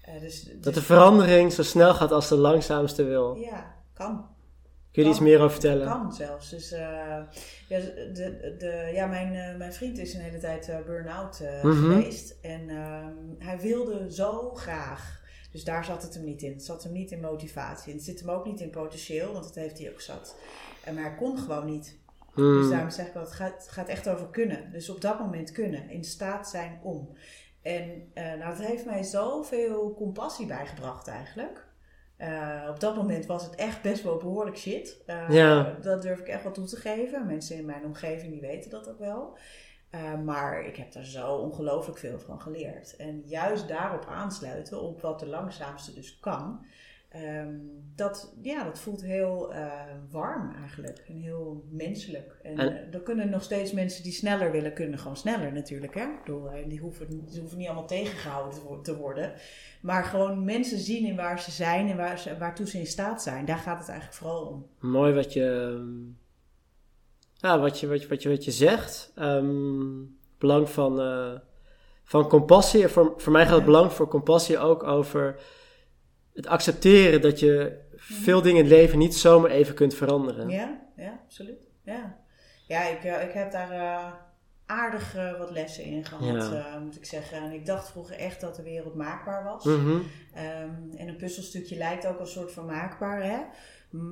Eh, 0.06 0.20
dus, 0.20 0.50
Dat 0.62 0.74
de 0.74 0.82
verandering 0.82 1.54
zo 1.54 1.64
snel 1.64 1.94
gaat 1.94 2.12
als 2.12 2.28
de 2.30 2.36
langzaamste 2.38 3.04
wil. 3.04 3.36
Ja, 3.36 3.76
kan. 3.94 4.26
Kun 4.92 5.04
je 5.04 5.10
iets 5.10 5.20
meer 5.20 5.38
over 5.38 5.52
vertellen? 5.52 5.88
Kan 5.88 6.14
zelfs. 6.14 6.50
Dus 6.50 6.72
uh, 6.74 6.80
ja, 7.68 7.80
de, 8.14 8.56
de, 8.60 8.92
ja 8.94 9.06
mijn, 9.06 9.34
uh, 9.34 9.58
mijn 9.58 9.74
vriend 9.74 9.98
is 9.98 10.14
een 10.14 10.22
hele 10.22 10.38
tijd 10.38 10.70
uh, 10.70 10.76
burn-out 10.86 11.40
Mhm. 11.64 11.74
geweest. 11.76 12.36
En 12.42 12.70
um, 12.70 13.36
hij 13.40 13.60
wilde 13.60 14.14
zo 14.14 14.54
graag. 14.54 15.24
Dus 15.52 15.64
daar 15.64 15.86
zat 15.86 16.02
het 16.02 16.14
hem 16.14 16.24
niet 16.24 16.42
in. 16.42 16.52
Het 16.52 16.64
zat 16.64 16.84
hem 16.84 16.92
niet 16.92 17.12
in 17.12 17.20
motivatie. 17.20 17.92
En 17.92 17.98
het 17.98 18.06
zit 18.06 18.20
hem 18.20 18.30
ook 18.30 18.46
niet 18.46 18.60
in 18.60 18.70
potentieel, 18.70 19.32
want 19.34 19.44
dat 19.44 19.56
heeft 19.56 19.78
hij 19.80 19.92
ook 19.92 20.02
zat. 20.02 20.36
En, 20.84 20.94
maar 20.94 21.04
hij 21.04 21.16
kon 21.16 21.38
gewoon 21.38 21.66
niet. 21.66 21.98
Hmm. 22.34 22.62
Dus 22.62 22.70
daarom 22.70 22.90
zeg 22.90 23.08
ik 23.08 23.14
wel, 23.14 23.24
het 23.24 23.32
gaat, 23.32 23.54
het 23.64 23.72
gaat 23.72 23.88
echt 23.88 24.10
over 24.10 24.28
kunnen. 24.28 24.72
Dus 24.72 24.90
op 24.90 25.02
dat 25.02 25.20
moment 25.20 25.52
kunnen. 25.52 25.90
In 25.90 26.04
staat 26.04 26.50
zijn 26.50 26.80
om. 26.84 27.10
En 27.66 28.12
uh, 28.14 28.24
nou, 28.24 28.58
dat 28.58 28.68
heeft 28.68 28.86
mij 28.86 29.04
zoveel 29.04 29.94
compassie 29.94 30.46
bijgebracht 30.46 31.08
eigenlijk. 31.08 31.68
Uh, 32.18 32.68
op 32.70 32.80
dat 32.80 32.96
moment 32.96 33.26
was 33.26 33.44
het 33.44 33.56
echt 33.56 33.82
best 33.82 34.04
wel 34.04 34.18
behoorlijk 34.18 34.58
shit. 34.58 35.04
Uh, 35.08 35.30
Ja. 35.30 35.78
Dat 35.82 36.02
durf 36.02 36.20
ik 36.20 36.28
echt 36.28 36.44
wel 36.44 36.52
toe 36.52 36.66
te 36.66 36.76
geven. 36.76 37.26
Mensen 37.26 37.58
in 37.58 37.66
mijn 37.66 37.86
omgeving 37.86 38.32
die 38.32 38.42
weten 38.42 38.70
dat 38.70 38.90
ook 38.90 39.00
wel. 39.00 39.38
Maar 40.26 40.66
ik 40.66 40.76
heb 40.76 40.92
daar 40.92 41.04
zo 41.04 41.36
ongelooflijk 41.36 41.98
veel 41.98 42.20
van 42.20 42.42
geleerd. 42.42 42.96
En 42.96 43.22
juist 43.26 43.68
daarop 43.68 44.06
aansluiten, 44.06 44.82
op 44.82 45.02
wat 45.02 45.20
de 45.20 45.28
langzaamste 45.28 45.94
dus 45.94 46.20
kan. 46.20 46.66
Um, 47.24 47.74
dat, 47.96 48.34
ja, 48.42 48.64
dat 48.64 48.80
voelt 48.80 49.02
heel 49.02 49.54
uh, 49.54 49.72
warm 50.12 50.56
eigenlijk. 50.62 51.04
En 51.08 51.16
heel 51.16 51.64
menselijk. 51.70 52.40
En, 52.44 52.58
En- 52.58 52.72
uh, 52.74 52.94
er 52.94 53.02
kunnen 53.02 53.30
nog 53.30 53.44
steeds 53.44 53.72
mensen 53.72 54.04
die 54.04 54.12
sneller 54.12 54.52
willen, 54.52 54.74
kunnen 54.74 55.00
gewoon 55.00 55.18
sneller 55.18 55.54
natuurlijk. 55.54 55.94
Hè? 55.94 56.02
Ik 56.04 56.24
bedoel, 56.26 56.50
eh, 56.50 56.68
die, 56.70 56.80
hoeven, 56.80 57.10
die 57.10 57.40
hoeven 57.40 57.58
niet 57.58 57.68
allemaal 57.68 57.88
tegengehouden 57.88 58.54
te 58.54 58.62
wo- 58.68 58.82
te 58.82 58.96
worden. 58.98 59.34
Maar 59.82 60.04
gewoon 60.04 60.44
mensen 60.44 60.78
zien 60.78 61.06
in 61.06 61.16
waar 61.16 61.40
ze 61.40 61.52
zijn 61.52 61.90
en 61.90 61.98
waar 61.98 62.20
ze, 62.20 62.38
waartoe 62.38 62.68
ze 62.68 62.78
in 62.80 62.86
staat 62.88 63.22
zijn. 63.24 63.46
Daar 63.46 63.58
gaat 63.58 63.80
het 63.80 63.90
eigenlijk 63.90 64.18
vooral 64.20 64.46
om. 64.46 64.68
Mooi 64.90 65.14
wat 65.14 65.34
je, 65.34 65.46
ehm, 65.76 66.04
ja, 67.34 67.60
wat 67.60 67.80
je, 67.80 67.88
wat 67.88 68.02
je, 68.02 68.08
wat 68.08 68.24
je, 68.24 68.30
wat 68.30 68.46
je 68.46 68.52
zegt. 68.52 69.12
Ehm, 69.16 70.04
belang 70.38 70.70
van, 70.70 71.02
eh, 71.02 71.32
van 72.04 72.28
compassie. 72.28 72.88
Voor, 72.88 73.14
voor 73.18 73.32
mij 73.32 73.42
gaat 73.44 73.52
het 73.52 73.60
Ja. 73.60 73.66
belang 73.66 73.92
voor 73.92 74.08
compassie 74.08 74.58
ook 74.58 74.84
over 74.84 75.40
het 76.36 76.48
accepteren 76.48 77.22
dat 77.22 77.40
je 77.40 77.78
veel 77.96 78.42
dingen 78.42 78.58
in 78.64 78.70
het 78.70 78.74
leven 78.74 78.98
niet 78.98 79.16
zomaar 79.16 79.52
even 79.52 79.76
kunt 79.76 79.94
veranderen. 79.96 80.50
Ja, 80.50 80.82
ja, 80.96 81.20
absoluut. 81.26 81.68
Ja, 81.84 82.18
ja 82.68 82.88
ik, 82.88 83.04
uh, 83.04 83.24
ik 83.24 83.32
heb 83.32 83.52
daar 83.52 83.72
uh, 83.72 84.12
aardig 84.66 85.16
uh, 85.16 85.38
wat 85.38 85.52
lessen 85.52 85.84
in 85.84 86.06
gehad, 86.06 86.52
Ja. 86.52 86.80
moet 86.80 86.96
ik 86.96 87.06
zeggen. 87.06 87.38
En 87.38 87.52
ik 87.52 87.66
dacht 87.66 87.90
vroeger 87.90 88.16
echt 88.18 88.42
dat 88.42 88.56
de 88.56 88.64
wereld 88.64 88.96
maakbaar 88.96 89.44
was. 89.44 89.64
Mhm. 89.64 89.90
Um, 89.90 90.04
en 90.98 91.08
een 91.08 91.18
puzzelstukje 91.18 91.78
lijkt 91.78 92.08
ook 92.08 92.20
een 92.20 92.28
soort 92.28 92.52
van 92.52 92.66
maakbaar, 92.66 93.24
hè? 93.24 93.38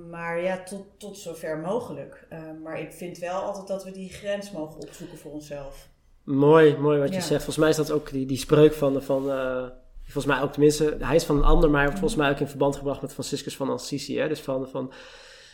Maar 0.09 0.41
ja, 0.41 0.63
tot, 0.63 0.85
tot 0.97 1.17
zover 1.17 1.57
mogelijk. 1.57 2.27
Uh, 2.33 2.39
maar 2.63 2.79
ik 2.79 2.91
vind 2.91 3.17
wel 3.17 3.41
altijd 3.41 3.67
dat 3.67 3.83
we 3.83 3.91
die 3.91 4.09
grens 4.09 4.51
mogen 4.51 4.81
opzoeken 4.81 5.17
voor 5.17 5.31
onszelf. 5.31 5.87
Mooi, 6.23 6.77
mooi 6.77 6.99
wat 6.99 7.09
je 7.09 7.13
Ja. 7.15 7.19
zegt. 7.21 7.43
Volgens 7.43 7.57
mij 7.57 7.69
is 7.69 7.75
dat 7.75 7.91
ook 7.91 8.11
die, 8.11 8.25
die 8.25 8.37
spreuk 8.37 8.73
van, 8.73 9.01
van 9.01 9.31
eh, 9.31 9.65
volgens 10.11 10.33
mij 10.33 10.43
ook 10.43 10.51
tenminste, 10.51 10.97
hij 10.99 11.15
is 11.15 11.23
van 11.23 11.37
een 11.37 11.43
ander, 11.43 11.69
maar 11.69 11.79
hij 11.79 11.87
wordt 11.89 11.99
volgens 11.99 12.21
mij 12.21 12.29
ook 12.31 12.39
in 12.39 12.47
verband 12.47 12.75
gebracht 12.75 13.01
met 13.01 13.13
Franciscus 13.13 13.55
van 13.55 13.69
Assisi. 13.69 14.19
Hè? 14.19 14.27
Dus 14.27 14.39
van, 14.39 14.67
van 14.71 14.91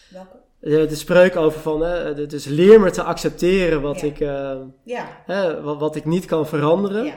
Welke? 0.09 0.27
de, 0.59 0.85
de 0.85 0.95
spreuk 0.95 1.35
over 1.35 1.59
van, 1.59 1.81
hè, 1.81 2.13
de- 2.13 2.25
dus 2.25 2.45
leer 2.45 2.79
me 2.79 2.91
te 2.91 3.03
accepteren 3.03 3.81
wat, 3.81 3.99
Ja. 3.99 4.07
ik, 4.07 4.19
eh, 4.19 4.55
Ja, 4.83 5.05
hè, 5.25 5.62
wat, 5.62 5.79
wat 5.79 5.95
ik 5.95 6.05
niet 6.05 6.25
kan 6.25 6.47
veranderen. 6.47 7.05
ja. 7.05 7.13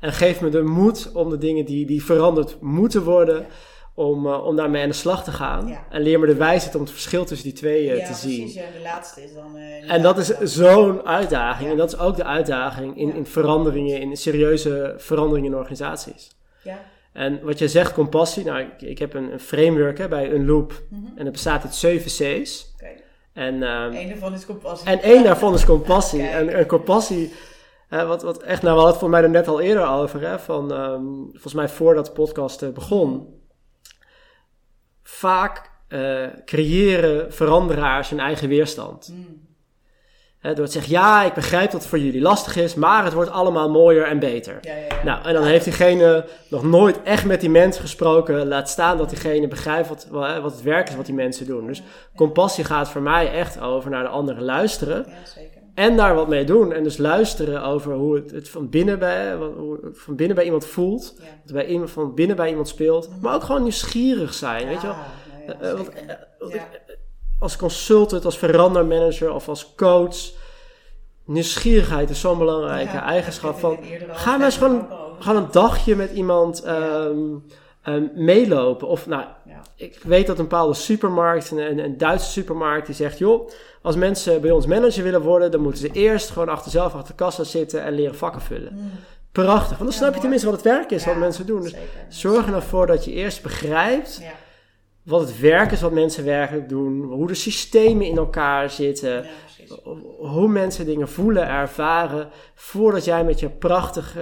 En 0.00 0.12
geef 0.12 0.40
me 0.40 0.48
de 0.48 0.62
moed 0.62 1.10
om 1.14 1.30
de 1.30 1.38
dingen 1.38 1.64
die, 1.64 1.86
die 1.86 2.04
veranderd 2.04 2.60
moeten 2.60 3.02
worden, 3.02 3.46
om, 3.94 4.26
eh, 4.26 4.44
om 4.46 4.56
daarmee 4.56 4.82
aan 4.82 4.88
de 4.88 4.94
slag 4.94 5.24
te 5.24 5.32
gaan. 5.32 5.78
En 5.90 6.02
leer 6.02 6.20
me 6.20 6.26
de 6.26 6.34
wijsheid 6.34 6.74
om 6.74 6.80
het 6.80 6.90
verschil 6.90 7.24
tussen 7.24 7.46
die 7.48 7.56
twee 7.56 7.90
eh, 7.90 7.96
te 7.98 8.02
precies. 8.04 8.52
zien. 8.52 8.62
Ja, 8.62 8.70
de 8.76 8.82
laatste 8.82 9.22
is 9.22 9.34
dan... 9.34 9.56
En 9.86 10.02
dat 10.02 10.18
is 10.18 10.26
zo'n 10.54 11.02
uitdaging. 11.06 11.70
En 11.70 11.76
dat 11.76 11.92
is 11.92 11.98
ook 11.98 12.16
de 12.16 12.24
uitdaging 12.24 12.96
in, 12.98 13.14
in 13.14 13.26
veranderingen, 13.26 14.00
in 14.00 14.16
serieuze 14.16 14.94
veranderingen 14.96 15.50
in 15.52 15.58
organisaties. 15.58 16.36
Ja. 16.68 16.80
En 17.12 17.40
wat 17.42 17.58
je 17.58 17.68
zegt, 17.68 17.92
compassie. 17.92 18.44
Nou, 18.44 18.60
ik, 18.60 18.82
ik 18.82 18.98
heb 18.98 19.14
een, 19.14 19.32
een 19.32 19.40
framework 19.40 19.98
hè, 19.98 20.08
bij 20.08 20.30
Unloop. 20.30 20.82
Mhm. 20.90 21.06
En 21.16 21.24
dat 21.24 21.32
bestaat 21.32 21.64
uit 21.64 21.74
zeven 21.74 22.10
C's. 22.10 22.74
En, 23.32 23.62
Eén 23.62 24.08
daarvan 24.08 24.34
is 24.34 24.46
compassie. 24.46 24.88
en 24.88 25.00
één 25.00 25.24
daarvan 25.24 25.54
is 25.54 25.64
compassie. 25.64 26.22
En, 26.22 26.48
en 26.48 26.66
compassie, 26.66 27.32
eh, 27.88 28.06
wat, 28.08 28.22
wat 28.22 28.42
echt, 28.42 28.62
nou, 28.62 28.74
we 28.74 28.80
hadden 28.80 28.90
het 28.90 28.98
voor 28.98 29.10
mij 29.10 29.22
er 29.22 29.30
net 29.30 29.48
al 29.48 29.60
eerder 29.60 29.88
over. 29.88 30.20
Hè, 30.20 30.38
van, 30.38 30.72
ehm, 30.72 31.04
volgens 31.30 31.54
mij 31.54 31.68
voordat 31.68 32.06
de 32.06 32.12
podcast 32.12 32.62
eh, 32.62 32.68
begon. 32.68 33.36
Vaak 35.02 35.70
eh, 35.88 36.26
creëren 36.44 37.32
veranderaars 37.32 38.10
hun 38.10 38.20
eigen 38.20 38.48
weerstand. 38.48 39.08
Mm. 39.12 39.47
Hè, 40.38 40.54
door 40.54 40.66
te 40.66 40.72
zeggen, 40.72 40.92
ja, 40.92 41.22
ik 41.24 41.34
begrijp 41.34 41.70
dat 41.70 41.80
het 41.80 41.90
voor 41.90 41.98
jullie 41.98 42.20
lastig 42.20 42.56
is, 42.56 42.74
maar 42.74 43.04
het 43.04 43.12
wordt 43.12 43.30
allemaal 43.30 43.70
mooier 43.70 44.04
en 44.06 44.18
beter. 44.18 44.58
Ja, 44.60 44.72
ja, 44.74 44.78
ja. 44.88 45.04
Nou, 45.04 45.24
en 45.24 45.34
dan 45.34 45.44
heeft 45.44 45.64
diegene 45.64 46.24
nog 46.48 46.62
nooit 46.62 47.02
echt 47.02 47.24
met 47.24 47.40
die 47.40 47.50
mensen 47.50 47.82
gesproken. 47.82 48.48
Laat 48.48 48.68
staan 48.68 48.96
dat 48.98 49.08
diegene 49.10 49.48
begrijpt 49.48 49.88
wat, 49.88 50.06
wa- 50.10 50.40
wat 50.40 50.52
het 50.52 50.62
werk 50.62 50.88
is 50.88 50.96
wat 50.96 51.06
die 51.06 51.14
mensen 51.14 51.46
doen. 51.46 51.66
Dus 51.66 51.82
compassie 52.16 52.64
gaat 52.64 52.88
voor 52.90 53.02
mij 53.02 53.32
echt 53.32 53.60
over 53.60 53.90
naar 53.90 54.02
de 54.02 54.08
anderen 54.08 54.42
luisteren. 54.44 55.04
Ja, 55.08 55.12
zeker. 55.34 55.56
En 55.74 55.96
daar 55.96 56.14
wat 56.14 56.28
mee 56.28 56.44
doen. 56.44 56.72
En 56.72 56.82
dus 56.82 56.96
luisteren 56.96 57.62
over 57.62 57.92
hoe 57.94 58.14
het, 58.14 58.30
het 58.30 58.48
van, 58.48 58.68
binnen 58.68 58.98
bij, 58.98 59.36
wat- 59.36 59.54
hoe 59.56 59.78
het 59.84 59.98
van 59.98 60.16
binnen 60.16 60.36
bij 60.36 60.44
iemand 60.44 60.66
voelt. 60.66 61.14
Wat 61.18 61.26
er 61.46 61.52
bij 61.54 61.66
iemand, 61.66 61.90
van 61.90 62.14
binnen 62.14 62.36
bij 62.36 62.48
iemand 62.48 62.68
speelt. 62.68 63.10
Maar 63.20 63.34
ook 63.34 63.42
gewoon 63.44 63.62
nieuwsgierig 63.62 64.34
zijn, 64.34 64.66
weet 64.68 64.80
je 64.80 64.86
wel. 64.86 64.96
Nou 65.46 65.58
Eh, 65.60 65.70
eh, 65.70 65.76
want. 65.76 65.90
Als 67.38 67.56
consultant, 67.56 68.24
als 68.24 68.38
verandermanager 68.38 69.32
of 69.32 69.48
als 69.48 69.74
coach. 69.76 70.16
Nieuwsgierigheid 71.24 72.10
is 72.10 72.20
zo'n 72.20 72.38
belangrijke 72.38 72.92
Ja, 72.92 73.04
eigenschap 73.04 73.58
van. 73.58 73.78
Ga 74.10 74.36
maar 74.36 74.46
eens 74.46 74.56
gewoon, 74.56 74.86
gewoon 75.18 75.42
een 75.42 75.48
dagje 75.50 75.96
met 75.96 76.10
iemand 76.12 76.62
ehm, 76.62 77.18
ehm, 77.82 78.02
meelopen. 78.14 78.88
Of 78.88 79.06
nou, 79.06 79.24
Ja. 79.44 79.62
ik 79.76 80.00
weet 80.02 80.26
dat 80.26 80.38
een 80.38 80.48
bepaalde 80.48 80.74
supermarkt, 80.74 81.50
een, 81.50 81.78
een, 81.78 81.98
Duitse 81.98 82.30
supermarkt, 82.30 82.86
die 82.86 82.94
zegt: 82.94 83.18
joh, 83.18 83.50
als 83.82 83.96
mensen 83.96 84.40
bij 84.40 84.50
ons 84.50 84.66
manager 84.66 85.02
willen 85.02 85.22
worden, 85.22 85.50
dan 85.50 85.60
moeten 85.60 85.80
ze 85.80 85.90
eerst 85.92 86.30
gewoon 86.30 86.48
achter 86.48 86.70
zelf 86.70 86.94
achter 86.94 87.08
de 87.16 87.24
kassa 87.24 87.44
zitten 87.44 87.82
en 87.82 87.92
leren 87.92 88.16
vakken 88.16 88.40
vullen. 88.42 88.72
Mm. 88.74 88.90
Prachtig, 89.32 89.78
want 89.78 89.78
dan 89.78 89.88
Ja, 89.88 89.96
snap 89.96 90.14
je 90.14 90.20
tenminste 90.20 90.46
wat 90.46 90.56
het 90.56 90.64
werk 90.64 90.90
is, 90.90 91.04
wat 91.04 91.16
mensen 91.16 91.46
doen. 91.46 91.60
Dus 91.60 91.70
zeker. 91.70 91.86
zorg 92.08 92.46
er 92.46 92.62
nou 92.70 92.86
dat 92.86 93.04
je 93.04 93.12
eerst 93.12 93.42
begrijpt 93.42 94.22
wat 95.08 95.20
het 95.20 95.40
werk 95.40 95.70
is 95.70 95.80
wat 95.80 95.92
mensen 95.92 96.24
werkelijk 96.24 96.68
doen, 96.68 97.02
hoe 97.02 97.26
de 97.26 97.34
systemen 97.34 98.06
in 98.06 98.16
elkaar 98.16 98.70
zitten, 98.70 99.24
ja, 99.24 99.28
hoe 100.18 100.48
mensen 100.48 100.86
dingen 100.86 101.08
voelen, 101.08 101.48
ervaren, 101.48 102.28
voordat 102.54 103.04
jij 103.04 103.24
met 103.24 103.40
je 103.40 103.48
prachtig 103.48 104.16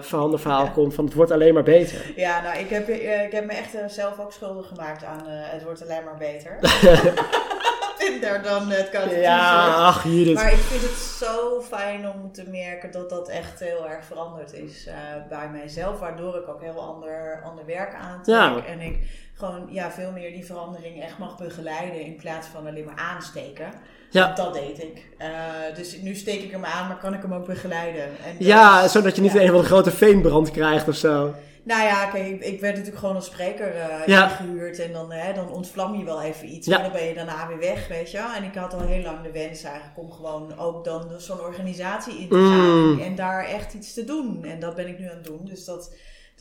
veranderverhaal 0.00 0.64
Ja. 0.64 0.70
komt 0.70 0.94
van 0.94 1.04
het 1.04 1.14
wordt 1.14 1.30
alleen 1.30 1.54
maar 1.54 1.62
beter. 1.62 2.12
Ja, 2.16 2.42
nou, 2.42 2.58
ik 2.58 2.68
heb, 2.68 2.88
eh, 2.88 3.24
ik 3.24 3.32
heb 3.32 3.46
me 3.46 3.52
echt 3.52 3.92
zelf 3.92 4.18
ook 4.20 4.32
schuldig 4.32 4.68
gemaakt 4.68 5.04
aan 5.04 5.22
het 5.26 5.62
wordt 5.62 5.82
alleen 5.82 6.04
maar 6.04 6.16
beter. 6.18 6.58
Minder 8.10 8.42
dan 8.42 8.68
het 8.70 8.90
koude 8.90 9.16
Ja, 9.16 9.74
ach 9.74 10.04
Judith. 10.04 10.34
Maar 10.34 10.52
ik 10.52 10.58
vind 10.58 10.82
het 10.82 10.98
zo 10.98 11.60
fijn 11.60 12.08
om 12.08 12.32
te 12.32 12.44
merken 12.50 12.90
dat 12.90 13.10
dat 13.10 13.28
echt 13.28 13.60
heel 13.60 13.88
erg 13.88 14.04
veranderd 14.04 14.52
is 14.52 14.88
bij 15.28 15.48
mijzelf. 15.52 15.98
Waardoor 15.98 16.36
ik 16.36 16.48
ook 16.48 16.62
heel 16.62 16.80
ander, 16.80 17.42
ander 17.44 17.66
werk 17.66 17.94
aantrek. 17.94 18.36
Ja. 18.36 18.64
En 18.66 18.80
ik 18.80 18.98
gewoon 19.34 19.68
ja, 19.70 19.90
veel 19.90 20.10
meer 20.10 20.32
die 20.32 20.44
verandering 20.44 21.02
echt 21.02 21.18
mag 21.18 21.38
begeleiden 21.38 22.00
in 22.00 22.16
plaats 22.16 22.46
van 22.46 22.66
alleen 22.66 22.84
maar 22.84 22.96
aansteken. 22.96 23.72
Ja. 24.10 24.24
Want 24.24 24.36
dat 24.36 24.54
deed 24.54 24.82
ik. 24.82 25.08
Eh, 25.18 25.28
dus 25.76 26.00
nu 26.00 26.14
steek 26.14 26.42
ik 26.42 26.50
hem 26.50 26.64
aan, 26.64 26.86
maar 26.86 26.98
kan 26.98 27.14
ik 27.14 27.22
hem 27.22 27.34
ook 27.34 27.46
begeleiden. 27.46 28.02
En 28.02 28.36
dat 28.38 28.46
Ja, 28.46 28.88
zodat 28.88 29.16
je 29.16 29.22
niet 29.22 29.32
ja. 29.32 29.40
een 29.40 29.48
van 29.50 29.60
de 29.60 29.64
grote 29.66 29.90
veenbrand 29.90 30.50
krijgt 30.50 30.88
of 30.88 30.96
zo. 30.96 31.34
Nou 31.64 31.82
ja, 31.82 32.06
kijk, 32.06 32.26
ik, 32.26 32.40
ik 32.40 32.60
werd 32.60 32.72
natuurlijk 32.72 33.00
gewoon 33.00 33.14
als 33.14 33.26
spreker 33.26 33.74
eh 33.76 34.06
Ja. 34.06 34.24
ingehuurd. 34.24 34.78
En 34.78 34.92
dan, 34.92 35.12
hè, 35.12 35.32
dan 35.32 35.50
ontvlam 35.50 35.94
je 35.94 36.04
wel 36.04 36.22
even 36.22 36.52
iets. 36.54 36.66
Ja. 36.66 36.74
Maar 36.74 36.82
dan 36.82 36.92
ben 36.92 37.08
je 37.08 37.14
daarna 37.14 37.48
weer 37.48 37.58
weg, 37.58 37.88
weet 37.88 38.10
je. 38.10 38.32
En 38.36 38.44
ik 38.44 38.54
had 38.54 38.74
al 38.74 38.80
heel 38.80 39.02
lang 39.02 39.22
de 39.22 39.32
wens 39.32 39.62
eigenlijk 39.62 39.98
om 39.98 40.12
gewoon 40.12 40.58
ook 40.58 40.84
dan 40.84 41.10
zo'n 41.16 41.40
organisatie 41.40 42.18
in 42.18 42.28
te 42.28 42.34
gaan. 42.34 42.92
Mm. 42.92 43.00
En 43.00 43.14
daar 43.14 43.44
echt 43.44 43.74
iets 43.74 43.94
te 43.94 44.04
doen. 44.04 44.44
En 44.44 44.60
dat 44.60 44.74
ben 44.74 44.88
ik 44.88 44.98
nu 44.98 45.08
aan 45.08 45.14
het 45.16 45.24
doen. 45.24 45.40
Dus 45.44 45.64
dat, 45.64 45.94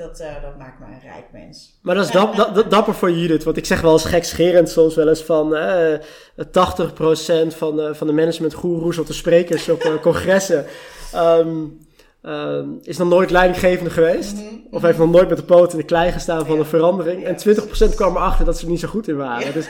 dat, 0.07 0.19
eh, 0.19 0.27
dat 0.41 0.57
maakt 0.57 0.79
me 0.79 0.85
een 0.85 1.01
rijk 1.11 1.25
mens. 1.31 1.79
Maar 1.81 1.95
dat 1.95 2.05
is 2.05 2.11
dap, 2.11 2.35
da- 2.35 2.49
da- 2.49 2.63
dapper 2.63 2.93
voor 2.93 3.11
Judith. 3.11 3.43
Want 3.43 3.57
ik 3.57 3.65
zeg 3.65 3.81
wel 3.81 3.91
eens 3.91 4.05
gekscherend 4.05 4.69
soms 4.69 4.95
wel 4.95 5.07
eens 5.09 5.21
van... 5.23 5.55
eh 5.55 5.99
80% 6.45 7.55
van 7.55 7.75
de, 7.75 7.95
van 7.95 8.07
de 8.07 8.13
managementgoeroes 8.13 8.97
of 8.97 9.07
de 9.07 9.13
sprekers 9.13 9.69
op 9.69 9.81
eh, 9.81 9.91
congressen... 10.01 10.65
ehm, 11.13 11.47
is 12.81 12.97
nog 12.97 13.09
nooit 13.09 13.31
leidinggevende 13.31 13.89
geweest. 13.89 14.33
Mhm. 14.35 14.43
Of 14.71 14.81
heeft 14.81 14.97
nog 14.97 15.11
nooit 15.11 15.29
met 15.29 15.37
de 15.37 15.43
poot 15.43 15.71
in 15.71 15.77
de 15.77 15.83
klei 15.83 16.11
gestaan 16.11 16.45
van 16.45 16.53
Ja. 16.55 16.59
een 16.59 16.65
verandering. 16.67 17.21
Ja, 17.21 17.27
En 17.27 17.35
20% 17.91 17.95
kwam 17.95 18.15
erachter 18.15 18.45
dat 18.45 18.57
ze 18.57 18.63
er 18.65 18.71
niet 18.71 18.79
zo 18.79 18.87
goed 18.87 19.07
in 19.07 19.17
waren. 19.17 19.53
Dus 19.53 19.65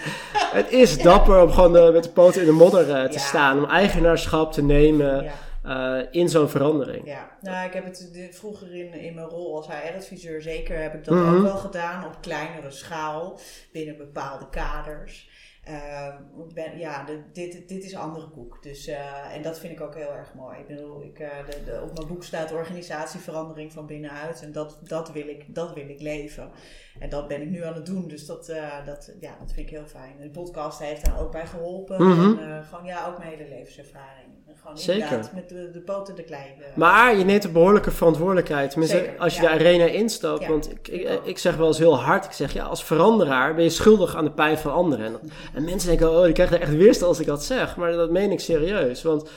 het 0.53 0.71
is 0.71 0.97
dapper 1.01 1.41
om 1.41 1.51
gewoon 1.51 1.77
eh, 1.77 1.91
met 1.91 2.03
de 2.03 2.09
poten 2.09 2.41
in 2.41 2.47
de 2.47 2.53
modder 2.53 2.89
eh, 2.91 3.03
te 3.09 3.19
staan. 3.19 3.57
Om 3.57 3.65
eigenaarschap 3.69 4.53
te 4.53 4.63
nemen 4.63 5.25
Eh, 5.63 5.99
in 6.11 6.29
zo'n 6.29 6.49
verandering. 6.49 7.05
Ja, 7.07 7.37
nou, 7.41 7.67
ik 7.67 7.73
heb 7.73 7.85
het 7.85 8.09
de- 8.13 8.33
vroeger 8.33 8.75
in, 8.75 8.93
in 8.93 9.13
mijn 9.15 9.27
rol 9.27 9.55
als 9.55 9.67
HR-adviseur 9.67 10.41
zeker 10.41 10.81
heb 10.81 10.93
ik 10.93 11.03
dat 11.03 11.15
Mhm. 11.15 11.35
ook 11.35 11.41
wel 11.43 11.57
gedaan 11.57 12.05
op 12.05 12.17
kleinere 12.21 12.71
schaal 12.71 13.39
binnen 13.71 13.97
bepaalde 13.97 14.49
kaders. 14.49 15.29
Ehm, 15.63 16.17
ben, 16.53 16.77
ja, 16.77 17.03
de- 17.03 17.23
dit, 17.33 17.67
dit 17.69 17.83
is 17.83 17.95
andere 17.95 18.27
koek. 18.29 18.63
Dus, 18.63 18.87
eh, 18.87 19.35
en 19.35 19.41
dat 19.41 19.59
vind 19.59 19.73
ik 19.73 19.81
ook 19.81 19.95
heel 19.95 20.13
erg 20.13 20.33
mooi. 20.33 20.57
Ik 20.59 20.67
bedoel, 20.67 21.03
ik, 21.03 21.19
eh, 21.19 21.29
de, 21.49 21.63
de, 21.65 21.81
op 21.81 21.93
mijn 21.95 22.07
boek 22.07 22.23
staat 22.23 22.51
organisatieverandering 22.53 23.73
van 23.73 23.85
binnenuit. 23.85 24.41
En 24.41 24.51
dat, 24.51 24.79
dat, 24.83 25.11
wil 25.11 25.27
ik, 25.27 25.55
dat 25.55 25.73
wil 25.73 25.89
ik 25.89 26.01
leven. 26.01 26.51
En 26.99 27.09
dat 27.09 27.27
ben 27.27 27.41
ik 27.41 27.49
nu 27.49 27.63
aan 27.63 27.73
het 27.73 27.85
doen. 27.85 28.07
Dus 28.07 28.25
dat, 28.25 28.45
dat, 28.85 29.13
ja, 29.19 29.35
dat 29.39 29.51
vind 29.53 29.67
ik 29.69 29.69
heel 29.69 29.85
fijn. 29.87 30.17
De 30.19 30.29
podcast 30.29 30.79
heeft 30.79 31.05
daar 31.05 31.19
ook 31.19 31.31
bij 31.31 31.45
geholpen. 31.47 32.07
Mhm. 32.07 32.37
En, 32.39 32.63
gewoon, 32.63 32.85
ja, 32.85 33.07
ook 33.07 33.17
mijn 33.17 33.29
hele 33.29 33.49
levenservaring. 33.49 34.27
Gewoon 34.61 34.77
Zeker. 34.77 35.29
met 35.35 35.49
de, 35.49 35.69
de 35.73 35.79
poten 35.79 36.15
de 36.15 36.23
klei. 36.23 36.41
eh, 36.41 36.77
Maar 36.77 37.17
je 37.17 37.23
neemt 37.25 37.43
een 37.43 37.51
behoorlijke 37.51 37.91
verantwoordelijkheid. 37.91 38.69
Tenminste, 38.69 38.97
Zeker, 38.97 39.19
als 39.19 39.35
je 39.35 39.41
ja. 39.41 39.47
de 39.47 39.53
arena 39.53 39.85
instapt. 39.85 40.41
Ja, 40.41 40.47
want 40.47 40.71
ik, 40.71 40.87
ik 40.87 41.19
ik, 41.23 41.37
zeg 41.37 41.55
wel 41.55 41.67
eens 41.67 41.77
heel 41.77 41.99
hard. 41.99 42.25
Ik 42.25 42.31
zeg, 42.31 42.53
ja, 42.53 42.63
als 42.63 42.83
veranderaar 42.83 43.55
ben 43.55 43.63
je 43.63 43.69
schuldig 43.69 44.15
aan 44.15 44.23
de 44.25 44.31
pijn 44.31 44.57
van 44.57 44.73
anderen. 44.73 45.05
En, 45.05 45.19
en 45.53 45.63
mensen 45.63 45.89
denken, 45.89 46.19
oh, 46.19 46.27
ik 46.27 46.33
krijg 46.33 46.51
er 46.51 46.61
echt 46.61 46.75
weerstand 46.75 47.09
als 47.09 47.19
ik 47.19 47.25
dat 47.25 47.43
zeg. 47.43 47.75
Maar 47.75 47.91
dat 47.91 48.11
meen 48.11 48.31
ik 48.31 48.39
serieus. 48.39 49.03
Want 49.03 49.29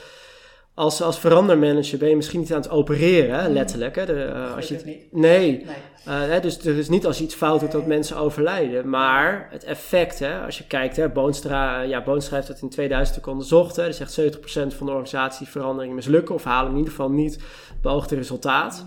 als, 0.75 1.01
als 1.01 1.19
verandermanager 1.19 1.97
ben 1.97 2.09
je 2.09 2.15
misschien 2.15 2.39
niet 2.39 2.53
aan 2.53 2.61
het 2.61 2.69
opereren, 2.69 3.39
hè, 3.39 3.47
letterlijk. 3.47 3.95
Hè, 3.95 4.05
de, 4.05 4.23
eh, 4.23 4.55
als 4.55 4.67
je 4.67 4.73
het, 4.73 4.83
Gelukkig 4.83 5.11
nee, 5.11 5.51
Nee. 5.65 5.65
Uh, 6.07 6.19
hè, 6.19 6.39
dus 6.39 6.89
niet 6.89 7.05
als 7.05 7.17
je 7.17 7.23
iets 7.23 7.35
fout 7.35 7.59
doet 7.59 7.71
dat 7.71 7.85
mensen 7.85 8.17
overlijden. 8.17 8.89
Maar 8.89 9.47
het 9.51 9.63
effect, 9.63 10.19
hè, 10.19 10.39
als 10.39 10.57
je 10.57 10.67
kijkt, 10.67 10.95
hè, 10.95 11.09
Boonstra, 11.09 11.81
ja, 11.81 12.03
Boonstra 12.03 12.35
heeft 12.35 12.47
dat 12.47 12.61
in 12.61 12.69
2000 12.69 13.17
ook 13.17 13.27
onderzocht. 13.27 13.75
Hè, 13.75 13.83
die 13.83 13.93
zegt 13.93 14.11
70% 14.13 14.75
van 14.75 14.85
de 14.85 14.91
organisatieveranderingen 14.91 15.95
mislukken 15.95 16.35
of 16.35 16.43
halen 16.43 16.71
in 16.71 16.77
ieder 16.77 16.91
geval 16.91 17.11
niet 17.11 17.33
het 17.33 17.81
beoogde 17.81 18.15
resultaat. 18.15 18.85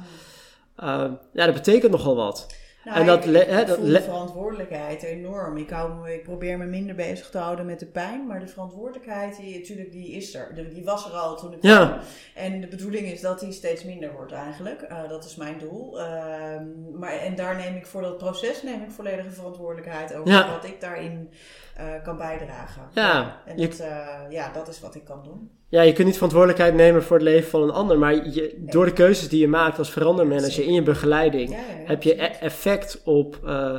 Uh, 0.81 1.05
ja, 1.33 1.45
dat 1.45 1.55
betekent 1.55 1.93
nogal 1.93 2.17
wat. 2.17 2.47
Nou, 2.89 3.01
En 3.01 3.07
dat 3.07 3.25
ik, 3.27 3.67
dat 3.67 3.77
voel 3.77 3.87
de 3.87 4.03
verantwoordelijkheid 4.03 5.03
enorm. 5.03 5.57
Ik, 5.57 5.71
hou 5.71 6.11
ik 6.11 6.23
probeer 6.23 6.59
me 6.59 6.65
minder 6.65 6.95
bezig 6.95 7.31
te 7.31 7.39
houden 7.39 7.67
met 7.67 7.79
de 7.81 7.87
pijn, 7.87 8.27
maar 8.27 8.41
de 8.41 8.47
verantwoordelijkheid, 8.47 9.37
die, 9.37 9.59
natuurlijk, 9.59 9.93
die 9.93 10.11
is 10.11 10.35
er. 10.35 10.55
Die 10.75 10.85
was 10.85 11.07
er 11.07 11.13
al 11.13 11.37
toen 11.37 11.53
ik 11.53 11.59
Ja. 11.63 11.87
kwam. 11.87 11.99
En 12.35 12.61
de 12.61 12.67
bedoeling 12.67 13.07
is 13.07 13.21
dat 13.21 13.41
die 13.41 13.53
steeds 13.53 13.85
minder 13.85 14.13
wordt 14.13 14.33
eigenlijk. 14.33 14.83
Eh, 14.83 15.09
dat 15.09 15.25
is 15.25 15.37
mijn 15.37 15.59
doel. 15.59 16.01
Ehm, 16.01 16.65
maar, 16.99 17.13
en 17.13 17.35
daar 17.35 17.57
neem 17.57 17.77
ik 17.77 17.87
voor 17.87 18.03
dat 18.03 18.19
proces 18.19 18.63
neem 18.63 18.83
ik 18.83 18.91
volledige 18.91 19.31
verantwoordelijkheid 19.31 20.15
over 20.15 20.31
Ja. 20.33 20.51
wat 20.51 20.65
ik 20.65 20.81
daarin 20.81 21.31
eh, 21.77 21.87
kan 22.03 22.17
bijdragen. 22.17 22.83
Ja, 22.95 23.41
En 23.47 23.57
dat, 23.57 23.79
eh, 23.79 24.07
ja, 24.29 24.53
dat 24.53 24.69
is 24.69 24.81
wat 24.81 24.95
ik 24.95 25.05
kan 25.05 25.23
doen. 25.25 25.51
Ja, 25.71 25.83
je 25.83 25.93
kunt 25.93 26.07
niet 26.07 26.15
verantwoordelijkheid 26.17 26.75
nemen 26.75 27.03
voor 27.03 27.17
het 27.17 27.25
leven 27.25 27.51
van 27.51 27.63
een 27.63 27.71
ander. 27.71 27.99
Maar 27.99 28.15
je, 28.15 28.55
door 28.59 28.85
de 28.85 28.93
keuzes 28.93 29.29
die 29.29 29.41
je 29.41 29.49
maakt 29.49 29.79
als 29.79 29.91
verandermanager 29.91 30.65
in 30.65 30.73
je 30.73 30.83
begeleiding, 30.83 31.51
Ja, 31.51 31.57
ja, 31.57 31.63
ja, 31.81 31.87
heb 31.87 32.03
je 32.03 32.23
e- 32.23 32.37
effect 32.41 33.01
op, 33.05 33.39
eh, 33.47 33.77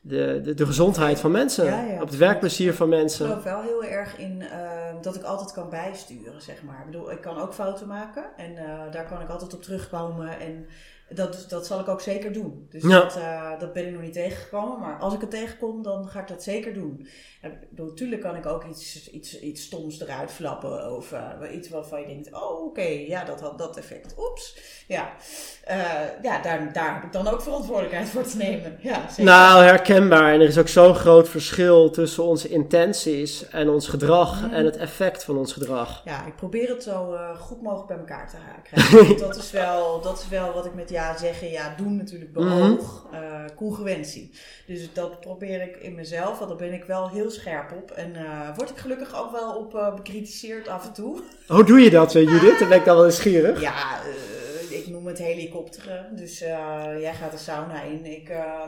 de, 0.00 0.40
de, 0.44 0.54
de 0.54 0.66
gezondheid 0.66 1.20
van 1.20 1.30
mensen, 1.30 1.98
op 2.00 2.08
het 2.08 2.16
werkplezier 2.16 2.74
van 2.74 2.92
Ik 2.92 2.98
mensen. 2.98 3.26
geloof 3.26 3.42
wel 3.42 3.62
heel 3.62 3.84
erg 3.84 4.18
in 4.18 4.42
eh, 4.42 4.58
dat 5.02 5.14
ik 5.16 5.22
altijd 5.22 5.52
kan 5.52 5.70
bijsturen, 5.70 6.42
zeg 6.42 6.62
maar. 6.62 6.78
Ik 6.78 6.86
bedoel, 6.86 7.10
ik 7.12 7.20
kan 7.20 7.38
ook 7.40 7.54
fouten 7.54 7.86
maken 7.86 8.24
en 8.36 8.56
eh, 8.56 8.92
daar 8.92 9.06
kan 9.08 9.20
ik 9.20 9.28
altijd 9.28 9.54
op 9.54 9.62
terugkomen. 9.62 10.40
En 10.40 10.66
dat, 11.14 11.46
dat 11.48 11.66
zal 11.66 11.80
ik 11.80 11.88
ook 11.88 12.00
zeker 12.00 12.32
doen. 12.32 12.66
Dus 12.70 12.82
Ja. 12.82 12.88
dat, 13.00 13.16
eh, 13.16 13.58
dat 13.58 13.72
ben 13.72 13.86
ik 13.86 13.92
nog 13.92 14.02
niet 14.02 14.12
tegengekomen. 14.12 14.78
Maar 14.80 14.98
als 14.98 15.14
ik 15.14 15.20
het 15.20 15.30
tegenkom, 15.30 15.82
dan 15.82 16.08
ga 16.08 16.20
ik 16.20 16.28
dat 16.28 16.42
zeker 16.42 16.74
doen. 16.74 17.06
En 17.40 17.58
natuurlijk 17.76 18.20
kan 18.22 18.36
ik 18.36 18.46
ook 18.46 18.64
iets, 18.64 19.10
iets, 19.10 19.40
iets 19.40 19.62
stoms 19.62 20.00
eruit 20.00 20.30
flappen. 20.30 20.96
Of 20.96 21.12
eh, 21.12 21.54
iets 21.54 21.68
waarvan 21.68 22.00
je 22.00 22.06
denkt, 22.06 22.32
oh 22.34 22.64
oké, 22.64 22.82
ja, 22.82 23.24
dat 23.24 23.40
had 23.40 23.58
dat 23.58 23.76
effect. 23.76 24.14
Oeps. 24.18 24.56
Ja, 24.88 25.12
Eh, 25.64 25.78
ja 26.22 26.42
daar, 26.42 26.72
daar 26.72 26.94
heb 26.94 27.02
ik 27.04 27.12
dan 27.12 27.28
ook 27.28 27.42
verantwoordelijkheid 27.42 28.08
voor 28.08 28.22
te 28.22 28.36
nemen. 28.36 28.78
Ja, 28.80 29.08
zeker. 29.08 29.24
Nou, 29.24 29.62
herkenbaar. 29.64 30.32
En 30.32 30.40
er 30.40 30.48
is 30.48 30.58
ook 30.58 30.68
zo'n 30.68 30.94
groot 30.94 31.28
verschil 31.28 31.90
tussen 31.90 32.22
onze 32.24 32.48
intenties 32.48 33.48
en 33.48 33.68
ons 33.68 33.88
gedrag 33.88 34.40
Mhm. 34.42 34.54
en 34.54 34.64
het 34.64 34.76
effect 34.76 35.24
van 35.24 35.36
ons 35.38 35.52
gedrag. 35.52 36.02
Ja, 36.04 36.26
ik 36.26 36.36
probeer 36.36 36.68
het 36.68 36.82
zo 36.82 37.16
goed 37.38 37.62
mogelijk 37.62 37.86
bij 37.88 37.98
elkaar 37.98 38.30
te 38.30 38.36
ha- 38.36 38.60
krijgen. 38.62 39.18
dat, 39.26 39.36
is 39.36 39.50
wel, 39.50 40.00
dat 40.00 40.18
is 40.18 40.28
wel 40.28 40.52
wat 40.52 40.64
ik 40.66 40.74
met 40.74 40.90
ja 41.00 41.18
zeggen, 41.18 41.50
ja 41.50 41.74
doen 41.76 41.96
natuurlijk 41.96 42.32
beoog, 42.32 43.06
eh, 43.12 43.44
congruentie. 43.56 44.30
Dus 44.66 44.92
dat 44.92 45.20
probeer 45.20 45.62
ik 45.62 45.76
in 45.76 45.94
mezelf, 45.94 46.38
want 46.38 46.50
daar 46.50 46.68
ben 46.68 46.72
ik 46.72 46.84
wel 46.84 47.08
heel 47.08 47.30
scherp 47.30 47.72
op. 47.72 47.90
En 47.90 48.16
eh 48.16 48.56
word 48.56 48.70
ik 48.70 48.76
gelukkig 48.76 49.20
ook 49.20 49.32
wel 49.32 49.54
op 49.54 49.74
eh, 49.74 49.94
bekritiseerd 49.94 50.68
af 50.68 50.86
en 50.86 50.92
toe. 50.92 51.20
Hoe 51.46 51.64
doe 51.64 51.80
je 51.80 51.90
dat, 51.90 52.12
Judith? 52.12 52.58
Dan 52.60 52.68
ben 52.68 52.78
ik 52.78 52.84
dan 52.84 52.94
wel 52.94 53.04
nieuwsgierig. 53.04 53.60
Ja, 53.60 54.00
ik 54.70 54.86
noem 54.86 55.06
het 55.06 55.18
helikopteren. 55.18 56.16
Dus 56.16 56.40
eh, 56.40 56.84
jij 57.00 57.14
gaat 57.14 57.30
de 57.30 57.38
sauna 57.38 57.82
in. 57.82 58.04
Ik, 58.04 58.28
eh, 58.28 58.62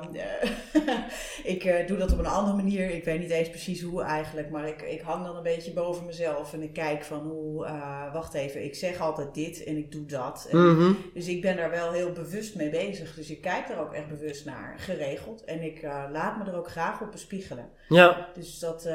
ik 1.54 1.64
eh, 1.64 1.86
doe 1.86 1.96
dat 1.96 2.12
op 2.12 2.18
een 2.18 2.26
andere 2.26 2.56
manier. 2.56 2.90
Ik 2.90 3.04
weet 3.04 3.20
niet 3.20 3.30
eens 3.30 3.50
precies 3.50 3.82
hoe 3.82 4.02
eigenlijk. 4.02 4.50
Maar 4.50 4.68
ik, 4.68 4.82
ik 4.82 5.00
hang 5.00 5.24
dan 5.24 5.36
een 5.36 5.42
beetje 5.42 5.72
boven 5.72 6.06
mezelf. 6.06 6.52
En 6.52 6.62
ik 6.62 6.72
kijk 6.72 7.04
van 7.04 7.20
hoe... 7.20 7.66
wacht 8.12 8.34
even, 8.34 8.64
ik 8.64 8.74
zeg 8.74 9.00
altijd 9.00 9.34
dit 9.34 9.64
en 9.64 9.76
ik 9.76 9.92
doe 9.92 10.06
dat. 10.06 10.48
En, 10.50 10.60
Mhm. 10.72 10.92
Dus 11.14 11.26
ik 11.26 11.42
ben 11.42 11.56
daar 11.56 11.70
wel 11.70 11.92
heel 11.92 12.12
bewust 12.12 12.54
mee 12.54 12.70
bezig. 12.70 13.14
Dus 13.14 13.30
ik 13.30 13.40
kijk 13.40 13.68
er 13.68 13.78
ook 13.78 13.92
echt 13.92 14.08
bewust 14.08 14.44
naar, 14.44 14.74
geregeld. 14.78 15.44
En 15.44 15.62
ik 15.62 15.82
laat 16.12 16.38
me 16.38 16.50
er 16.50 16.56
ook 16.56 16.70
graag 16.70 17.00
op 17.00 17.12
bespiegelen. 17.12 17.68
Ja. 17.88 18.28
Dus 18.34 18.58
dat, 18.58 18.88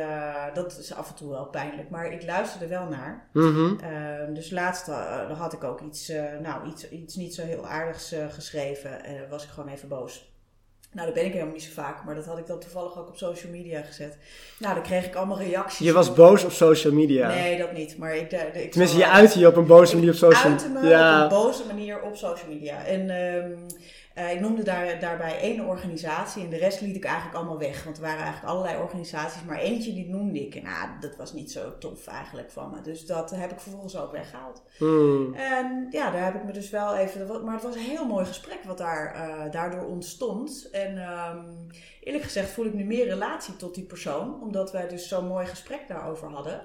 dat 0.54 0.78
is 0.78 0.94
af 0.94 1.10
en 1.10 1.16
toe 1.16 1.30
wel 1.30 1.46
pijnlijk. 1.46 1.90
Maar 1.90 2.12
ik 2.12 2.26
luister 2.26 2.62
er 2.62 2.70
wel 2.70 2.86
naar. 2.86 3.30
Mhm. 3.34 3.80
Ehm, 3.80 4.34
dus 4.34 4.50
laatst 4.52 4.88
had 5.38 5.54
ik 5.54 5.64
ook 5.64 5.82
iets, 5.82 6.12
nou, 6.42 6.68
iets, 6.68 6.90
iets 6.98 7.16
niet 7.16 7.36
zo 7.36 7.42
heel 7.44 7.68
aardigs 7.68 8.12
eh, 8.12 8.26
geschreven. 8.30 9.04
En 9.04 9.30
was 9.30 9.44
ik 9.44 9.50
gewoon 9.50 9.70
even 9.70 9.88
boos. 9.88 10.32
Nou, 10.92 11.06
dat 11.06 11.16
ben 11.16 11.26
ik 11.26 11.32
helemaal 11.32 11.54
niet 11.54 11.64
zo 11.64 11.72
vaak. 11.74 12.04
Maar 12.06 12.16
dat 12.16 12.26
had 12.26 12.38
ik 12.38 12.48
dan 12.48 12.60
toevallig 12.60 12.98
ook 13.00 13.08
op 13.08 13.18
social 13.18 13.52
media 13.52 13.82
gezet. 13.82 14.18
Nou, 14.60 14.74
dan 14.74 14.84
kreeg 14.84 15.06
ik 15.06 15.16
allemaal 15.16 15.40
reacties. 15.40 15.86
Je 15.86 15.94
was 15.94 16.14
boos 16.14 16.44
op 16.44 16.52
social 16.52 16.94
media. 16.94 17.28
Nee, 17.28 17.58
dat 17.58 17.72
niet. 17.72 17.98
Maar 17.98 18.16
ik... 18.16 18.30
De, 18.30 18.50
de, 18.54 18.64
ik 18.64 18.72
Tenminste, 18.72 18.98
je 18.98 19.08
uitte 19.10 19.40
je 19.40 19.48
op 19.48 19.56
een 19.56 19.66
boze 19.66 19.96
manier 19.96 20.10
op 20.12 20.16
social 20.16 20.52
uitte 20.52 20.70
me 20.70 20.88
Ja. 20.88 21.26
op 21.26 21.32
een 21.32 21.38
boze 21.38 21.64
manier 21.68 22.02
op 22.02 22.16
social 22.16 22.50
media. 22.50 22.86
En 22.86 23.10
ehm, 23.10 23.52
eh, 24.18 24.32
ik 24.32 24.40
noemde 24.40 24.64
daar, 24.64 25.00
daarbij 25.00 25.40
één 25.40 25.66
organisatie 25.66 26.44
en 26.44 26.50
de 26.50 26.58
rest 26.58 26.82
liet 26.82 26.96
ik 26.96 27.06
eigenlijk 27.06 27.36
allemaal 27.36 27.58
weg. 27.58 27.84
Want 27.84 27.98
er 27.98 28.04
waren 28.04 28.24
eigenlijk 28.24 28.54
allerlei 28.54 28.82
organisaties, 28.82 29.44
maar 29.44 29.58
eentje 29.58 29.94
die 29.94 30.10
noemde 30.10 30.40
ik. 30.40 30.56
En 30.56 30.64
nou, 30.64 30.90
dat 31.00 31.16
was 31.16 31.34
niet 31.34 31.52
zo 31.52 31.78
tof 31.78 32.08
eigenlijk 32.08 32.52
van 32.52 32.70
me. 32.70 32.82
Dus 32.82 33.06
dat 33.06 33.32
heb 33.32 33.52
ik 33.52 33.60
vervolgens 33.60 33.98
ook 33.98 34.12
weggehaald. 34.12 34.64
Hmm. 34.78 35.34
En 35.34 35.88
ja, 35.90 36.12
daar 36.12 36.24
heb 36.24 36.36
ik 36.36 36.44
me 36.44 36.52
dus 36.52 36.70
wel 36.70 36.96
even. 36.96 37.44
Maar 37.44 37.54
het 37.54 37.64
was 37.64 37.76
een 37.76 37.82
heel 37.82 38.06
mooi 38.06 38.26
gesprek 38.26 38.64
wat 38.64 38.78
daar, 38.78 39.14
eh, 39.14 39.52
daardoor 39.52 39.86
ontstond. 39.86 40.70
En 40.72 40.98
ehm, 40.98 41.44
eerlijk 42.04 42.24
gezegd 42.24 42.50
voel 42.50 42.66
ik 42.66 42.74
nu 42.74 42.84
meer 42.84 43.06
relatie 43.06 43.56
tot 43.56 43.76
die 43.76 43.86
persoon, 43.86 44.42
omdat 44.42 44.72
wij 44.72 44.88
dus 44.88 45.08
zo'n 45.08 45.28
mooi 45.28 45.46
gesprek 45.46 45.88
daarover 45.88 46.28
hadden. 46.30 46.62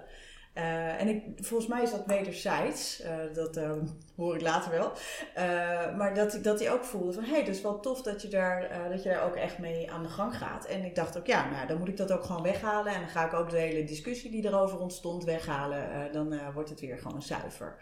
Eh, 0.53 1.00
en 1.00 1.09
ik, 1.09 1.24
volgens 1.40 1.68
mij 1.68 1.82
is 1.82 1.90
dat 1.90 2.07
wederzijds, 2.07 3.00
eh, 3.00 3.14
dat 3.34 3.57
eh, 3.57 3.70
hoor 4.16 4.34
ik 4.34 4.40
later 4.40 4.70
wel. 4.70 4.92
Eh, 5.34 5.96
maar 5.96 6.14
dat, 6.14 6.38
dat 6.42 6.59
hij 6.61 6.72
ook 6.72 6.84
voelde 6.84 7.12
van, 7.12 7.24
hé, 7.24 7.30
hey, 7.30 7.44
dat 7.44 7.55
is 7.55 7.62
wel 7.62 7.80
tof 7.80 8.03
dat 8.03 8.22
je, 8.22 8.28
daar, 8.28 8.88
dat 8.90 9.03
je 9.03 9.09
daar 9.09 9.24
ook 9.24 9.36
echt 9.36 9.59
mee 9.59 9.90
aan 9.90 10.03
de 10.03 10.09
gang 10.09 10.36
gaat. 10.36 10.66
En 10.66 10.84
ik 10.84 10.94
dacht 10.94 11.18
ook, 11.18 11.26
ja, 11.26 11.50
nou, 11.50 11.66
dan 11.66 11.78
moet 11.78 11.88
ik 11.88 11.96
dat 11.96 12.12
ook 12.12 12.24
gewoon 12.24 12.42
weghalen. 12.42 12.92
En 12.92 13.00
dan 13.00 13.09
ga 13.09 13.26
ik 13.26 13.32
ook 13.32 13.50
de 13.50 13.59
hele 13.59 13.84
discussie 13.84 14.30
die 14.30 14.46
erover 14.46 14.78
ontstond 14.78 15.24
weghalen. 15.24 16.12
Dan 16.12 16.53
wordt 16.55 16.70
het 16.70 16.80
weer 16.80 16.98
gewoon 16.98 17.22
zuiver. 17.22 17.76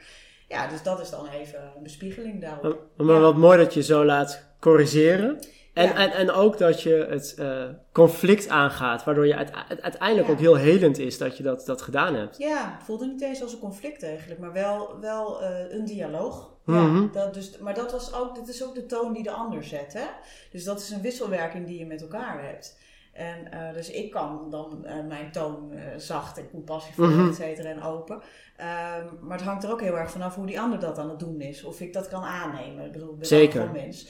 Ja, 0.49 0.67
dus 0.67 0.83
dat 0.83 1.01
is 1.01 1.11
dan 1.11 1.29
even 1.29 1.73
een 1.77 1.83
bespiegeling 1.83 2.41
daarop. 2.41 2.83
Maar 2.97 3.07
Ja. 3.07 3.21
wat 3.21 3.37
mooi 3.37 3.59
dat 3.59 3.75
je 3.75 3.83
zo 3.83 4.05
laat 4.05 4.49
corrigeren. 4.61 5.39
En, 5.75 5.87
Ja. 5.87 5.95
en, 5.95 6.11
en 6.13 6.31
ook 6.31 6.59
dat 6.59 6.83
je 6.83 7.07
het 7.09 7.35
eh, 7.39 7.65
conflict 7.93 8.49
aangaat, 8.49 9.05
waardoor 9.05 9.27
je 9.27 9.37
uiteindelijk 9.83 10.27
Ja. 10.27 10.33
ook 10.33 10.39
heel 10.41 10.55
helend 10.57 10.99
is 10.99 11.19
dat 11.19 11.37
je 11.37 11.43
dat, 11.43 11.67
dat 11.67 11.83
gedaan 11.83 12.15
hebt. 12.15 12.39
Ja, 12.39 12.75
het 12.77 12.85
voelde 12.85 13.07
niet 13.07 13.23
eens 13.23 13.43
als 13.43 13.53
een 13.53 13.59
conflict 13.59 14.03
eigenlijk, 14.03 14.41
maar 14.41 14.53
wel, 14.53 15.01
wel 15.01 15.43
eh, 15.43 15.73
een 15.73 15.85
dialoog. 15.85 16.49
Mhm. 16.65 17.03
Ja, 17.03 17.09
dat 17.13 17.35
dus, 17.35 17.59
maar 17.59 17.75
dat 17.75 17.93
was 17.93 18.15
ook, 18.15 18.35
dit 18.35 18.49
is 18.49 18.65
ook 18.65 18.75
de 18.75 18.87
toon 18.87 19.13
die 19.13 19.23
de 19.23 19.31
ander 19.31 19.65
zet. 19.65 19.93
Hè? 19.93 20.05
Dus 20.51 20.65
dat 20.65 20.81
is 20.81 20.91
een 20.91 21.01
wisselwerking 21.03 21.67
die 21.67 21.79
je 21.79 21.87
met 21.87 22.01
elkaar 22.01 22.43
hebt. 22.45 22.79
En 23.13 23.53
eh, 23.53 23.75
dus 23.75 23.91
ik 23.91 24.11
kan 24.11 24.47
dan 24.51 24.85
eh, 24.85 24.95
mijn 25.09 25.33
toon 25.33 25.73
eh, 25.73 25.79
zacht 25.97 26.39
en 26.39 26.51
compassievol, 26.51 27.07
Mhm. 27.07 27.29
et 27.29 27.35
cetera, 27.35 27.69
en 27.69 27.83
open. 27.83 28.21
Ehm, 28.57 29.05
maar 29.21 29.37
het 29.39 29.47
hangt 29.47 29.65
er 29.65 29.71
ook 29.73 29.81
heel 29.81 29.99
erg 29.99 30.11
vanaf 30.11 30.35
hoe 30.35 30.47
die 30.47 30.61
ander 30.61 30.79
dat 30.81 30.99
aan 30.99 31.09
het 31.11 31.19
doen 31.19 31.41
is. 31.41 31.65
Of 31.65 31.81
ik 31.81 31.93
dat 31.93 32.09
kan 32.09 32.23
aannemen. 32.23 32.85
Ik 32.85 32.93
bedoel, 32.93 33.11
ik 33.13 33.19
ben 33.19 33.27
Zeker. 33.27 33.71
mens. 33.73 34.07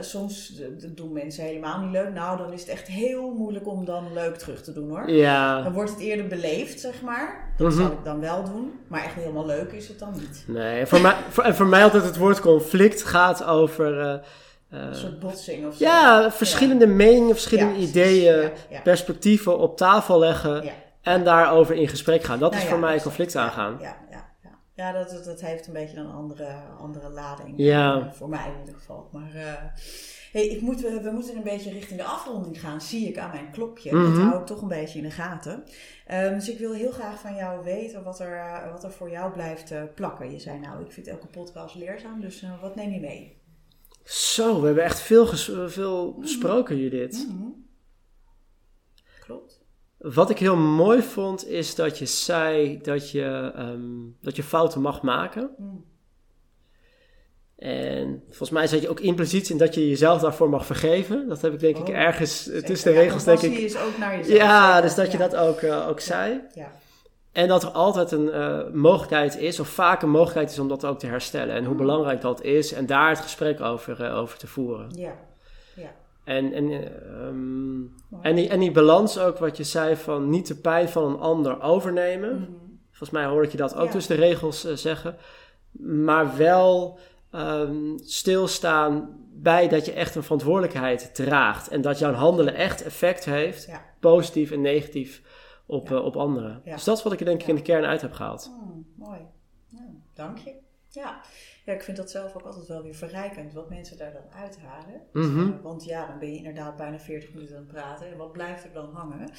Soms 0.00 0.62
doen 0.94 1.12
mensen 1.12 1.44
helemaal 1.44 1.80
niet 1.80 1.90
leuk. 1.92 2.12
Nou, 2.12 2.38
dan 2.38 2.52
is 2.52 2.60
het 2.60 2.68
echt 2.70 2.86
heel 2.86 3.30
moeilijk 3.34 3.66
om 3.66 3.84
dan 3.84 4.12
leuk 4.12 4.36
terug 4.36 4.62
te 4.62 4.72
doen 4.72 4.88
hoor. 4.88 5.10
Ja, 5.10 5.62
Dan 5.62 5.72
wordt 5.72 5.90
het 5.90 6.00
eerder 6.00 6.26
beleefd, 6.26 6.80
zeg 6.80 7.02
maar. 7.02 7.52
Dat 7.56 7.68
Mhm. 7.72 7.76
zal 7.82 7.92
ik 7.92 8.04
dan 8.04 8.20
wel 8.20 8.44
doen. 8.44 8.72
Maar 8.88 9.04
echt 9.04 9.14
helemaal 9.14 9.46
leuk 9.46 9.72
is 9.72 9.88
het 9.88 9.98
dan 9.98 10.12
niet. 10.12 10.44
nee. 10.46 10.80
En 10.80 10.88
voor 10.88 11.00
mij, 11.00 11.14
voor, 11.28 11.54
voor 11.54 11.66
mij 11.66 11.82
altijd 11.82 12.04
het 12.04 12.16
woord 12.16 12.40
conflict 12.40 13.02
gaat 13.02 13.44
over 13.44 14.20
Een 14.70 14.94
soort 14.94 15.20
botsing 15.20 15.66
of 15.66 15.74
zo. 15.74 15.84
ja, 15.84 16.30
verschillende 16.32 16.86
meningen, 16.86 17.34
verschillende 17.34 17.80
Ja, 17.80 17.86
ideeën, 17.86 18.50
Ja, 18.70 18.80
perspectieven 18.80 19.58
op 19.58 19.76
tafel 19.76 20.18
leggen 20.18 20.70
en 21.02 21.24
daarover 21.24 21.74
in 21.74 21.88
gesprek 21.88 22.22
gaan. 22.22 22.38
Dat 22.38 22.50
Nou 22.50 22.62
is 22.62 22.68
voor 22.68 22.78
mij 22.78 23.00
conflict 23.00 23.36
aangaan. 23.36 23.76
Ja, 23.80 23.96
ja, 24.10 24.24
ja. 24.42 24.58
ja 24.74 24.92
dat, 24.92 25.24
dat, 25.24 25.40
heeft 25.40 25.66
een 25.66 25.72
beetje 25.72 25.96
een 25.96 26.10
andere, 26.10 26.48
andere 26.78 27.08
lading. 27.08 27.54
Ja. 27.56 27.98
Eh, 27.98 28.12
Voor 28.12 28.28
mij 28.28 28.46
in 28.46 28.60
ieder 28.60 28.74
geval. 28.74 29.08
Maar 29.12 29.34
eh, 29.34 29.52
hey, 30.32 30.46
ik 30.46 30.60
moet, 30.60 30.80
we, 30.80 31.00
we 31.02 31.10
moeten 31.10 31.36
een 31.36 31.42
beetje 31.42 31.70
richting 31.70 32.00
de 32.00 32.06
afronding 32.06 32.60
gaan, 32.60 32.80
zie 32.80 33.08
ik 33.08 33.18
aan 33.18 33.30
mijn 33.30 33.50
klokje. 33.50 33.94
Mhm. 33.94 34.14
Dat 34.14 34.22
hou 34.22 34.40
ik 34.40 34.46
toch 34.46 34.62
een 34.62 34.68
beetje 34.68 34.98
in 34.98 35.04
de 35.04 35.10
gaten. 35.10 35.64
Ehm, 36.06 36.34
dus 36.34 36.48
ik 36.48 36.58
wil 36.58 36.72
heel 36.72 36.90
graag 36.90 37.20
van 37.20 37.34
jou 37.34 37.64
weten 37.64 38.02
wat 38.02 38.20
er, 38.20 38.36
eh, 38.36 38.72
wat 38.72 38.84
er 38.84 38.92
voor 38.92 39.10
jou 39.10 39.32
blijft 39.32 39.70
eh, 39.70 39.82
plakken. 39.94 40.32
Je 40.32 40.38
zei 40.38 40.58
nou, 40.58 40.84
ik 40.84 40.92
vind 40.92 41.06
elke 41.06 41.26
podcast 41.26 41.74
leerzaam, 41.74 42.20
dus 42.20 42.42
eh, 42.42 42.60
wat 42.60 42.74
neem 42.76 42.90
je 42.90 43.00
mee? 43.00 43.35
Zo, 44.06 44.60
we 44.60 44.66
hebben 44.66 44.84
echt 44.84 45.00
veel, 45.00 45.26
ges- 45.26 45.50
veel 45.66 46.14
besproken, 46.18 46.76
Judith. 46.78 47.26
Mhm. 47.28 47.48
Klopt. 49.20 49.60
Wat 49.98 50.30
ik 50.30 50.38
heel 50.38 50.56
mooi 50.56 51.02
vond, 51.02 51.46
is 51.48 51.74
dat 51.74 51.98
je 51.98 52.06
zei 52.06 52.78
dat 52.82 53.10
je, 53.10 53.52
ehm, 53.54 53.80
dat 54.20 54.36
je 54.36 54.42
fouten 54.42 54.80
mag 54.80 55.02
maken. 55.02 55.50
Mm. 55.58 55.84
En 57.56 58.22
volgens 58.26 58.50
mij 58.50 58.66
zat 58.66 58.82
je 58.82 58.88
ook 58.88 59.00
impliciet 59.00 59.50
in 59.50 59.58
dat 59.58 59.74
je 59.74 59.88
jezelf 59.88 60.20
daarvoor 60.20 60.48
mag 60.50 60.66
vergeven. 60.66 61.28
Dat 61.28 61.40
heb 61.40 61.52
ik 61.52 61.60
denk 61.60 61.76
ik 61.76 61.88
Oh, 61.88 61.94
ergens 61.94 62.42
tussen 62.42 62.92
de 62.92 62.98
regels, 63.00 63.24
denk 63.24 63.40
ik. 63.40 63.58
is 63.58 63.76
ook 63.76 63.98
naar 63.98 64.16
jezelf. 64.16 64.38
Ja, 64.38 64.80
dus 64.80 64.94
dat 64.94 65.12
je 65.12 65.18
Ja. 65.18 65.28
dat 65.28 65.36
ook, 65.40 65.58
eh, 65.60 65.88
ook 65.88 66.00
zei. 66.00 66.40
Ja. 66.54 66.72
En 67.36 67.48
dat 67.48 67.62
er 67.62 67.68
altijd 67.68 68.10
een 68.12 68.30
eh, 68.32 68.58
mogelijkheid 68.72 69.38
is, 69.38 69.60
of 69.60 69.68
vaak 69.68 70.02
een 70.02 70.10
mogelijkheid 70.10 70.50
is 70.50 70.58
om 70.58 70.68
dat 70.68 70.84
ook 70.84 70.98
te 70.98 71.06
herstellen. 71.06 71.54
En 71.54 71.64
hoe 71.64 71.72
Mm. 71.72 71.78
belangrijk 71.80 72.20
dat 72.20 72.42
is. 72.42 72.72
En 72.72 72.86
daar 72.86 73.08
het 73.08 73.18
gesprek 73.20 73.60
over, 73.60 74.04
eh, 74.04 74.16
over 74.16 74.38
te 74.38 74.46
voeren. 74.46 74.88
Ja. 74.94 75.12
Ja. 75.76 75.94
En, 76.24 76.52
en, 76.52 76.70
eh, 76.70 76.76
ehm, 77.26 77.80
en, 78.22 78.34
die, 78.36 78.48
en 78.48 78.60
die 78.60 78.70
balans 78.70 79.18
ook, 79.18 79.38
wat 79.38 79.56
je 79.56 79.64
zei, 79.64 79.96
van 79.96 80.30
niet 80.30 80.46
de 80.46 80.54
pijn 80.54 80.88
van 80.88 81.04
een 81.04 81.18
ander 81.18 81.62
overnemen. 81.62 82.34
Mhm. 82.34 82.50
Volgens 82.88 83.10
mij 83.10 83.24
hoor 83.24 83.42
ik 83.44 83.50
je 83.50 83.56
dat 83.56 83.76
ook 83.76 83.84
Ja. 83.86 83.90
tussen 83.90 84.16
de 84.16 84.22
regels 84.22 84.64
eh, 84.64 84.74
zeggen. 84.74 85.16
Maar 85.80 86.36
wel 86.36 86.98
ehm, 87.30 87.96
stilstaan 88.04 89.08
bij 89.32 89.68
dat 89.68 89.86
je 89.86 89.92
echt 89.92 90.14
een 90.14 90.22
verantwoordelijkheid 90.22 91.14
draagt. 91.14 91.68
En 91.68 91.80
dat 91.80 91.98
jouw 91.98 92.12
handelen 92.12 92.54
echt 92.54 92.82
effect 92.82 93.24
heeft, 93.24 93.64
Ja. 93.66 93.82
positief 94.00 94.50
en 94.50 94.60
negatief, 94.60 95.22
op, 95.66 95.88
Ja. 95.88 95.94
eh, 95.96 96.04
op 96.04 96.16
anderen. 96.16 96.60
Ja. 96.64 96.74
Dus 96.74 96.84
dat 96.84 96.96
is 96.96 97.02
wat 97.02 97.12
ik 97.12 97.18
er 97.20 97.24
denk 97.26 97.40
ik 97.40 97.48
in 97.48 97.54
de 97.54 97.62
kern 97.62 97.84
uit 97.84 98.00
heb 98.00 98.12
gehaald. 98.12 98.50
Mm, 98.64 98.86
mooi. 98.96 99.18
Ja, 99.66 99.78
dank 100.14 100.38
je. 100.38 100.54
Ja. 100.88 101.20
ja, 101.64 101.72
ik 101.72 101.82
vind 101.82 101.96
dat 101.96 102.10
zelf 102.10 102.34
ook 102.36 102.42
altijd 102.46 102.66
wel 102.66 102.82
weer 102.82 102.94
verrijkend 102.94 103.52
wat 103.52 103.68
mensen 103.70 103.98
daar 103.98 104.12
dan 104.12 104.40
uithalen. 104.42 105.00
Mhm. 105.12 105.52
Eh, 105.52 105.62
want 105.62 105.84
ja, 105.84 106.06
dan 106.06 106.18
ben 106.18 106.30
je 106.32 106.36
inderdaad 106.36 106.76
bijna 106.76 106.98
40 106.98 107.32
minuten 107.34 107.56
aan 107.56 107.62
het 107.62 107.72
praten. 107.72 108.10
En 108.12 108.16
wat 108.16 108.32
blijft 108.32 108.64
er 108.64 108.72
dan 108.72 108.90
hangen? 108.94 109.30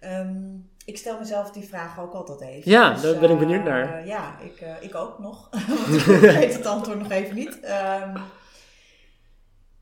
Ehm, 0.00 0.54
ik 0.84 0.96
stel 0.98 1.18
mezelf 1.18 1.50
die 1.50 1.62
vraag 1.68 2.00
ook 2.00 2.12
altijd 2.12 2.40
even. 2.40 2.70
Ja, 2.70 2.92
Dus, 2.92 3.02
daar 3.02 3.12
ben 3.18 3.30
ik 3.30 3.34
eh, 3.34 3.38
benieuwd 3.38 3.64
naar. 3.64 4.06
ja, 4.06 4.38
ik, 4.40 4.60
eh, 4.60 4.74
ik 4.80 4.94
ook 4.94 5.18
nog. 5.18 5.48
Want 5.86 6.06
ik 6.08 6.20
weet 6.20 6.54
het 6.56 6.66
antwoord 6.66 6.98
nog 6.98 7.10
even 7.10 7.34
niet. 7.34 7.60
Ehm, 7.60 8.16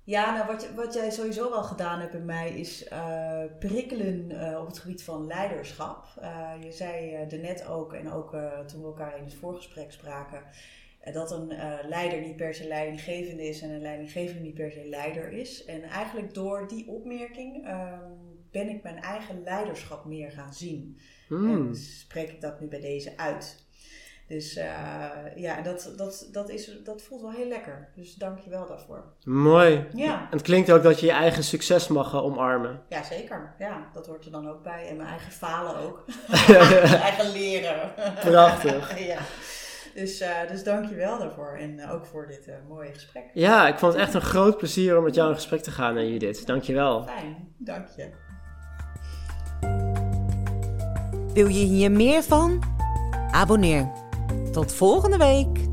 Ja, 0.05 0.35
nou 0.35 0.47
wat, 0.47 0.71
wat 0.75 0.95
jij 0.95 1.11
sowieso 1.11 1.51
wel 1.51 1.63
gedaan 1.63 2.01
hebt 2.01 2.13
bij 2.13 2.21
mij 2.21 2.51
is 2.51 2.89
uh, 2.93 3.43
prikkelen 3.59 4.31
uh, 4.31 4.59
op 4.61 4.67
het 4.67 4.79
gebied 4.79 5.03
van 5.03 5.27
leiderschap. 5.27 6.07
Uh, 6.23 6.51
je 6.63 6.73
zei 6.73 7.13
er 7.13 7.39
net 7.39 7.67
ook, 7.67 7.93
en 7.93 8.13
ook 8.13 8.31
toen 8.67 8.81
we 8.81 8.87
elkaar 8.87 9.17
in 9.17 9.25
het 9.25 9.35
voorgesprek 9.35 9.93
spraken, 9.93 10.43
dat 11.13 11.31
een 11.31 11.53
leider 11.89 12.21
niet 12.21 12.37
per 12.37 12.55
se 12.55 12.67
leidinggevende 12.67 13.49
is 13.49 13.63
en 13.63 13.71
een 13.71 13.81
leidinggevende 13.81 14.43
niet 14.43 14.55
per 14.55 14.73
se 14.73 14.89
leider 14.89 15.33
is. 15.33 15.65
En 15.65 15.83
eigenlijk 15.83 16.35
door 16.35 16.69
die 16.69 16.89
opmerking 16.89 17.67
ehm, 17.67 18.11
ben 18.51 18.69
ik 18.69 18.83
mijn 18.83 18.99
eigen 18.99 19.43
leiderschap 19.43 20.05
meer 20.05 20.31
gaan 20.31 20.55
zien. 20.55 20.99
Hmm. 21.29 21.67
En 21.67 21.77
spreek 21.77 22.29
ik 22.29 22.41
dat 22.41 22.61
nu 22.61 22.67
bij 22.67 22.81
deze 22.81 23.17
uit. 23.17 23.62
Dus 24.33 24.57
uh, 24.57 24.65
ja, 25.35 25.61
dat, 25.61 25.93
dat, 25.97 26.29
dat, 26.33 26.51
is, 26.51 26.71
dat 26.85 27.03
voelt 27.03 27.21
wel 27.21 27.31
heel 27.31 27.49
lekker. 27.49 27.89
Dus 27.95 28.15
dank 28.15 28.39
je 28.39 28.51
wel 28.51 28.67
daarvoor. 28.67 29.05
Mooi. 29.25 29.87
Ja. 29.95 30.21
En 30.21 30.27
het 30.31 30.43
klinkt 30.43 30.71
ook 30.71 30.83
dat 30.83 31.01
je 31.01 31.07
je 31.07 31.13
eigen 31.13 31.45
succes 31.45 31.89
mag 31.89 32.13
uh, 32.13 32.25
omarmen. 32.25 32.83
Ja, 32.89 33.03
zeker. 33.03 33.55
Ja, 33.59 33.91
dat 33.93 34.07
hoort 34.07 34.25
er 34.25 34.31
dan 34.31 34.49
ook 34.49 34.63
bij. 34.63 34.89
En 34.89 34.97
mijn 34.97 35.09
eigen 35.09 35.33
falen 35.33 35.77
ook. 35.77 36.05
mijn 36.49 37.01
eigen 37.01 37.33
leren. 37.33 37.93
Prachtig. 38.21 38.99
ja. 39.13 39.19
Dus, 39.95 40.21
uh, 40.21 40.29
dus 40.49 40.65
dank 40.65 40.89
je 40.89 40.95
wel 40.95 41.19
daarvoor. 41.19 41.57
En 41.59 41.91
ook 41.91 42.07
voor 42.07 42.27
dit 42.27 42.51
mooie 42.69 42.93
gesprek. 42.93 43.25
Ja, 43.35 43.69
ik 43.69 43.79
vond 43.79 43.93
het 43.93 44.03
echt 44.03 44.15
een 44.15 44.21
groot 44.21 44.57
plezier 44.57 44.99
om 44.99 45.05
met 45.05 45.15
jou 45.15 45.29
in 45.29 45.35
gesprek 45.35 45.63
te 45.63 45.71
gaan, 45.71 46.09
Judith. 46.09 46.47
Dank 46.47 46.63
je 46.63 46.73
wel. 46.75 47.05
Fijn. 47.05 47.55
Dank 47.59 47.87
je. 47.97 48.11
Wil 51.35 51.47
je 51.47 51.65
hier 51.65 51.91
meer 51.91 52.23
van? 52.23 52.63
Abonneer. 53.31 54.02
Tot 54.53 54.73
volgende 54.73 55.17
week. 55.17 55.72